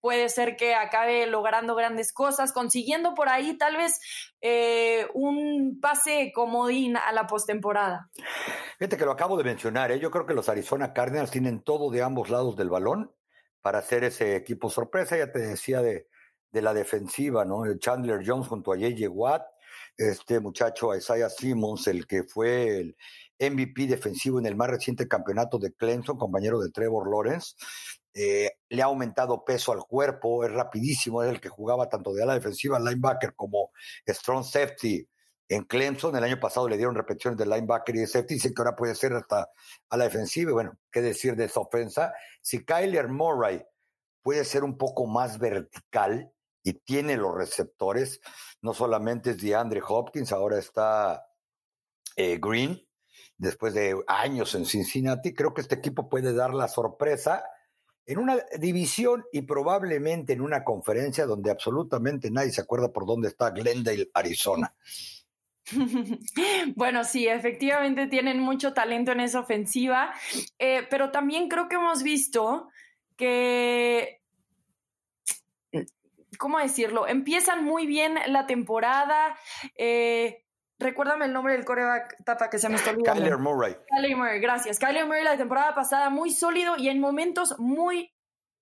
puede 0.00 0.28
ser 0.28 0.56
que 0.56 0.74
acabe 0.74 1.26
logrando 1.26 1.74
grandes 1.74 2.12
cosas, 2.12 2.52
consiguiendo 2.52 3.14
por 3.14 3.28
ahí 3.28 3.56
tal 3.56 3.76
vez 3.76 4.00
eh, 4.40 5.06
un 5.14 5.78
pase 5.80 6.32
comodín 6.34 6.96
a 6.96 7.12
la 7.12 7.26
postemporada. 7.26 8.10
Fíjate 8.78 8.96
que 8.96 9.04
lo 9.04 9.12
acabo 9.12 9.36
de 9.36 9.44
mencionar, 9.44 9.90
¿eh? 9.90 9.98
yo 9.98 10.10
creo 10.10 10.26
que 10.26 10.34
los 10.34 10.48
Arizona 10.48 10.92
Cardinals 10.92 11.30
tienen 11.30 11.62
todo 11.62 11.90
de 11.90 12.02
ambos 12.02 12.30
lados 12.30 12.56
del 12.56 12.70
balón 12.70 13.12
para 13.60 13.78
hacer 13.78 14.04
ese 14.04 14.36
equipo 14.36 14.70
sorpresa, 14.70 15.16
ya 15.16 15.32
te 15.32 15.40
decía 15.40 15.82
de, 15.82 16.08
de 16.50 16.62
la 16.62 16.72
defensiva, 16.74 17.44
¿no? 17.44 17.64
El 17.64 17.78
Chandler 17.78 18.22
Jones 18.24 18.48
junto 18.48 18.72
a 18.72 18.76
J.J. 18.76 19.08
Watt, 19.10 19.42
este 19.96 20.40
muchacho 20.40 20.94
Isaiah 20.94 21.28
Simmons, 21.28 21.86
el 21.88 22.06
que 22.06 22.22
fue 22.22 22.78
el 22.78 22.96
MVP 23.40 23.86
defensivo 23.86 24.38
en 24.38 24.46
el 24.46 24.56
más 24.56 24.68
reciente 24.68 25.06
campeonato 25.06 25.58
de 25.58 25.72
Clemson, 25.72 26.16
compañero 26.16 26.60
de 26.60 26.70
Trevor 26.70 27.10
Lawrence, 27.10 27.54
eh, 28.14 28.50
le 28.68 28.82
ha 28.82 28.86
aumentado 28.86 29.44
peso 29.44 29.72
al 29.72 29.84
cuerpo, 29.84 30.44
es 30.44 30.52
rapidísimo, 30.52 31.22
es 31.22 31.30
el 31.30 31.40
que 31.40 31.48
jugaba 31.48 31.88
tanto 31.88 32.12
de 32.12 32.22
ala 32.22 32.34
defensiva, 32.34 32.78
linebacker, 32.78 33.34
como 33.34 33.70
strong 34.06 34.44
safety 34.44 35.08
en 35.48 35.64
Clemson. 35.64 36.16
El 36.16 36.24
año 36.24 36.40
pasado 36.40 36.68
le 36.68 36.76
dieron 36.76 36.94
repeticiones 36.94 37.38
de 37.38 37.46
linebacker 37.46 37.96
y 37.96 38.00
de 38.00 38.06
safety, 38.06 38.34
dicen 38.34 38.54
que 38.54 38.62
ahora 38.62 38.76
puede 38.76 38.94
ser 38.94 39.12
hasta 39.12 39.50
a 39.90 39.96
la 39.96 40.04
defensiva. 40.04 40.52
Bueno, 40.52 40.78
qué 40.90 41.00
decir 41.00 41.36
de 41.36 41.44
esa 41.44 41.60
ofensa. 41.60 42.12
Si 42.40 42.64
Kyler 42.64 43.08
Murray 43.08 43.64
puede 44.22 44.44
ser 44.44 44.64
un 44.64 44.76
poco 44.76 45.06
más 45.06 45.38
vertical 45.38 46.32
y 46.62 46.74
tiene 46.74 47.16
los 47.16 47.34
receptores, 47.34 48.20
no 48.62 48.74
solamente 48.74 49.30
es 49.30 49.40
de 49.40 49.54
Andre 49.54 49.80
Hopkins, 49.86 50.32
ahora 50.32 50.58
está 50.58 51.26
eh, 52.16 52.38
Green, 52.42 52.84
después 53.36 53.72
de 53.74 53.96
años 54.08 54.54
en 54.54 54.66
Cincinnati, 54.66 55.32
creo 55.34 55.54
que 55.54 55.60
este 55.60 55.76
equipo 55.76 56.08
puede 56.08 56.34
dar 56.34 56.52
la 56.52 56.68
sorpresa 56.68 57.44
en 58.08 58.18
una 58.18 58.38
división 58.58 59.26
y 59.30 59.42
probablemente 59.42 60.32
en 60.32 60.40
una 60.40 60.64
conferencia 60.64 61.26
donde 61.26 61.50
absolutamente 61.50 62.30
nadie 62.30 62.50
se 62.50 62.62
acuerda 62.62 62.90
por 62.90 63.04
dónde 63.04 63.28
está 63.28 63.50
Glendale, 63.50 64.10
Arizona. 64.14 64.74
Bueno, 66.76 67.04
sí, 67.04 67.28
efectivamente 67.28 68.06
tienen 68.06 68.40
mucho 68.40 68.72
talento 68.72 69.12
en 69.12 69.20
esa 69.20 69.40
ofensiva, 69.40 70.14
eh, 70.58 70.86
pero 70.88 71.10
también 71.10 71.50
creo 71.50 71.68
que 71.68 71.76
hemos 71.76 72.02
visto 72.02 72.68
que, 73.18 74.22
¿cómo 76.38 76.58
decirlo? 76.58 77.06
Empiezan 77.06 77.64
muy 77.64 77.86
bien 77.86 78.14
la 78.28 78.46
temporada. 78.46 79.36
Eh, 79.76 80.46
recuérdame 80.78 81.26
el 81.26 81.32
nombre 81.32 81.54
del 81.54 81.64
coreback 81.64 82.24
tapa 82.24 82.50
que 82.50 82.58
se 82.58 82.68
me 82.68 82.76
está 82.76 82.90
olvidando. 82.90 83.20
Kyler 83.20 83.38
Murray. 83.38 83.76
Kyler 83.88 84.16
Murray, 84.16 84.40
gracias. 84.40 84.78
Kyler 84.78 85.06
Murray 85.06 85.24
la 85.24 85.36
temporada 85.36 85.74
pasada 85.74 86.10
muy 86.10 86.30
sólido 86.30 86.76
y 86.76 86.88
en 86.88 87.00
momentos 87.00 87.58
muy 87.58 88.12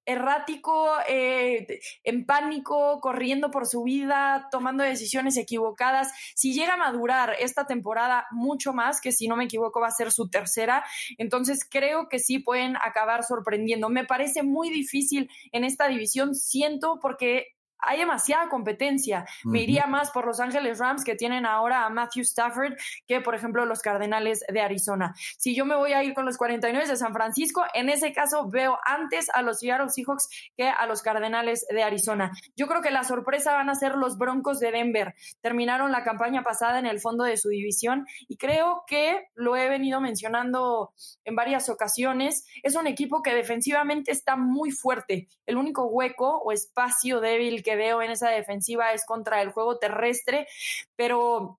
errático, 0.07 0.89
eh, 1.09 1.81
en 2.05 2.25
pánico, 2.25 3.01
corriendo 3.01 3.51
por 3.51 3.67
su 3.67 3.83
vida, 3.83 4.49
tomando 4.53 4.85
decisiones 4.85 5.37
equivocadas. 5.37 6.13
Si 6.35 6.55
llega 6.55 6.75
a 6.75 6.77
madurar 6.77 7.35
esta 7.41 7.67
temporada 7.67 8.27
mucho 8.31 8.73
más, 8.73 9.01
que 9.01 9.11
si 9.11 9.27
no 9.27 9.37
me 9.37 9.45
equivoco 9.45 9.81
va 9.81 9.89
a 9.89 9.91
ser 9.91 10.13
su 10.13 10.31
tercera, 10.31 10.85
entonces 11.19 11.67
creo 11.69 12.09
que 12.09 12.21
sí 12.21 12.39
pueden 12.39 12.77
acabar 12.77 13.25
sorprendiendo. 13.25 13.89
Me 13.89 14.05
parece 14.05 14.45
muy 14.45 14.71
difícil 14.71 15.29
en 15.51 15.65
esta 15.65 15.89
división, 15.89 16.37
siento, 16.37 17.01
porque 17.03 17.56
hay 17.79 17.99
demasiada 17.99 18.49
competencia. 18.49 19.27
Me 19.45 19.63
iría 19.63 19.87
más 19.87 20.11
por 20.11 20.27
Los 20.27 20.41
Ángeles 20.41 20.79
Rams 20.79 21.05
que 21.05 21.15
tienen 21.15 21.47
ahora 21.47 21.85
a 21.85 21.91
Matthew 21.91 22.23
Stafford 22.23 22.75
que, 23.07 23.21
por 23.21 23.35
ejemplo, 23.35 23.65
los 23.65 23.81
Cardenales 23.81 24.45
de 24.49 24.61
Arizona. 24.61 25.15
Si 25.39 25.55
yo 25.55 25.65
me 25.65 25.77
voy 25.77 25.93
a 25.93 26.03
ir 26.03 26.15
con 26.15 26.25
los 26.25 26.37
49 26.37 26.87
de 26.89 26.97
San 26.97 27.13
Francisco, 27.13 27.65
en 27.75 27.89
ese 27.89 28.13
caso 28.13 28.49
veo 28.49 28.79
antes 28.85 29.29
a 29.31 29.43
los 29.43 29.59
Seattle 29.59 29.89
Seahawks 29.89 30.29
que 30.57 30.69
a 30.69 30.87
los 30.87 31.03
Cardenales 31.03 31.67
de 31.69 31.83
Arizona. 31.83 32.33
Yo 32.57 32.67
creo 32.67 32.83
que 32.83 32.91
la 32.91 33.05
sorpresa 33.05 33.55
van 33.55 33.71
a 33.71 33.75
ser 33.75 33.95
los 33.95 34.19
Broncos 34.19 34.59
de 34.61 34.71
Denver. 34.71 35.15
Terminaron 35.41 35.93
la 35.93 36.05
campaña 36.05 36.43
pasada 36.43 36.79
en 36.79 36.87
el 36.87 37.01
fondo 37.01 37.25
de 37.25 37.37
su 37.37 37.49
división 37.49 38.07
y 38.29 38.37
creo 38.37 38.85
que 38.87 39.29
lo 39.35 39.57
he 39.57 39.69
venido 39.69 40.01
mencionando 40.01 40.93
en 41.25 41.37
varias 41.37 41.69
ocasiones. 41.69 42.47
Es 42.63 42.75
un 42.75 42.87
equipo 42.87 43.23
que 43.23 43.35
defensivamente 43.35 44.13
está 44.13 44.37
muy 44.37 44.71
fuerte. 44.71 45.29
El 45.47 45.57
único 45.57 45.87
hueco 45.87 46.39
o 46.39 46.53
espacio 46.53 47.21
débil 47.21 47.63
que 47.67 47.75
veo 47.75 48.01
en 48.01 48.13
esa 48.13 48.31
defensiva 48.31 48.93
es 48.93 49.05
contra 49.05 49.43
el 49.43 49.51
juego 49.51 49.79
terrestre, 49.79 50.47
pero 50.95 51.59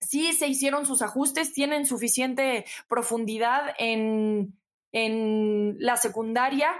sí 0.00 0.34
se 0.34 0.48
hicieron 0.48 0.84
sus 0.84 1.00
ajustes, 1.00 1.54
tienen 1.54 1.86
suficiente 1.86 2.66
profundidad 2.88 3.74
en, 3.78 4.52
en 4.92 5.76
la 5.78 5.96
secundaria, 5.96 6.70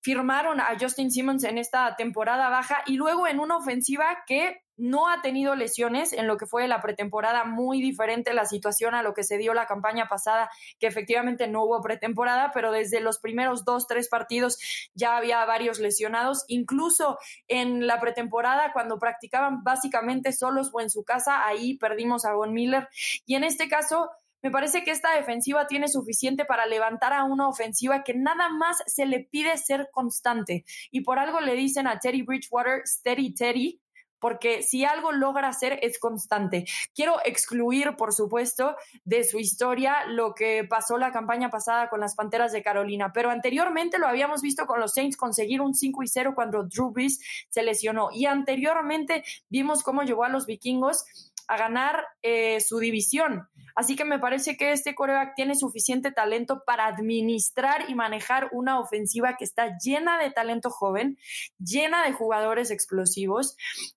firmaron 0.00 0.60
a 0.60 0.78
Justin 0.80 1.10
Simmons 1.10 1.44
en 1.44 1.58
esta 1.58 1.94
temporada 1.96 2.48
baja 2.48 2.82
y 2.86 2.96
luego 2.96 3.26
en 3.26 3.38
una 3.38 3.58
ofensiva 3.58 4.24
que 4.26 4.62
no 4.80 5.08
ha 5.08 5.22
tenido 5.22 5.54
lesiones 5.54 6.12
en 6.12 6.26
lo 6.26 6.36
que 6.36 6.46
fue 6.46 6.66
la 6.66 6.80
pretemporada, 6.80 7.44
muy 7.44 7.80
diferente 7.80 8.34
la 8.34 8.46
situación 8.46 8.94
a 8.94 9.02
lo 9.02 9.14
que 9.14 9.22
se 9.22 9.38
dio 9.38 9.54
la 9.54 9.66
campaña 9.66 10.08
pasada, 10.08 10.50
que 10.78 10.86
efectivamente 10.86 11.46
no 11.48 11.64
hubo 11.64 11.80
pretemporada, 11.82 12.50
pero 12.52 12.72
desde 12.72 13.00
los 13.00 13.18
primeros 13.18 13.64
dos, 13.64 13.86
tres 13.86 14.08
partidos 14.08 14.58
ya 14.94 15.16
había 15.16 15.44
varios 15.44 15.78
lesionados, 15.78 16.44
incluso 16.48 17.18
en 17.46 17.86
la 17.86 18.00
pretemporada 18.00 18.72
cuando 18.72 18.98
practicaban 18.98 19.62
básicamente 19.62 20.32
solos 20.32 20.70
o 20.72 20.80
en 20.80 20.90
su 20.90 21.04
casa, 21.04 21.46
ahí 21.46 21.76
perdimos 21.76 22.24
a 22.24 22.34
Von 22.34 22.52
Miller. 22.52 22.88
Y 23.26 23.34
en 23.34 23.44
este 23.44 23.68
caso 23.68 24.10
me 24.42 24.50
parece 24.50 24.82
que 24.84 24.90
esta 24.90 25.14
defensiva 25.14 25.66
tiene 25.66 25.88
suficiente 25.88 26.46
para 26.46 26.64
levantar 26.64 27.12
a 27.12 27.24
una 27.24 27.48
ofensiva 27.48 28.02
que 28.02 28.14
nada 28.14 28.48
más 28.48 28.78
se 28.86 29.04
le 29.04 29.20
pide 29.20 29.56
ser 29.58 29.90
constante. 29.92 30.64
Y 30.90 31.02
por 31.02 31.18
algo 31.18 31.40
le 31.40 31.54
dicen 31.54 31.86
a 31.86 31.98
Teddy 31.98 32.22
Bridgewater, 32.22 32.82
steady 32.86 33.34
Teddy, 33.34 33.80
porque 34.20 34.62
si 34.62 34.84
algo 34.84 35.12
logra 35.12 35.48
hacer 35.48 35.78
es 35.82 35.98
constante. 35.98 36.64
Quiero 36.94 37.16
excluir, 37.24 37.96
por 37.96 38.12
supuesto, 38.12 38.76
de 39.04 39.24
su 39.24 39.38
historia 39.38 40.04
lo 40.06 40.34
que 40.34 40.64
pasó 40.64 40.98
la 40.98 41.12
campaña 41.12 41.50
pasada 41.50 41.88
con 41.88 42.00
las 42.00 42.14
Panteras 42.14 42.52
de 42.52 42.62
Carolina, 42.62 43.12
pero 43.12 43.30
anteriormente 43.30 43.98
lo 43.98 44.06
habíamos 44.06 44.42
visto 44.42 44.66
con 44.66 44.80
los 44.80 44.92
Saints 44.92 45.16
conseguir 45.16 45.60
un 45.60 45.74
5 45.74 46.02
y 46.02 46.08
0 46.08 46.32
cuando 46.34 46.64
Drew 46.64 46.90
Brees 46.90 47.20
se 47.48 47.62
lesionó 47.62 48.10
y 48.12 48.26
anteriormente 48.26 49.24
vimos 49.48 49.82
cómo 49.82 50.02
llegó 50.02 50.24
a 50.24 50.28
los 50.28 50.46
vikingos 50.46 51.04
a 51.50 51.56
ganar 51.56 52.06
eh, 52.22 52.60
su 52.60 52.78
división. 52.78 53.48
Así 53.74 53.96
que 53.96 54.04
me 54.04 54.20
parece 54.20 54.56
que 54.56 54.70
este 54.72 54.94
coreback 54.94 55.34
tiene 55.34 55.56
suficiente 55.56 56.12
talento 56.12 56.62
para 56.64 56.86
administrar 56.86 57.88
y 57.88 57.94
manejar 57.94 58.48
una 58.52 58.78
ofensiva 58.78 59.36
que 59.36 59.44
está 59.44 59.76
llena 59.78 60.18
de 60.18 60.30
talento 60.30 60.70
joven, 60.70 61.18
llena 61.58 62.04
de 62.04 62.12
jugadores 62.12 62.70
explosivos 62.70 63.56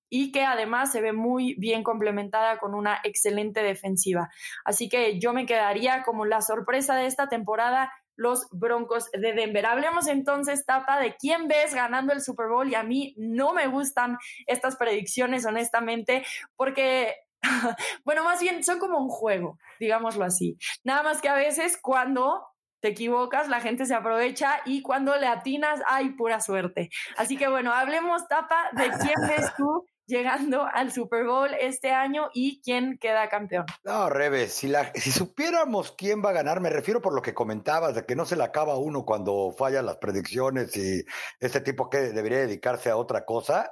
y 0.09 0.31
que 0.31 0.43
además 0.43 0.91
se 0.91 1.01
ve 1.01 1.13
muy 1.13 1.55
bien 1.59 1.83
complementada 1.83 2.57
con 2.57 2.73
una 2.73 2.99
excelente 3.03 3.61
defensiva. 3.61 4.29
Así 4.65 4.89
que 4.89 5.19
yo 5.19 5.31
me 5.31 5.45
quedaría 5.45 6.01
como 6.03 6.25
la 6.25 6.41
sorpresa 6.41 6.95
de 6.95 7.05
esta 7.05 7.29
temporada 7.29 7.91
los 8.15 8.47
Broncos 8.51 9.09
de 9.11 9.33
Denver. 9.33 9.65
Hablemos 9.65 10.07
entonces, 10.07 10.65
Tapa, 10.65 10.99
de 10.99 11.15
quién 11.15 11.47
ves 11.47 11.73
ganando 11.73 12.13
el 12.13 12.21
Super 12.21 12.47
Bowl 12.47 12.69
y 12.69 12.75
a 12.75 12.83
mí 12.83 13.15
no 13.17 13.53
me 13.53 13.67
gustan 13.67 14.17
estas 14.45 14.75
predicciones, 14.75 15.45
honestamente, 15.45 16.23
porque 16.55 17.15
bueno, 18.05 18.23
más 18.23 18.41
bien 18.41 18.63
son 18.63 18.79
como 18.79 18.97
un 18.97 19.09
juego, 19.09 19.57
digámoslo 19.79 20.25
así. 20.25 20.57
Nada 20.83 21.03
más 21.03 21.21
que 21.21 21.29
a 21.29 21.35
veces 21.35 21.77
cuando 21.81 22.47
te 22.83 22.89
equivocas, 22.89 23.47
la 23.47 23.61
gente 23.61 23.85
se 23.85 23.95
aprovecha 23.95 24.59
y 24.65 24.81
cuando 24.81 25.15
le 25.15 25.27
atinas, 25.27 25.79
hay 25.87 26.09
pura 26.09 26.41
suerte. 26.41 26.89
Así 27.15 27.37
que 27.37 27.47
bueno, 27.47 27.71
hablemos, 27.71 28.27
Tapa, 28.27 28.69
de 28.73 28.89
quién 28.89 29.27
ves 29.27 29.53
tú 29.55 29.85
llegando 30.05 30.65
al 30.65 30.91
Super 30.91 31.25
Bowl 31.25 31.49
este 31.57 31.91
año 31.91 32.29
y 32.33 32.61
quién 32.61 32.97
queda 32.99 33.29
campeón. 33.29 33.65
No, 33.85 34.09
Rebe, 34.09 34.49
si, 34.49 34.67
la, 34.67 34.91
si 34.95 35.11
supiéramos 35.11 35.93
quién 35.93 36.21
va 36.21 36.31
a 36.31 36.33
ganar, 36.33 36.59
me 36.59 36.69
refiero 36.69 37.01
por 37.01 37.13
lo 37.13 37.21
que 37.21 37.33
comentabas, 37.33 37.95
de 37.95 38.05
que 38.05 38.17
no 38.17 38.25
se 38.25 38.35
le 38.35 38.43
acaba 38.43 38.77
uno 38.77 39.05
cuando 39.05 39.55
fallan 39.57 39.85
las 39.85 39.97
predicciones 39.97 40.75
y 40.75 41.05
este 41.39 41.61
tipo 41.61 41.89
que 41.89 41.99
debería 41.99 42.39
dedicarse 42.39 42.89
a 42.89 42.97
otra 42.97 43.23
cosa. 43.23 43.71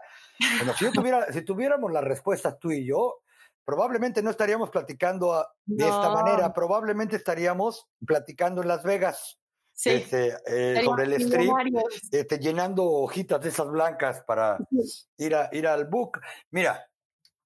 Bueno, 0.57 0.74
si, 0.74 0.89
tuviera, 0.91 1.32
si 1.34 1.41
tuviéramos 1.41 1.91
las 1.91 2.03
respuestas 2.03 2.57
tú 2.57 2.72
y 2.72 2.88
yo, 2.88 3.20
probablemente 3.66 4.22
no 4.22 4.30
estaríamos 4.30 4.70
platicando 4.70 5.45
de 5.66 5.86
esta 5.86 6.09
manera, 6.09 6.53
probablemente 6.53 7.16
estaríamos 7.16 7.88
platicando 8.05 8.62
en 8.62 8.68
Las 8.68 8.84
Vegas. 8.84 9.38
Este, 9.84 10.38
eh, 10.45 10.82
sobre 10.84 11.05
el 11.05 11.22
stream, 11.26 11.55
este, 12.12 12.38
llenando 12.38 12.86
hojitas 12.86 13.41
de 13.41 13.49
esas 13.49 13.68
blancas 13.68 14.22
para 14.28 14.59
ir, 15.18 15.34
a, 15.34 15.49
ir 15.53 15.66
al 15.66 15.86
book. 15.86 16.20
Mira, 16.51 16.88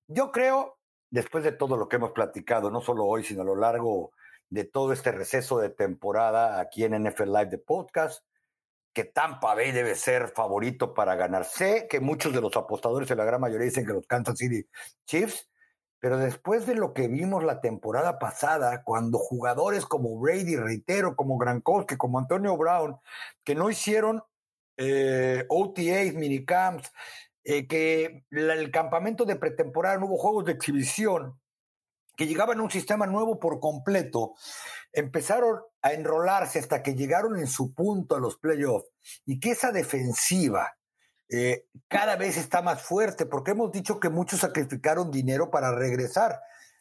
yo 0.08 0.32
creo, 0.32 0.78
después 1.10 1.44
de 1.46 1.54
todo 1.54 1.78
lo 1.78 1.88
que 1.88 1.96
hemos 1.96 2.12
platicado, 2.12 2.70
no 2.70 2.82
solo 2.82 3.06
hoy, 3.06 3.24
sino 3.24 3.44
a 3.44 3.46
lo 3.46 3.56
largo 3.56 4.12
de 4.50 4.66
todo 4.66 4.92
este 4.92 5.12
receso 5.12 5.60
de 5.60 5.70
temporada 5.70 6.60
aquí 6.60 6.84
en 6.84 7.02
NFL 7.04 7.32
Live 7.32 7.46
de 7.48 7.58
Podcast, 7.58 8.24
que 8.94 9.06
Tampa 9.06 9.56
Bay 9.56 9.72
debe 9.72 9.96
ser 9.96 10.30
favorito 10.30 10.94
para 10.94 11.16
ganar. 11.16 11.46
Sé 11.46 11.88
que 11.90 12.00
muchos 12.00 12.34
de 12.34 12.42
los 12.42 12.56
apostadores, 12.56 13.10
en 13.12 13.18
la 13.18 13.26
gran 13.26 13.42
mayoría, 13.42 13.66
dicen 13.66 13.86
que 13.86 13.94
los 13.94 14.08
Kansas 14.08 14.38
City 14.38 14.68
Chiefs, 15.06 15.50
pero 16.06 16.20
después 16.20 16.68
de 16.68 16.76
lo 16.76 16.94
que 16.94 17.08
vimos 17.08 17.44
la 17.44 17.62
temporada 17.62 18.20
pasada, 18.20 18.84
cuando 18.84 19.18
jugadores 19.18 19.88
como 19.88 20.20
Brady, 20.20 20.56
reitero, 20.56 21.16
como 21.16 21.40
Gronkowski, 21.40 21.98
como 21.98 22.20
Antonio 22.20 22.56
Brown, 22.58 23.00
que 23.44 23.56
no 23.56 23.72
hicieron 23.72 24.22
eh, 24.78 25.46
OTAs, 25.50 26.14
minicamps, 26.14 26.94
eh, 27.44 27.66
que 27.66 28.24
el 28.30 28.70
campamento 28.70 29.26
de 29.26 29.36
pretemporada 29.36 29.98
no 29.98 30.06
hubo 30.06 30.20
juegos 30.20 30.46
de 30.46 30.52
exhibición, 30.52 31.42
que 32.16 32.28
llegaban 32.28 32.60
a 32.60 32.64
un 32.64 32.70
sistema 32.70 33.08
nuevo 33.08 33.40
por 33.40 33.60
completo, 33.60 34.36
empezaron 34.94 35.62
a 35.82 35.94
enrolarse 35.94 36.60
hasta 36.60 36.84
que 36.84 36.94
llegaron 36.94 37.40
en 37.40 37.48
su 37.48 37.74
punto 37.74 38.16
a 38.16 38.20
los 38.20 38.38
playoffs. 38.38 38.92
Y 39.26 39.40
que 39.40 39.54
esa 39.54 39.72
defensiva 39.72 40.75
eh, 41.30 41.68
cada 41.88 42.16
vez 42.16 42.38
está 42.38 42.62
más 42.62 42.82
fuerte, 42.82 43.26
porque 43.26 43.52
hemos 43.52 43.72
dicho 43.72 44.00
que 44.00 44.10
muchos 44.10 44.42
sacrificaron 44.42 45.12
dinero 45.12 45.50
para 45.50 45.74
regresar, 45.74 46.40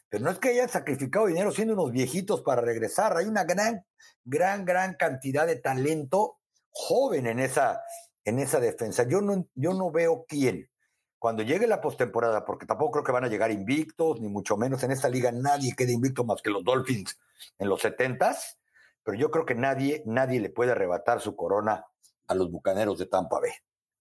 pero 0.09 0.23
no 0.23 0.31
es 0.31 0.39
que 0.39 0.49
hayan 0.49 0.69
sacrificado 0.69 1.25
dinero 1.25 1.51
siendo 1.51 1.73
unos 1.73 1.91
viejitos 1.91 2.41
para 2.41 2.61
regresar, 2.61 3.17
hay 3.17 3.25
una 3.25 3.43
gran, 3.43 3.85
gran, 4.23 4.65
gran 4.65 4.95
cantidad 4.95 5.47
de 5.47 5.55
talento 5.55 6.39
joven 6.71 7.25
en 7.27 7.39
esa, 7.39 7.81
en 8.23 8.39
esa 8.39 8.59
defensa. 8.59 9.03
Yo 9.07 9.21
no, 9.21 9.47
yo 9.55 9.73
no 9.73 9.91
veo 9.91 10.25
quién. 10.27 10.69
Cuando 11.17 11.41
llegue 11.41 11.65
la 11.65 11.81
postemporada, 11.81 12.45
porque 12.45 12.67
tampoco 12.67 12.91
creo 12.91 13.03
que 13.03 13.11
van 13.11 13.23
a 13.23 13.29
llegar 13.29 13.49
invictos, 13.49 14.21
ni 14.21 14.27
mucho 14.27 14.57
menos 14.57 14.83
en 14.83 14.91
esta 14.91 15.09
liga 15.09 15.31
nadie 15.31 15.73
queda 15.75 15.91
invicto 15.91 16.23
más 16.23 16.41
que 16.41 16.51
los 16.51 16.63
Dolphins 16.63 17.17
en 17.57 17.67
los 17.67 17.81
setentas, 17.81 18.59
pero 19.03 19.17
yo 19.17 19.31
creo 19.31 19.45
que 19.45 19.55
nadie, 19.55 20.03
nadie 20.05 20.39
le 20.39 20.49
puede 20.49 20.71
arrebatar 20.71 21.21
su 21.21 21.35
corona 21.35 21.85
a 22.27 22.35
los 22.35 22.51
bucaneros 22.51 22.99
de 22.99 23.07
Tampa 23.07 23.39
Bay. 23.39 23.51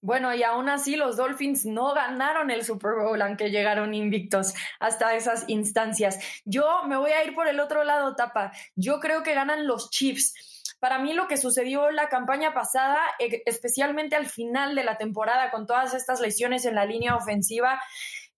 Bueno, 0.05 0.35
y 0.35 0.43
aún 0.43 0.69
así 0.69 0.97
los 0.97 1.17
Dolphins 1.17 1.65
no 1.65 1.95
ganaron 1.95 2.51
el 2.51 2.63
Super 2.63 2.93
Bowl, 2.93 3.23
aunque 3.23 3.51
llegaron 3.51 3.95
invictos 3.95 4.53
hasta 4.79 5.15
esas 5.15 5.49
instancias. 5.49 6.19
Yo 6.45 6.83
me 6.87 6.99
voy 6.99 7.13
a 7.13 7.25
ir 7.25 7.35
por 7.35 7.49
el 7.49 7.59
otro 7.59 7.85
lado, 7.85 8.15
Tapa. 8.15 8.53
Yo 8.77 9.01
creo 9.01 9.23
que 9.23 9.33
ganan 9.33 9.67
los 9.67 9.89
Chiefs. 9.89 10.35
Para 10.79 10.99
mí 10.99 11.15
lo 11.15 11.27
que 11.27 11.39
sucedió 11.39 11.91
la 11.91 12.11
campaña 12.11 12.53
pasada, 12.53 13.01
e, 13.19 13.45
especialmente 13.47 14.15
al 14.15 14.27
final 14.27 14.75
de 14.75 14.85
la 14.85 14.99
temporada 14.99 15.51
con 15.51 15.67
todas 15.67 15.95
estas 15.95 16.21
lesiones 16.21 16.67
en 16.67 16.75
la 16.75 16.85
línea 16.85 17.17
ofensiva, 17.17 17.81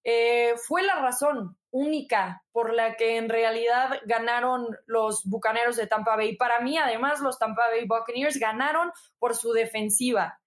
eh, 0.05 0.55
fue 0.69 0.85
la 0.85 1.01
razón 1.01 1.57
única 1.73 2.45
por 2.53 2.73
la 2.73 2.95
que 2.95 3.17
en 3.17 3.29
realidad 3.29 3.99
ganaron 4.05 4.69
los 4.87 5.25
Bucaneros 5.25 5.75
de 5.75 5.89
Tampa 5.89 6.15
Bay. 6.15 6.37
Para 6.37 6.61
mí, 6.61 6.79
además, 6.79 7.19
los 7.19 7.41
Tampa 7.41 7.67
Bay 7.71 7.89
Buccaneers 7.89 8.39
ganaron 8.39 8.93
por 9.19 9.35
su 9.35 9.53
defensiva. 9.53 10.39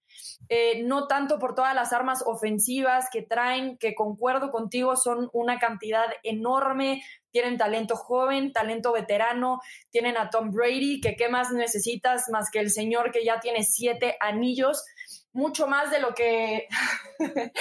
Eh, 0.47 0.83
no 0.83 1.07
tanto 1.07 1.39
por 1.39 1.55
todas 1.55 1.75
las 1.75 1.93
armas 1.93 2.23
ofensivas 2.25 3.07
que 3.11 3.21
traen, 3.21 3.77
que 3.77 3.95
concuerdo 3.95 4.51
contigo, 4.51 4.95
son 4.95 5.29
una 5.33 5.59
cantidad 5.59 6.05
enorme, 6.23 7.03
tienen 7.31 7.57
talento 7.57 7.95
joven, 7.95 8.51
talento 8.51 8.91
veterano, 8.91 9.61
tienen 9.91 10.17
a 10.17 10.29
Tom 10.29 10.51
Brady, 10.51 11.01
que 11.01 11.15
qué 11.15 11.29
más 11.29 11.51
necesitas 11.51 12.29
más 12.29 12.49
que 12.51 12.59
el 12.59 12.71
señor 12.71 13.11
que 13.11 13.23
ya 13.23 13.39
tiene 13.39 13.63
siete 13.63 14.17
anillos 14.19 14.83
mucho 15.31 15.67
más 15.67 15.91
de 15.91 15.99
lo 15.99 16.13
que 16.13 16.67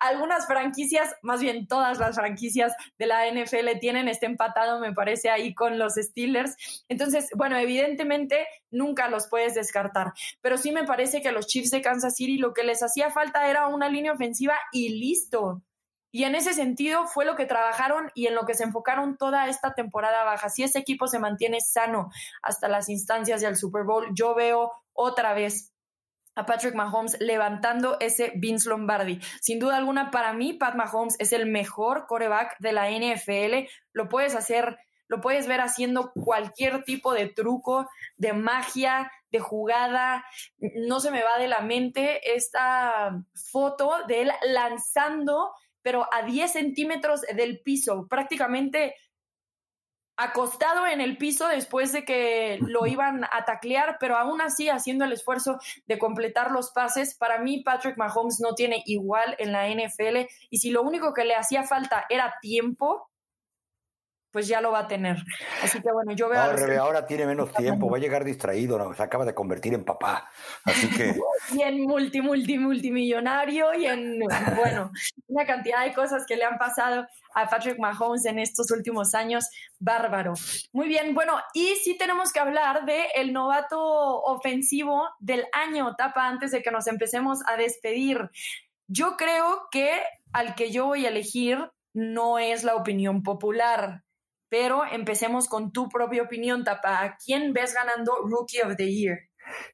algunas 0.00 0.46
franquicias, 0.46 1.14
más 1.22 1.40
bien 1.40 1.66
todas 1.66 1.98
las 1.98 2.16
franquicias 2.16 2.74
de 2.98 3.06
la 3.06 3.30
NFL 3.30 3.78
tienen, 3.80 4.08
está 4.08 4.26
empatado, 4.26 4.80
me 4.80 4.92
parece, 4.92 5.30
ahí 5.30 5.54
con 5.54 5.78
los 5.78 5.94
Steelers. 5.94 6.84
Entonces, 6.88 7.30
bueno, 7.34 7.56
evidentemente 7.56 8.46
nunca 8.70 9.08
los 9.08 9.28
puedes 9.28 9.54
descartar, 9.54 10.12
pero 10.40 10.58
sí 10.58 10.72
me 10.72 10.84
parece 10.84 11.22
que 11.22 11.28
a 11.28 11.32
los 11.32 11.46
Chiefs 11.46 11.70
de 11.70 11.82
Kansas 11.82 12.16
City 12.16 12.38
lo 12.38 12.52
que 12.52 12.64
les 12.64 12.82
hacía 12.82 13.10
falta 13.10 13.48
era 13.48 13.68
una 13.68 13.88
línea 13.88 14.12
ofensiva 14.12 14.54
y 14.72 14.90
listo. 15.00 15.62
Y 16.14 16.22
en 16.22 16.36
ese 16.36 16.54
sentido 16.54 17.08
fue 17.08 17.24
lo 17.24 17.34
que 17.34 17.44
trabajaron 17.44 18.12
y 18.14 18.28
en 18.28 18.36
lo 18.36 18.46
que 18.46 18.54
se 18.54 18.62
enfocaron 18.62 19.16
toda 19.16 19.48
esta 19.48 19.74
temporada 19.74 20.22
baja. 20.22 20.48
Si 20.48 20.62
ese 20.62 20.78
equipo 20.78 21.08
se 21.08 21.18
mantiene 21.18 21.60
sano 21.60 22.08
hasta 22.40 22.68
las 22.68 22.88
instancias 22.88 23.40
del 23.40 23.56
Super 23.56 23.82
Bowl, 23.82 24.06
yo 24.14 24.32
veo 24.36 24.70
otra 24.92 25.34
vez 25.34 25.73
a 26.34 26.46
Patrick 26.46 26.74
Mahomes 26.74 27.16
levantando 27.20 27.96
ese 28.00 28.32
Vince 28.36 28.68
Lombardi. 28.68 29.20
Sin 29.40 29.58
duda 29.58 29.76
alguna, 29.76 30.10
para 30.10 30.32
mí, 30.32 30.52
Pat 30.52 30.74
Mahomes 30.74 31.16
es 31.18 31.32
el 31.32 31.46
mejor 31.46 32.06
coreback 32.06 32.56
de 32.58 32.72
la 32.72 32.90
NFL. 32.90 33.68
Lo 33.92 34.08
puedes 34.08 34.34
hacer, 34.34 34.78
lo 35.08 35.20
puedes 35.20 35.46
ver 35.46 35.60
haciendo 35.60 36.12
cualquier 36.12 36.84
tipo 36.84 37.12
de 37.12 37.28
truco, 37.28 37.88
de 38.16 38.32
magia, 38.32 39.10
de 39.30 39.40
jugada. 39.40 40.24
No 40.58 41.00
se 41.00 41.10
me 41.10 41.22
va 41.22 41.38
de 41.38 41.48
la 41.48 41.60
mente 41.60 42.34
esta 42.34 43.22
foto 43.50 43.92
de 44.08 44.22
él 44.22 44.32
lanzando, 44.42 45.52
pero 45.82 46.08
a 46.12 46.22
10 46.22 46.52
centímetros 46.52 47.20
del 47.22 47.60
piso, 47.60 48.06
prácticamente 48.08 48.94
acostado 50.16 50.86
en 50.86 51.00
el 51.00 51.16
piso 51.16 51.48
después 51.48 51.92
de 51.92 52.04
que 52.04 52.58
lo 52.60 52.86
iban 52.86 53.24
a 53.24 53.44
taclear, 53.44 53.96
pero 53.98 54.16
aún 54.16 54.40
así 54.40 54.68
haciendo 54.68 55.04
el 55.04 55.12
esfuerzo 55.12 55.58
de 55.86 55.98
completar 55.98 56.50
los 56.50 56.70
pases. 56.70 57.14
Para 57.14 57.38
mí, 57.38 57.62
Patrick 57.62 57.96
Mahomes 57.96 58.40
no 58.40 58.54
tiene 58.54 58.82
igual 58.86 59.34
en 59.38 59.52
la 59.52 59.68
NFL 59.68 60.28
y 60.50 60.58
si 60.58 60.70
lo 60.70 60.82
único 60.82 61.12
que 61.14 61.24
le 61.24 61.34
hacía 61.34 61.64
falta 61.64 62.06
era 62.08 62.34
tiempo, 62.40 63.10
pues 64.34 64.48
ya 64.48 64.60
lo 64.60 64.72
va 64.72 64.80
a 64.80 64.88
tener. 64.88 65.16
Así 65.62 65.80
que 65.80 65.92
bueno, 65.92 66.10
yo 66.10 66.28
veo... 66.28 66.40
Ahora, 66.40 66.80
ahora 66.80 67.06
tiene 67.06 67.24
menos 67.24 67.52
tiempo, 67.52 67.88
va 67.88 67.98
a 67.98 68.00
llegar 68.00 68.24
distraído, 68.24 68.76
¿no? 68.76 68.92
se 68.92 69.00
acaba 69.00 69.24
de 69.24 69.32
convertir 69.32 69.74
en 69.74 69.84
papá. 69.84 70.28
Así 70.64 70.90
que... 70.90 71.14
y 71.54 71.62
en 71.62 71.82
multi, 71.82 72.20
multi, 72.20 72.58
multimillonario 72.58 73.72
y 73.74 73.86
en, 73.86 74.18
bueno, 74.56 74.90
una 75.28 75.46
cantidad 75.46 75.84
de 75.84 75.94
cosas 75.94 76.24
que 76.26 76.34
le 76.34 76.42
han 76.42 76.58
pasado 76.58 77.06
a 77.32 77.48
Patrick 77.48 77.78
Mahomes 77.78 78.24
en 78.24 78.40
estos 78.40 78.72
últimos 78.72 79.14
años, 79.14 79.48
bárbaro. 79.78 80.34
Muy 80.72 80.88
bien, 80.88 81.14
bueno, 81.14 81.34
y 81.52 81.76
sí 81.84 81.96
tenemos 81.96 82.32
que 82.32 82.40
hablar 82.40 82.86
de 82.86 83.04
el 83.14 83.32
novato 83.32 83.78
ofensivo 83.78 85.10
del 85.20 85.46
año, 85.52 85.94
Tapa, 85.94 86.26
antes 86.26 86.50
de 86.50 86.60
que 86.60 86.72
nos 86.72 86.88
empecemos 86.88 87.38
a 87.46 87.56
despedir. 87.56 88.30
Yo 88.88 89.16
creo 89.16 89.68
que 89.70 90.02
al 90.32 90.56
que 90.56 90.72
yo 90.72 90.86
voy 90.86 91.06
a 91.06 91.10
elegir 91.10 91.70
no 91.92 92.40
es 92.40 92.64
la 92.64 92.74
opinión 92.74 93.22
popular 93.22 94.03
pero 94.48 94.82
empecemos 94.90 95.48
con 95.48 95.72
tu 95.72 95.88
propia 95.88 96.22
opinión, 96.22 96.64
Tapa. 96.64 97.02
¿A 97.02 97.16
quién 97.16 97.52
ves 97.52 97.74
ganando 97.74 98.16
Rookie 98.24 98.62
of 98.62 98.76
the 98.76 98.92
Year? 98.92 99.18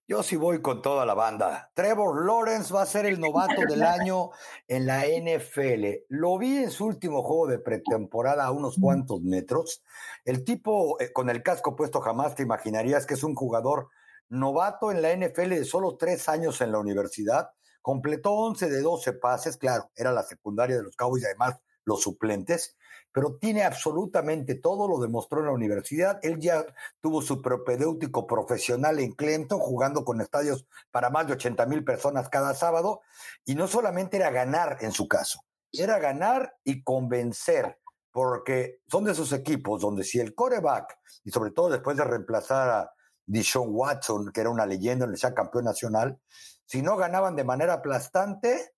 Yo 0.07 0.23
sí 0.23 0.37
voy 0.37 0.61
con 0.61 0.83
toda 0.83 1.07
la 1.07 1.15
banda. 1.15 1.71
Trevor 1.75 2.27
Lawrence 2.27 2.73
va 2.73 2.83
a 2.83 2.87
ser 2.87 3.07
el 3.07 3.21
novato 3.21 3.63
del 3.69 3.83
año 3.83 4.31
en 4.67 4.87
la 4.87 5.05
NFL. 5.05 6.05
Lo 6.09 6.39
vi 6.39 6.59
en 6.59 6.71
su 6.71 6.87
último 6.87 7.23
juego 7.23 7.47
de 7.47 7.59
pretemporada 7.59 8.45
a 8.45 8.53
unos 8.53 8.77
cuantos 8.81 9.23
metros. 9.23 9.83
El 10.25 10.45
tipo 10.45 11.01
eh, 11.01 11.13
con 11.13 11.31
el 11.31 11.43
casco 11.43 11.77
puesto 11.77 12.01
jamás 12.01 12.35
te 12.35 12.43
imaginarías 12.43 13.07
que 13.07 13.15
es 13.15 13.23
un 13.23 13.35
jugador 13.35 13.89
novato 14.29 14.91
en 14.91 15.03
la 15.03 15.15
NFL 15.15 15.51
de 15.51 15.65
solo 15.65 15.97
tres 15.97 16.29
años 16.29 16.61
en 16.61 16.73
la 16.73 16.79
universidad. 16.79 17.51
Completó 17.83 18.33
11 18.33 18.69
de 18.69 18.83
12 18.83 19.15
pases, 19.15 19.57
claro, 19.57 19.91
era 19.97 20.13
la 20.13 20.23
secundaria 20.23 20.77
de 20.77 20.83
los 20.83 20.97
Cowboys 20.97 21.23
y 21.23 21.27
además 21.27 21.59
los 21.85 22.03
suplentes 22.03 22.77
pero 23.13 23.37
tiene 23.37 23.65
absolutamente 23.65 24.55
todo, 24.55 24.89
lo 24.89 24.99
demostró 24.99 25.41
en 25.41 25.47
la 25.47 25.53
universidad. 25.53 26.19
Él 26.23 26.39
ya 26.39 26.65
tuvo 27.01 27.23
su 27.23 27.43
propedéutico 27.43 28.27
profesional 28.27 28.99
en 29.01 29.13
Clemson, 29.13 29.59
jugando 29.59 30.05
con 30.05 30.21
estadios 30.21 30.67
para 30.91 31.11
más 31.11 31.27
de 31.27 31.35
80 31.35 31.67
mil 31.67 31.85
personas 31.85 32.29
cada 32.29 32.55
sábado, 32.55 33.01
y 33.45 33.55
no 33.55 33.67
solamente 33.67 34.17
era 34.17 34.31
ganar 34.31 34.79
en 34.81 34.93
su 34.93 35.09
caso, 35.09 35.41
era 35.73 35.99
ganar 35.99 36.57
y 36.65 36.83
convencer, 36.83 37.79
porque 38.13 38.81
son 38.89 39.05
de 39.05 39.13
esos 39.13 39.33
equipos 39.33 39.81
donde 39.81 40.05
si 40.05 40.21
el 40.21 40.35
coreback, 40.35 40.99
y 41.25 41.31
sobre 41.31 41.51
todo 41.51 41.71
después 41.71 41.97
de 41.97 42.05
reemplazar 42.05 42.69
a 42.69 42.93
Dishon 43.27 43.69
Watson, 43.71 44.33
que 44.33 44.41
era 44.41 44.51
una 44.51 44.67
leyenda 44.67 45.07
en 45.07 45.13
el 45.13 45.35
campeón 45.35 45.65
nacional, 45.65 46.19
si 46.67 46.83
no 46.83 46.97
ganaban 46.97 47.37
de 47.37 47.45
manera 47.45 47.75
aplastante, 47.75 48.75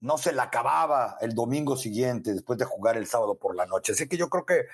no 0.00 0.18
se 0.18 0.32
la 0.32 0.44
acababa 0.44 1.16
el 1.20 1.34
domingo 1.34 1.76
siguiente 1.76 2.32
después 2.32 2.58
de 2.58 2.64
jugar 2.64 2.96
el 2.96 3.06
sábado 3.06 3.36
por 3.36 3.54
la 3.54 3.66
noche. 3.66 3.92
Así 3.92 4.08
que 4.08 4.16
yo 4.16 4.28
creo 4.28 4.46
que 4.46 4.66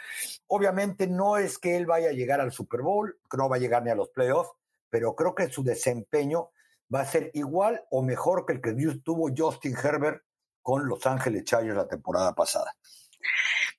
obviamente 0.47 1.07
no 1.07 1.37
es 1.37 1.59
que 1.59 1.77
él 1.77 1.87
vaya 1.87 2.11
a 2.11 2.13
llegar 2.13 2.41
al 2.41 2.53
Super 2.53 2.83
Bowl, 2.83 3.19
que 3.31 3.37
no 3.37 3.49
va 3.49 3.57
a 3.57 3.61
llegar 3.61 3.83
ni 3.83 3.91
a 3.91 3.95
los 3.95 4.11
playoffs, 4.11 4.53
pero 4.91 5.15
creo 5.15 5.35
que 5.35 5.49
su 5.49 5.65
desempeño 5.65 6.51
va 6.95 7.01
a 7.01 7.07
ser 7.07 7.31
igual 7.35 7.83
o 7.91 8.03
mejor 8.03 8.45
que 8.47 8.53
el 8.55 8.61
que 8.61 8.73
tuvo 9.03 9.31
Justin 9.37 9.77
Herbert 9.77 10.23
con 10.63 10.87
Los 10.87 11.07
Ángeles 11.07 11.45
Chargers 11.45 11.77
la 11.77 11.89
temporada 11.89 12.35
pasada. 12.35 12.73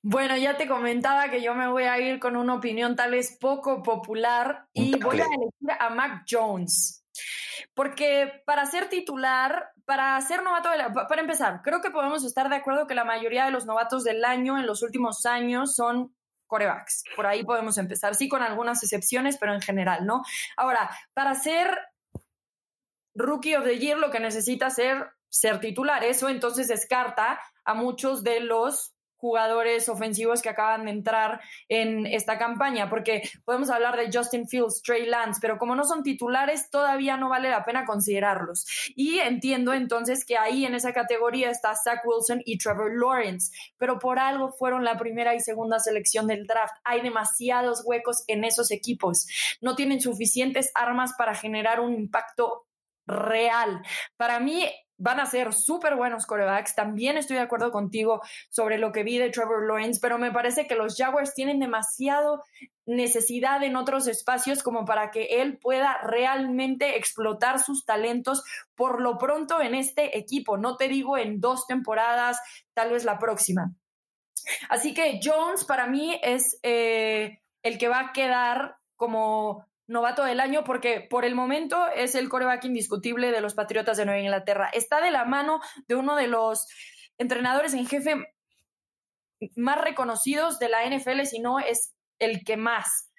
Bueno, 0.02 0.38
ya 0.38 0.56
te 0.56 0.68
comentaba 0.68 1.30
que 1.30 1.42
yo 1.42 1.56
me 1.56 1.68
voy 1.68 1.84
a 1.84 2.00
ir 2.00 2.20
con 2.20 2.36
una 2.36 2.56
opinión 2.56 2.96
tal 2.96 3.12
vez 3.12 3.36
poco 3.40 3.82
popular 3.82 4.68
y 4.72 5.00
voy 5.00 5.20
a 5.20 5.26
elegir 5.26 5.72
a 5.80 5.90
Mac 5.90 6.26
Jones. 6.30 7.04
Porque 7.74 8.44
para 8.46 8.66
ser 8.66 8.88
titular, 8.88 9.72
para 9.86 10.20
ser 10.22 10.44
novato, 10.44 10.70
para 11.08 11.22
empezar, 11.22 11.62
creo 11.64 11.82
que 11.82 11.92
podemos 11.92 12.24
estar 12.24 12.50
de 12.50 12.56
acuerdo 12.56 12.88
que 12.88 12.96
la 12.96 13.06
mayoría 13.06 13.46
de 13.46 13.52
los 13.52 13.66
novatos 13.66 14.04
del 14.04 14.26
año 14.26 14.58
en 14.58 14.66
los 14.66 14.82
últimos 14.82 15.26
años 15.26 15.76
son 15.76 16.16
corebacks. 16.48 17.04
Por 17.16 17.26
ahí 17.26 17.44
podemos 17.44 17.78
empezar, 17.78 18.16
sí, 18.16 18.28
con 18.28 18.42
algunas 18.42 18.84
excepciones, 18.84 19.38
pero 19.38 19.54
en 19.54 19.62
general, 19.62 20.06
¿no? 20.06 20.24
Ahora, 20.58 20.90
para 21.14 21.36
ser 21.36 21.78
rookie 23.14 23.56
of 23.56 23.64
the 23.64 23.78
year, 23.78 23.98
lo 23.98 24.12
que 24.12 24.20
necesita 24.20 24.70
ser 24.70 25.16
ser 25.36 25.60
titular. 25.60 26.04
Eso 26.04 26.30
entonces 26.30 26.68
descarta 26.68 27.40
a 27.66 27.74
muchos 27.74 28.24
de 28.24 28.40
los 28.40 28.95
jugadores 29.26 29.90
ofensivos 29.90 30.44
que 30.44 30.50
acaban 30.50 30.86
de 30.86 30.92
entrar 30.92 31.42
en 31.68 32.06
esta 32.06 32.38
campaña, 32.38 32.92
porque 32.92 33.24
podemos 33.44 33.72
hablar 33.72 33.98
de 33.98 34.16
Justin 34.16 34.48
Fields, 34.48 34.84
Trey 34.84 35.08
Lance, 35.08 35.40
pero 35.42 35.58
como 35.58 35.76
no 35.76 35.84
son 35.84 36.04
titulares, 36.04 36.70
todavía 36.70 37.18
no 37.18 37.28
vale 37.28 37.50
la 37.50 37.66
pena 37.66 37.86
considerarlos. 37.86 38.68
Y 38.96 39.18
entiendo 39.18 39.74
entonces 39.74 40.26
que 40.26 40.38
ahí 40.38 40.64
en 40.64 40.76
esa 40.76 40.94
categoría 40.94 41.50
está 41.50 41.74
Zach 41.76 42.02
Wilson 42.06 42.44
y 42.46 42.60
Trevor 42.60 42.92
Lawrence, 42.96 43.52
pero 43.80 43.98
por 43.98 44.20
algo 44.20 44.52
fueron 44.52 44.84
la 44.84 44.96
primera 44.96 45.34
y 45.34 45.40
segunda 45.40 45.80
selección 45.80 46.28
del 46.28 46.46
draft. 46.46 46.76
Hay 46.84 47.02
demasiados 47.02 47.82
huecos 47.84 48.24
en 48.28 48.44
esos 48.44 48.70
equipos. 48.70 49.26
No 49.60 49.76
tienen 49.76 50.02
suficientes 50.02 50.72
armas 50.76 51.14
para 51.18 51.34
generar 51.34 51.80
un 51.80 51.96
impacto 51.96 52.68
real. 53.08 53.82
Para 54.18 54.40
mí, 54.40 54.70
van 54.98 55.20
a 55.20 55.26
ser 55.26 55.54
súper 55.54 55.96
buenos 55.96 56.26
corebacks. 56.26 56.76
También 56.76 57.18
estoy 57.18 57.38
de 57.38 57.44
acuerdo 57.44 57.72
contigo 57.72 58.22
sobre 58.50 58.78
lo 58.78 58.92
que 58.92 59.04
vi 59.04 59.18
de 59.18 59.30
Trevor 59.30 59.68
Lawrence, 59.68 60.00
pero 60.02 60.18
me 60.18 60.32
parece 60.32 60.68
que 60.68 60.76
los 60.76 60.96
Jaguars 60.96 61.34
tienen 61.34 61.60
demasiado 61.60 62.44
necesidad 62.86 63.64
en 63.64 63.76
otros 63.76 64.08
espacios 64.08 64.62
como 64.62 64.86
para 64.86 65.12
que 65.12 65.42
él 65.42 65.58
pueda 65.58 65.98
realmente 66.04 66.98
explotar 66.98 67.60
sus 67.60 67.84
talentos 67.84 68.44
por 68.76 69.02
lo 69.02 69.18
pronto 69.18 69.60
en 69.62 69.76
este 69.76 70.18
equipo. 70.18 70.58
No 70.58 70.78
te 70.78 70.88
digo 70.88 71.18
en 71.18 71.42
dos 71.42 71.66
temporadas, 71.68 72.40
tal 72.74 72.92
vez 72.92 73.04
la 73.04 73.18
próxima. 73.18 73.74
Así 74.70 74.94
que 74.94 75.20
Jones 75.24 75.66
para 75.66 75.88
mí 75.88 76.20
es 76.22 76.60
eh, 76.62 77.42
el 77.64 77.78
que 77.78 77.88
va 77.88 78.00
a 78.00 78.14
quedar 78.14 78.78
como 78.96 79.66
novato 79.88 80.24
del 80.24 80.40
año 80.40 80.64
porque 80.64 81.02
por 81.10 81.26
el 81.26 81.36
momento 81.36 81.88
es 81.96 82.16
el 82.16 82.30
coreback 82.30 82.66
indiscutible 82.66 83.32
de 83.32 83.42
los 83.42 83.54
Patriotas 83.54 83.98
de 83.98 84.06
Nueva 84.06 84.22
Inglaterra. 84.22 84.70
Está 84.74 85.02
de 85.02 85.12
la 85.12 85.26
mano 85.26 85.60
de 85.88 85.96
uno 85.96 86.16
de 86.16 86.28
los 86.28 86.68
entrenadores 87.18 87.74
en 87.74 87.88
jefe 87.88 88.16
más 89.56 89.80
reconocidos 89.80 90.60
de 90.60 90.70
la 90.70 90.86
NFL, 90.86 91.26
si 91.26 91.40
no 91.40 91.60
es 91.60 91.94
el 92.20 92.44
que 92.44 92.58
más. 92.58 93.12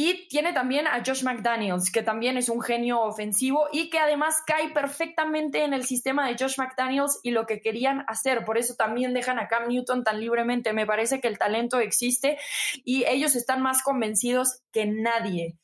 Y 0.00 0.28
tiene 0.28 0.52
también 0.52 0.86
a 0.86 1.02
Josh 1.04 1.24
McDaniels, 1.24 1.90
que 1.90 2.04
también 2.04 2.36
es 2.36 2.48
un 2.48 2.60
genio 2.60 3.00
ofensivo 3.00 3.66
y 3.72 3.90
que 3.90 3.98
además 3.98 4.42
cae 4.46 4.70
perfectamente 4.70 5.64
en 5.64 5.72
el 5.72 5.84
sistema 5.84 6.28
de 6.28 6.36
Josh 6.38 6.56
McDaniels 6.56 7.18
y 7.24 7.32
lo 7.32 7.46
que 7.46 7.60
querían 7.60 8.04
hacer. 8.06 8.44
Por 8.44 8.58
eso 8.58 8.76
también 8.76 9.12
dejan 9.12 9.40
a 9.40 9.48
Cam 9.48 9.66
Newton 9.66 10.04
tan 10.04 10.20
libremente. 10.20 10.72
Me 10.72 10.86
parece 10.86 11.20
que 11.20 11.26
el 11.26 11.36
talento 11.36 11.80
existe 11.80 12.38
y 12.84 13.06
ellos 13.08 13.34
están 13.34 13.60
más 13.60 13.82
convencidos 13.82 14.62
que 14.70 14.86
nadie. 14.86 15.56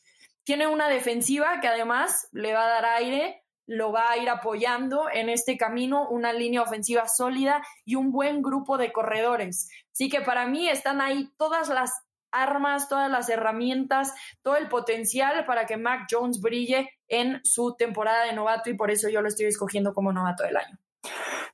Tiene 0.45 0.66
una 0.66 0.88
defensiva 0.88 1.61
que 1.61 1.68
además 1.68 2.28
le 2.32 2.53
va 2.53 2.64
a 2.64 2.68
dar 2.68 2.84
aire, 2.84 3.42
lo 3.66 3.92
va 3.92 4.11
a 4.11 4.18
ir 4.18 4.28
apoyando 4.28 5.09
en 5.12 5.28
este 5.28 5.57
camino, 5.57 6.09
una 6.09 6.32
línea 6.32 6.62
ofensiva 6.62 7.09
sólida 7.09 7.62
y 7.84 7.95
un 7.95 8.12
buen 8.12 8.42
grupo 8.42 8.76
de 8.76 8.92
corredores. 8.92 9.70
Así 9.92 10.09
que 10.09 10.20
para 10.20 10.47
mí 10.47 10.68
están 10.68 11.01
ahí 11.01 11.30
todas 11.38 11.68
las 11.70 11.92
armas, 12.30 12.88
todas 12.88 13.11
las 13.11 13.28
herramientas, 13.28 14.12
todo 14.42 14.57
el 14.57 14.68
potencial 14.68 15.47
para 15.47 15.66
que 15.66 15.76
Mac 15.76 16.07
Jones 16.11 16.40
brille 16.40 16.90
en 17.09 17.40
su 17.45 17.74
temporada 17.76 18.24
de 18.24 18.32
novato 18.32 18.68
y 18.70 18.74
por 18.74 18.90
eso 18.90 19.09
yo 19.09 19.22
lo 19.22 19.28
estoy 19.28 19.47
escogiendo 19.47 19.95
como 19.95 20.12
novato 20.12 20.42
del 20.42 20.57
año. 20.57 20.78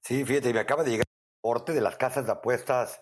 Sí, 0.02 0.24
fíjate, 0.24 0.52
me 0.52 0.60
acaba 0.60 0.82
de 0.82 0.90
llegar 0.90 1.06
de 1.66 1.80
las 1.80 1.96
casas 1.96 2.26
de 2.26 2.32
apuestas 2.32 3.00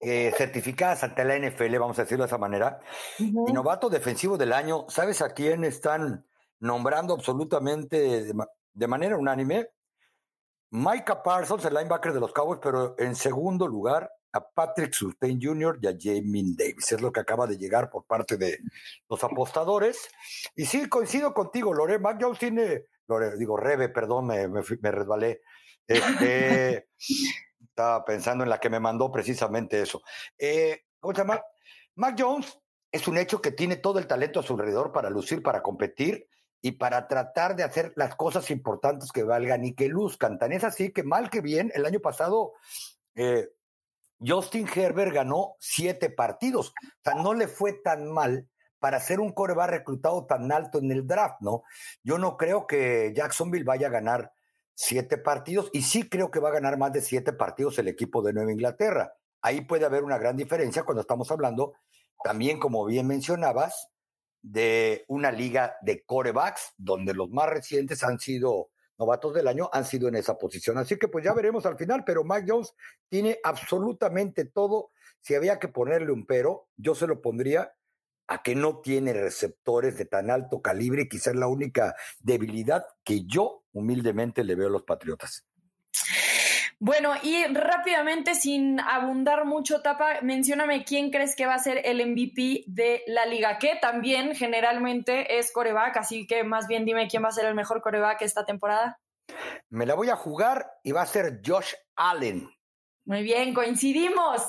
eh, 0.00 0.32
certificadas 0.36 1.02
ante 1.04 1.24
la 1.24 1.38
NFL, 1.38 1.76
vamos 1.78 1.98
a 1.98 2.02
decirlo 2.02 2.24
de 2.24 2.28
esa 2.28 2.38
manera. 2.38 2.80
Y 3.18 3.52
novato 3.52 3.88
defensivo 3.88 4.36
del 4.36 4.52
año, 4.52 4.86
¿sabes 4.88 5.22
a 5.22 5.30
quién 5.30 5.64
están 5.64 6.26
nombrando 6.60 7.14
absolutamente 7.14 8.24
de, 8.24 8.34
de 8.72 8.86
manera 8.86 9.16
unánime? 9.16 9.70
Micah 10.70 11.22
Parsons, 11.22 11.64
el 11.64 11.74
linebacker 11.74 12.12
de 12.12 12.20
los 12.20 12.32
Cowboys, 12.32 12.60
pero 12.62 12.94
en 12.98 13.14
segundo 13.14 13.66
lugar, 13.66 14.10
a 14.32 14.46
Patrick 14.46 14.92
Surtain 14.92 15.40
Jr. 15.40 15.78
y 15.80 15.86
a 15.86 15.96
Jamie 15.98 16.54
Davis. 16.56 16.92
Es 16.92 17.00
lo 17.00 17.12
que 17.12 17.20
acaba 17.20 17.46
de 17.46 17.56
llegar 17.56 17.90
por 17.90 18.04
parte 18.04 18.36
de 18.36 18.58
los 19.08 19.22
apostadores. 19.24 20.08
Y 20.54 20.66
sí, 20.66 20.88
coincido 20.88 21.32
contigo, 21.32 21.72
Lore. 21.72 21.98
Mac 21.98 22.18
Jones 22.20 22.38
tiene, 22.38 22.84
Lore, 23.06 23.36
digo, 23.36 23.56
Rebe, 23.56 23.88
perdón, 23.88 24.26
me, 24.26 24.48
me, 24.48 24.90
resbalé. 24.90 25.40
Este, 25.88 26.86
estaba 27.60 28.04
pensando 28.04 28.44
en 28.44 28.50
la 28.50 28.58
que 28.58 28.70
me 28.70 28.80
mandó 28.80 29.10
precisamente 29.10 29.80
eso. 29.80 30.02
Eh, 30.38 30.84
¿Cómo 31.00 31.14
se 31.14 31.20
llama? 31.20 31.42
Mac 31.94 32.16
Jones 32.18 32.58
es 32.90 33.06
un 33.08 33.18
hecho 33.18 33.40
que 33.40 33.52
tiene 33.52 33.76
todo 33.76 33.98
el 33.98 34.06
talento 34.06 34.40
a 34.40 34.42
su 34.42 34.54
alrededor 34.54 34.92
para 34.92 35.10
lucir, 35.10 35.42
para 35.42 35.62
competir 35.62 36.28
y 36.60 36.72
para 36.72 37.06
tratar 37.06 37.54
de 37.54 37.62
hacer 37.62 37.92
las 37.96 38.16
cosas 38.16 38.50
importantes 38.50 39.12
que 39.12 39.22
valgan 39.22 39.64
y 39.64 39.74
que 39.74 39.88
luzcan. 39.88 40.38
Tan 40.38 40.52
es 40.52 40.64
así 40.64 40.92
que 40.92 41.02
mal 41.02 41.30
que 41.30 41.40
bien, 41.40 41.70
el 41.74 41.86
año 41.86 42.00
pasado 42.00 42.54
eh, 43.14 43.48
Justin 44.20 44.68
Herbert 44.72 45.12
ganó 45.12 45.54
siete 45.58 46.10
partidos. 46.10 46.70
O 46.70 47.02
sea, 47.04 47.14
no 47.14 47.34
le 47.34 47.46
fue 47.46 47.74
tan 47.74 48.10
mal 48.10 48.48
para 48.78 49.00
ser 49.00 49.20
un 49.20 49.32
coreback 49.32 49.70
reclutado 49.70 50.26
tan 50.26 50.50
alto 50.52 50.78
en 50.78 50.90
el 50.90 51.06
draft, 51.06 51.40
¿no? 51.40 51.62
Yo 52.02 52.18
no 52.18 52.36
creo 52.36 52.66
que 52.66 53.12
Jacksonville 53.14 53.64
vaya 53.64 53.88
a 53.88 53.90
ganar 53.90 54.32
siete 54.80 55.18
partidos 55.18 55.70
y 55.72 55.82
sí 55.82 56.08
creo 56.08 56.30
que 56.30 56.38
va 56.38 56.50
a 56.50 56.52
ganar 56.52 56.78
más 56.78 56.92
de 56.92 57.00
siete 57.00 57.32
partidos 57.32 57.80
el 57.80 57.88
equipo 57.88 58.22
de 58.22 58.32
Nueva 58.32 58.52
Inglaterra. 58.52 59.12
Ahí 59.42 59.62
puede 59.62 59.84
haber 59.84 60.04
una 60.04 60.18
gran 60.18 60.36
diferencia 60.36 60.84
cuando 60.84 61.00
estamos 61.00 61.32
hablando, 61.32 61.74
también 62.22 62.60
como 62.60 62.86
bien 62.86 63.08
mencionabas, 63.08 63.88
de 64.40 65.04
una 65.08 65.32
liga 65.32 65.74
de 65.82 66.04
corebacks, 66.04 66.74
donde 66.76 67.12
los 67.12 67.28
más 67.30 67.48
recientes 67.48 68.04
han 68.04 68.20
sido 68.20 68.70
novatos 68.98 69.34
del 69.34 69.48
año 69.48 69.68
han 69.72 69.84
sido 69.84 70.06
en 70.06 70.14
esa 70.14 70.38
posición. 70.38 70.78
Así 70.78 70.96
que 70.96 71.08
pues 71.08 71.24
ya 71.24 71.34
veremos 71.34 71.66
al 71.66 71.76
final, 71.76 72.04
pero 72.04 72.22
Mac 72.22 72.44
Jones 72.46 72.72
tiene 73.08 73.40
absolutamente 73.42 74.44
todo. 74.44 74.92
Si 75.20 75.34
había 75.34 75.58
que 75.58 75.66
ponerle 75.66 76.12
un 76.12 76.24
pero, 76.24 76.68
yo 76.76 76.94
se 76.94 77.08
lo 77.08 77.20
pondría 77.20 77.74
a 78.28 78.42
que 78.42 78.54
no 78.54 78.78
tiene 78.80 79.12
receptores 79.12 79.96
de 79.96 80.04
tan 80.04 80.30
alto 80.30 80.60
calibre 80.62 81.02
y 81.02 81.08
quizás 81.08 81.34
la 81.34 81.48
única 81.48 81.96
debilidad 82.20 82.86
que 83.02 83.24
yo 83.24 83.64
humildemente 83.72 84.44
le 84.44 84.54
veo 84.54 84.68
a 84.68 84.70
los 84.70 84.84
Patriotas. 84.84 85.44
Bueno, 86.80 87.14
y 87.24 87.44
rápidamente, 87.46 88.36
sin 88.36 88.78
abundar 88.78 89.44
mucho, 89.46 89.82
Tapa, 89.82 90.20
mencióname 90.22 90.84
quién 90.84 91.10
crees 91.10 91.34
que 91.34 91.46
va 91.46 91.54
a 91.54 91.58
ser 91.58 91.80
el 91.84 92.06
MVP 92.06 92.64
de 92.68 93.02
la 93.08 93.26
liga, 93.26 93.58
que 93.58 93.74
también 93.80 94.36
generalmente 94.36 95.38
es 95.38 95.50
coreback, 95.50 95.96
así 95.96 96.26
que 96.28 96.44
más 96.44 96.68
bien 96.68 96.84
dime 96.84 97.08
quién 97.08 97.24
va 97.24 97.28
a 97.28 97.32
ser 97.32 97.46
el 97.46 97.56
mejor 97.56 97.82
coreback 97.82 98.22
esta 98.22 98.44
temporada. 98.44 99.00
Me 99.70 99.86
la 99.86 99.94
voy 99.94 100.10
a 100.10 100.16
jugar 100.16 100.70
y 100.84 100.92
va 100.92 101.02
a 101.02 101.06
ser 101.06 101.40
Josh 101.44 101.74
Allen. 101.96 102.48
Muy 103.06 103.24
bien, 103.24 103.54
coincidimos. 103.54 104.42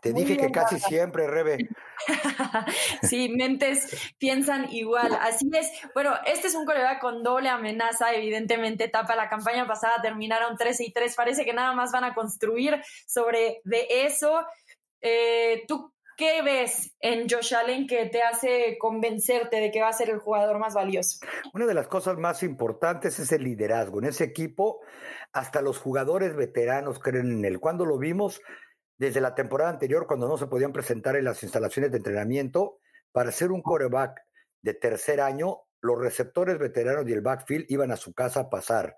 Te 0.00 0.12
dije 0.12 0.36
que 0.36 0.50
casi 0.50 0.78
siempre, 0.78 1.26
Rebe. 1.26 1.58
sí, 3.02 3.28
mentes 3.28 4.14
piensan 4.18 4.72
igual. 4.72 5.16
Así 5.20 5.48
es. 5.52 5.70
Bueno, 5.94 6.14
este 6.26 6.48
es 6.48 6.54
un 6.54 6.64
coreback 6.64 7.00
con 7.00 7.22
doble 7.22 7.48
amenaza, 7.48 8.12
evidentemente 8.12 8.88
tapa. 8.88 9.16
La 9.16 9.28
campaña 9.28 9.66
pasada 9.66 10.02
terminaron 10.02 10.56
13 10.56 10.84
y 10.84 10.92
3. 10.92 11.14
Parece 11.14 11.44
que 11.44 11.52
nada 11.52 11.72
más 11.72 11.92
van 11.92 12.04
a 12.04 12.14
construir 12.14 12.82
sobre 13.06 13.60
de 13.64 13.86
eso. 13.90 14.44
Eh, 15.00 15.64
¿Tú 15.68 15.92
qué 16.16 16.42
ves 16.42 16.94
en 17.00 17.28
Josh 17.28 17.54
Allen 17.54 17.86
que 17.86 18.06
te 18.06 18.22
hace 18.22 18.76
convencerte 18.78 19.56
de 19.56 19.70
que 19.70 19.80
va 19.80 19.88
a 19.88 19.92
ser 19.92 20.10
el 20.10 20.18
jugador 20.18 20.58
más 20.58 20.74
valioso? 20.74 21.18
Una 21.52 21.66
de 21.66 21.74
las 21.74 21.88
cosas 21.88 22.16
más 22.18 22.42
importantes 22.42 23.18
es 23.18 23.32
el 23.32 23.44
liderazgo. 23.44 23.98
En 23.98 24.06
ese 24.06 24.24
equipo, 24.24 24.80
hasta 25.32 25.60
los 25.60 25.78
jugadores 25.78 26.36
veteranos 26.36 26.98
creen 26.98 27.32
en 27.32 27.44
él. 27.44 27.60
Cuando 27.60 27.84
lo 27.84 27.98
vimos, 27.98 28.40
desde 28.98 29.20
la 29.20 29.34
temporada 29.34 29.70
anterior, 29.70 30.06
cuando 30.06 30.28
no 30.28 30.38
se 30.38 30.46
podían 30.46 30.72
presentar 30.72 31.16
en 31.16 31.24
las 31.24 31.42
instalaciones 31.42 31.90
de 31.90 31.98
entrenamiento, 31.98 32.78
para 33.12 33.32
ser 33.32 33.52
un 33.52 33.62
coreback 33.62 34.20
de 34.62 34.74
tercer 34.74 35.20
año, 35.20 35.62
los 35.80 35.98
receptores 35.98 36.58
veteranos 36.58 37.06
y 37.08 37.12
el 37.12 37.20
backfield 37.20 37.66
iban 37.68 37.92
a 37.92 37.96
su 37.96 38.14
casa 38.14 38.40
a 38.40 38.50
pasar. 38.50 38.96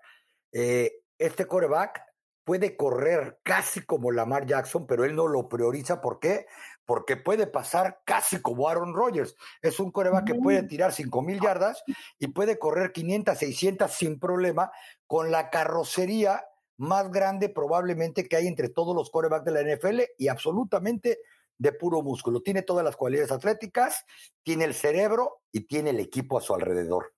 Eh, 0.51 1.01
este 1.17 1.45
coreback 1.45 2.01
puede 2.47 2.77
correr 2.77 3.39
casi 3.43 3.85
como 3.85 4.09
Lamar 4.09 4.45
Jackson, 4.45 4.87
pero 4.87 5.03
él 5.03 5.13
no 5.13 5.27
lo 5.27 5.49
prioriza. 5.49 5.99
¿Por 5.99 6.19
qué? 6.19 6.45
Porque 6.85 7.17
puede 7.17 7.45
pasar 7.45 7.99
casi 8.05 8.41
como 8.41 8.69
Aaron 8.69 8.93
Rodgers. 8.95 9.35
Es 9.61 9.81
un 9.81 9.91
coreback 9.91 10.27
que 10.27 10.35
puede 10.35 10.63
tirar 10.63 10.93
5 10.93 11.21
mil 11.23 11.41
yardas 11.41 11.83
y 12.17 12.27
puede 12.27 12.57
correr 12.57 12.93
500, 12.93 13.37
600 13.37 13.91
sin 13.91 14.17
problema 14.17 14.71
con 15.07 15.29
la 15.29 15.49
carrocería 15.49 16.45
más 16.77 17.11
grande 17.11 17.49
probablemente 17.49 18.27
que 18.27 18.35
hay 18.35 18.47
entre 18.47 18.69
todos 18.69 18.95
los 18.95 19.09
corebacks 19.09 19.45
de 19.45 19.51
la 19.51 19.75
NFL 19.75 20.01
y 20.17 20.27
absolutamente 20.27 21.19
de 21.57 21.71
puro 21.71 22.01
músculo. 22.01 22.41
Tiene 22.41 22.61
todas 22.61 22.85
las 22.85 22.95
cualidades 22.95 23.31
atléticas, 23.31 24.05
tiene 24.43 24.65
el 24.65 24.73
cerebro 24.73 25.41
y 25.51 25.61
tiene 25.61 25.89
el 25.89 25.99
equipo 25.99 26.37
a 26.37 26.41
su 26.41 26.53
alrededor. 26.53 27.13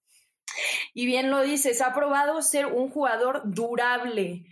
Y 0.94 1.06
bien 1.06 1.30
lo 1.30 1.42
dices, 1.42 1.82
ha 1.82 1.94
probado 1.94 2.42
ser 2.42 2.66
un 2.68 2.90
jugador 2.90 3.42
durable. 3.46 4.46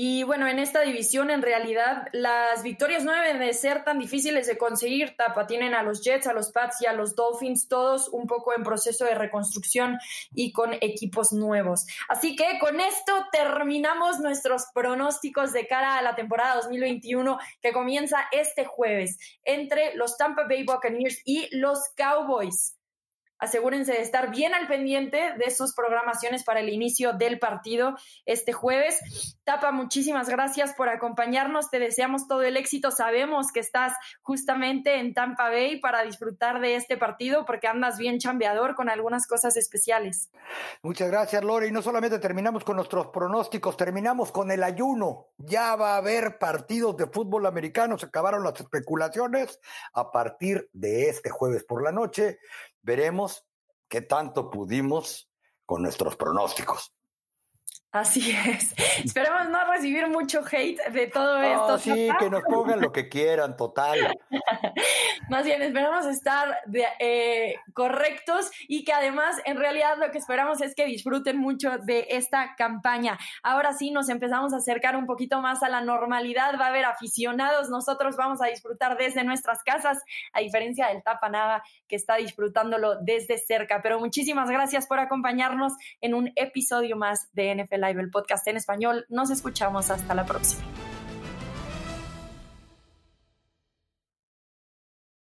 Y 0.00 0.22
bueno, 0.22 0.46
en 0.46 0.60
esta 0.60 0.82
división 0.82 1.28
en 1.28 1.42
realidad 1.42 2.06
las 2.12 2.62
victorias 2.62 3.02
no 3.02 3.10
deben 3.10 3.40
de 3.40 3.52
ser 3.52 3.82
tan 3.82 3.98
difíciles 3.98 4.46
de 4.46 4.56
conseguir. 4.56 5.16
Tapa, 5.16 5.48
tienen 5.48 5.74
a 5.74 5.82
los 5.82 6.04
Jets, 6.04 6.28
a 6.28 6.32
los 6.32 6.52
Pats 6.52 6.80
y 6.82 6.86
a 6.86 6.92
los 6.92 7.16
Dolphins, 7.16 7.66
todos 7.66 8.08
un 8.10 8.28
poco 8.28 8.54
en 8.56 8.62
proceso 8.62 9.04
de 9.06 9.16
reconstrucción 9.16 9.98
y 10.32 10.52
con 10.52 10.74
equipos 10.74 11.32
nuevos. 11.32 11.84
Así 12.08 12.36
que 12.36 12.60
con 12.60 12.78
esto 12.78 13.12
terminamos 13.32 14.20
nuestros 14.20 14.66
pronósticos 14.72 15.52
de 15.52 15.66
cara 15.66 15.98
a 15.98 16.02
la 16.02 16.14
temporada 16.14 16.54
2021 16.54 17.36
que 17.60 17.72
comienza 17.72 18.28
este 18.30 18.66
jueves 18.66 19.18
entre 19.42 19.96
los 19.96 20.16
Tampa 20.16 20.44
Bay 20.48 20.62
Buccaneers 20.62 21.22
y 21.24 21.48
los 21.56 21.80
Cowboys 21.96 22.77
asegúrense 23.38 23.92
de 23.92 24.02
estar 24.02 24.30
bien 24.30 24.54
al 24.54 24.66
pendiente 24.66 25.34
de 25.38 25.50
sus 25.50 25.74
programaciones 25.74 26.44
para 26.44 26.60
el 26.60 26.68
inicio 26.68 27.12
del 27.12 27.38
partido 27.38 27.96
este 28.26 28.52
jueves. 28.52 29.36
Tapa, 29.44 29.72
muchísimas 29.72 30.28
gracias 30.28 30.74
por 30.74 30.88
acompañarnos. 30.88 31.70
Te 31.70 31.78
deseamos 31.78 32.28
todo 32.28 32.42
el 32.42 32.56
éxito. 32.56 32.90
Sabemos 32.90 33.52
que 33.52 33.60
estás 33.60 33.92
justamente 34.22 34.98
en 34.98 35.14
Tampa 35.14 35.48
Bay 35.48 35.80
para 35.80 36.02
disfrutar 36.02 36.60
de 36.60 36.74
este 36.76 36.96
partido 36.96 37.44
porque 37.44 37.66
andas 37.66 37.98
bien 37.98 38.18
chambeador 38.18 38.74
con 38.74 38.88
algunas 38.88 39.26
cosas 39.26 39.56
especiales. 39.56 40.30
Muchas 40.82 41.10
gracias, 41.10 41.42
Lore. 41.44 41.68
Y 41.68 41.72
no 41.72 41.82
solamente 41.82 42.18
terminamos 42.18 42.64
con 42.64 42.76
nuestros 42.76 43.08
pronósticos, 43.08 43.76
terminamos 43.76 44.32
con 44.32 44.50
el 44.50 44.62
ayuno. 44.62 45.28
Ya 45.38 45.76
va 45.76 45.94
a 45.94 45.98
haber 45.98 46.38
partidos 46.38 46.96
de 46.96 47.06
fútbol 47.06 47.46
americano. 47.46 47.98
Se 47.98 48.06
acabaron 48.06 48.44
las 48.44 48.60
especulaciones 48.60 49.60
a 49.92 50.10
partir 50.10 50.68
de 50.72 51.08
este 51.08 51.30
jueves 51.30 51.64
por 51.64 51.82
la 51.82 51.92
noche 51.92 52.38
veremos 52.82 53.44
qué 53.88 54.00
tanto 54.00 54.50
pudimos 54.50 55.30
con 55.64 55.82
nuestros 55.82 56.16
pronósticos. 56.16 56.92
Así 57.90 58.30
es. 58.30 58.74
Esperemos 59.04 59.48
no 59.48 59.64
recibir 59.72 60.08
mucho 60.08 60.42
hate 60.44 60.78
de 60.90 61.06
todo 61.06 61.40
esto. 61.40 61.78
Sí, 61.78 62.08
que 62.18 62.28
nos 62.28 62.42
pongan 62.42 62.82
lo 62.82 62.92
que 62.92 63.08
quieran, 63.08 63.56
total. 63.56 64.14
Más 65.30 65.44
bien, 65.44 65.62
esperamos 65.62 66.06
estar 66.06 66.58
eh, 66.98 67.56
correctos 67.72 68.50
y 68.66 68.84
que 68.84 68.92
además, 68.92 69.36
en 69.44 69.56
realidad, 69.56 69.96
lo 69.98 70.10
que 70.10 70.18
esperamos 70.18 70.60
es 70.60 70.74
que 70.74 70.86
disfruten 70.86 71.38
mucho 71.38 71.78
de 71.78 72.06
esta 72.10 72.54
campaña. 72.56 73.18
Ahora 73.42 73.72
sí, 73.72 73.90
nos 73.90 74.08
empezamos 74.08 74.52
a 74.52 74.58
acercar 74.58 74.96
un 74.96 75.06
poquito 75.06 75.40
más 75.40 75.62
a 75.62 75.68
la 75.68 75.80
normalidad. 75.80 76.58
Va 76.58 76.66
a 76.66 76.68
haber 76.68 76.84
aficionados. 76.84 77.68
Nosotros 77.70 78.16
vamos 78.16 78.40
a 78.42 78.46
disfrutar 78.46 78.96
desde 78.96 79.24
nuestras 79.24 79.62
casas, 79.62 79.98
a 80.32 80.40
diferencia 80.40 80.88
del 80.88 81.02
Tapanada, 81.02 81.62
que 81.86 81.96
está 81.96 82.16
disfrutándolo 82.16 82.96
desde 83.00 83.38
cerca. 83.38 83.80
Pero 83.82 83.98
muchísimas 83.98 84.50
gracias 84.50 84.86
por 84.86 84.98
acompañarnos 84.98 85.72
en 86.00 86.14
un 86.14 86.32
episodio 86.36 86.96
más 86.96 87.28
de 87.32 87.54
NFL 87.54 87.77
Live, 87.80 88.00
el 88.00 88.10
podcast 88.10 88.46
en 88.48 88.56
español. 88.56 89.06
Nos 89.08 89.30
escuchamos 89.30 89.90
hasta 89.90 90.14
la 90.14 90.24
próxima. 90.26 90.62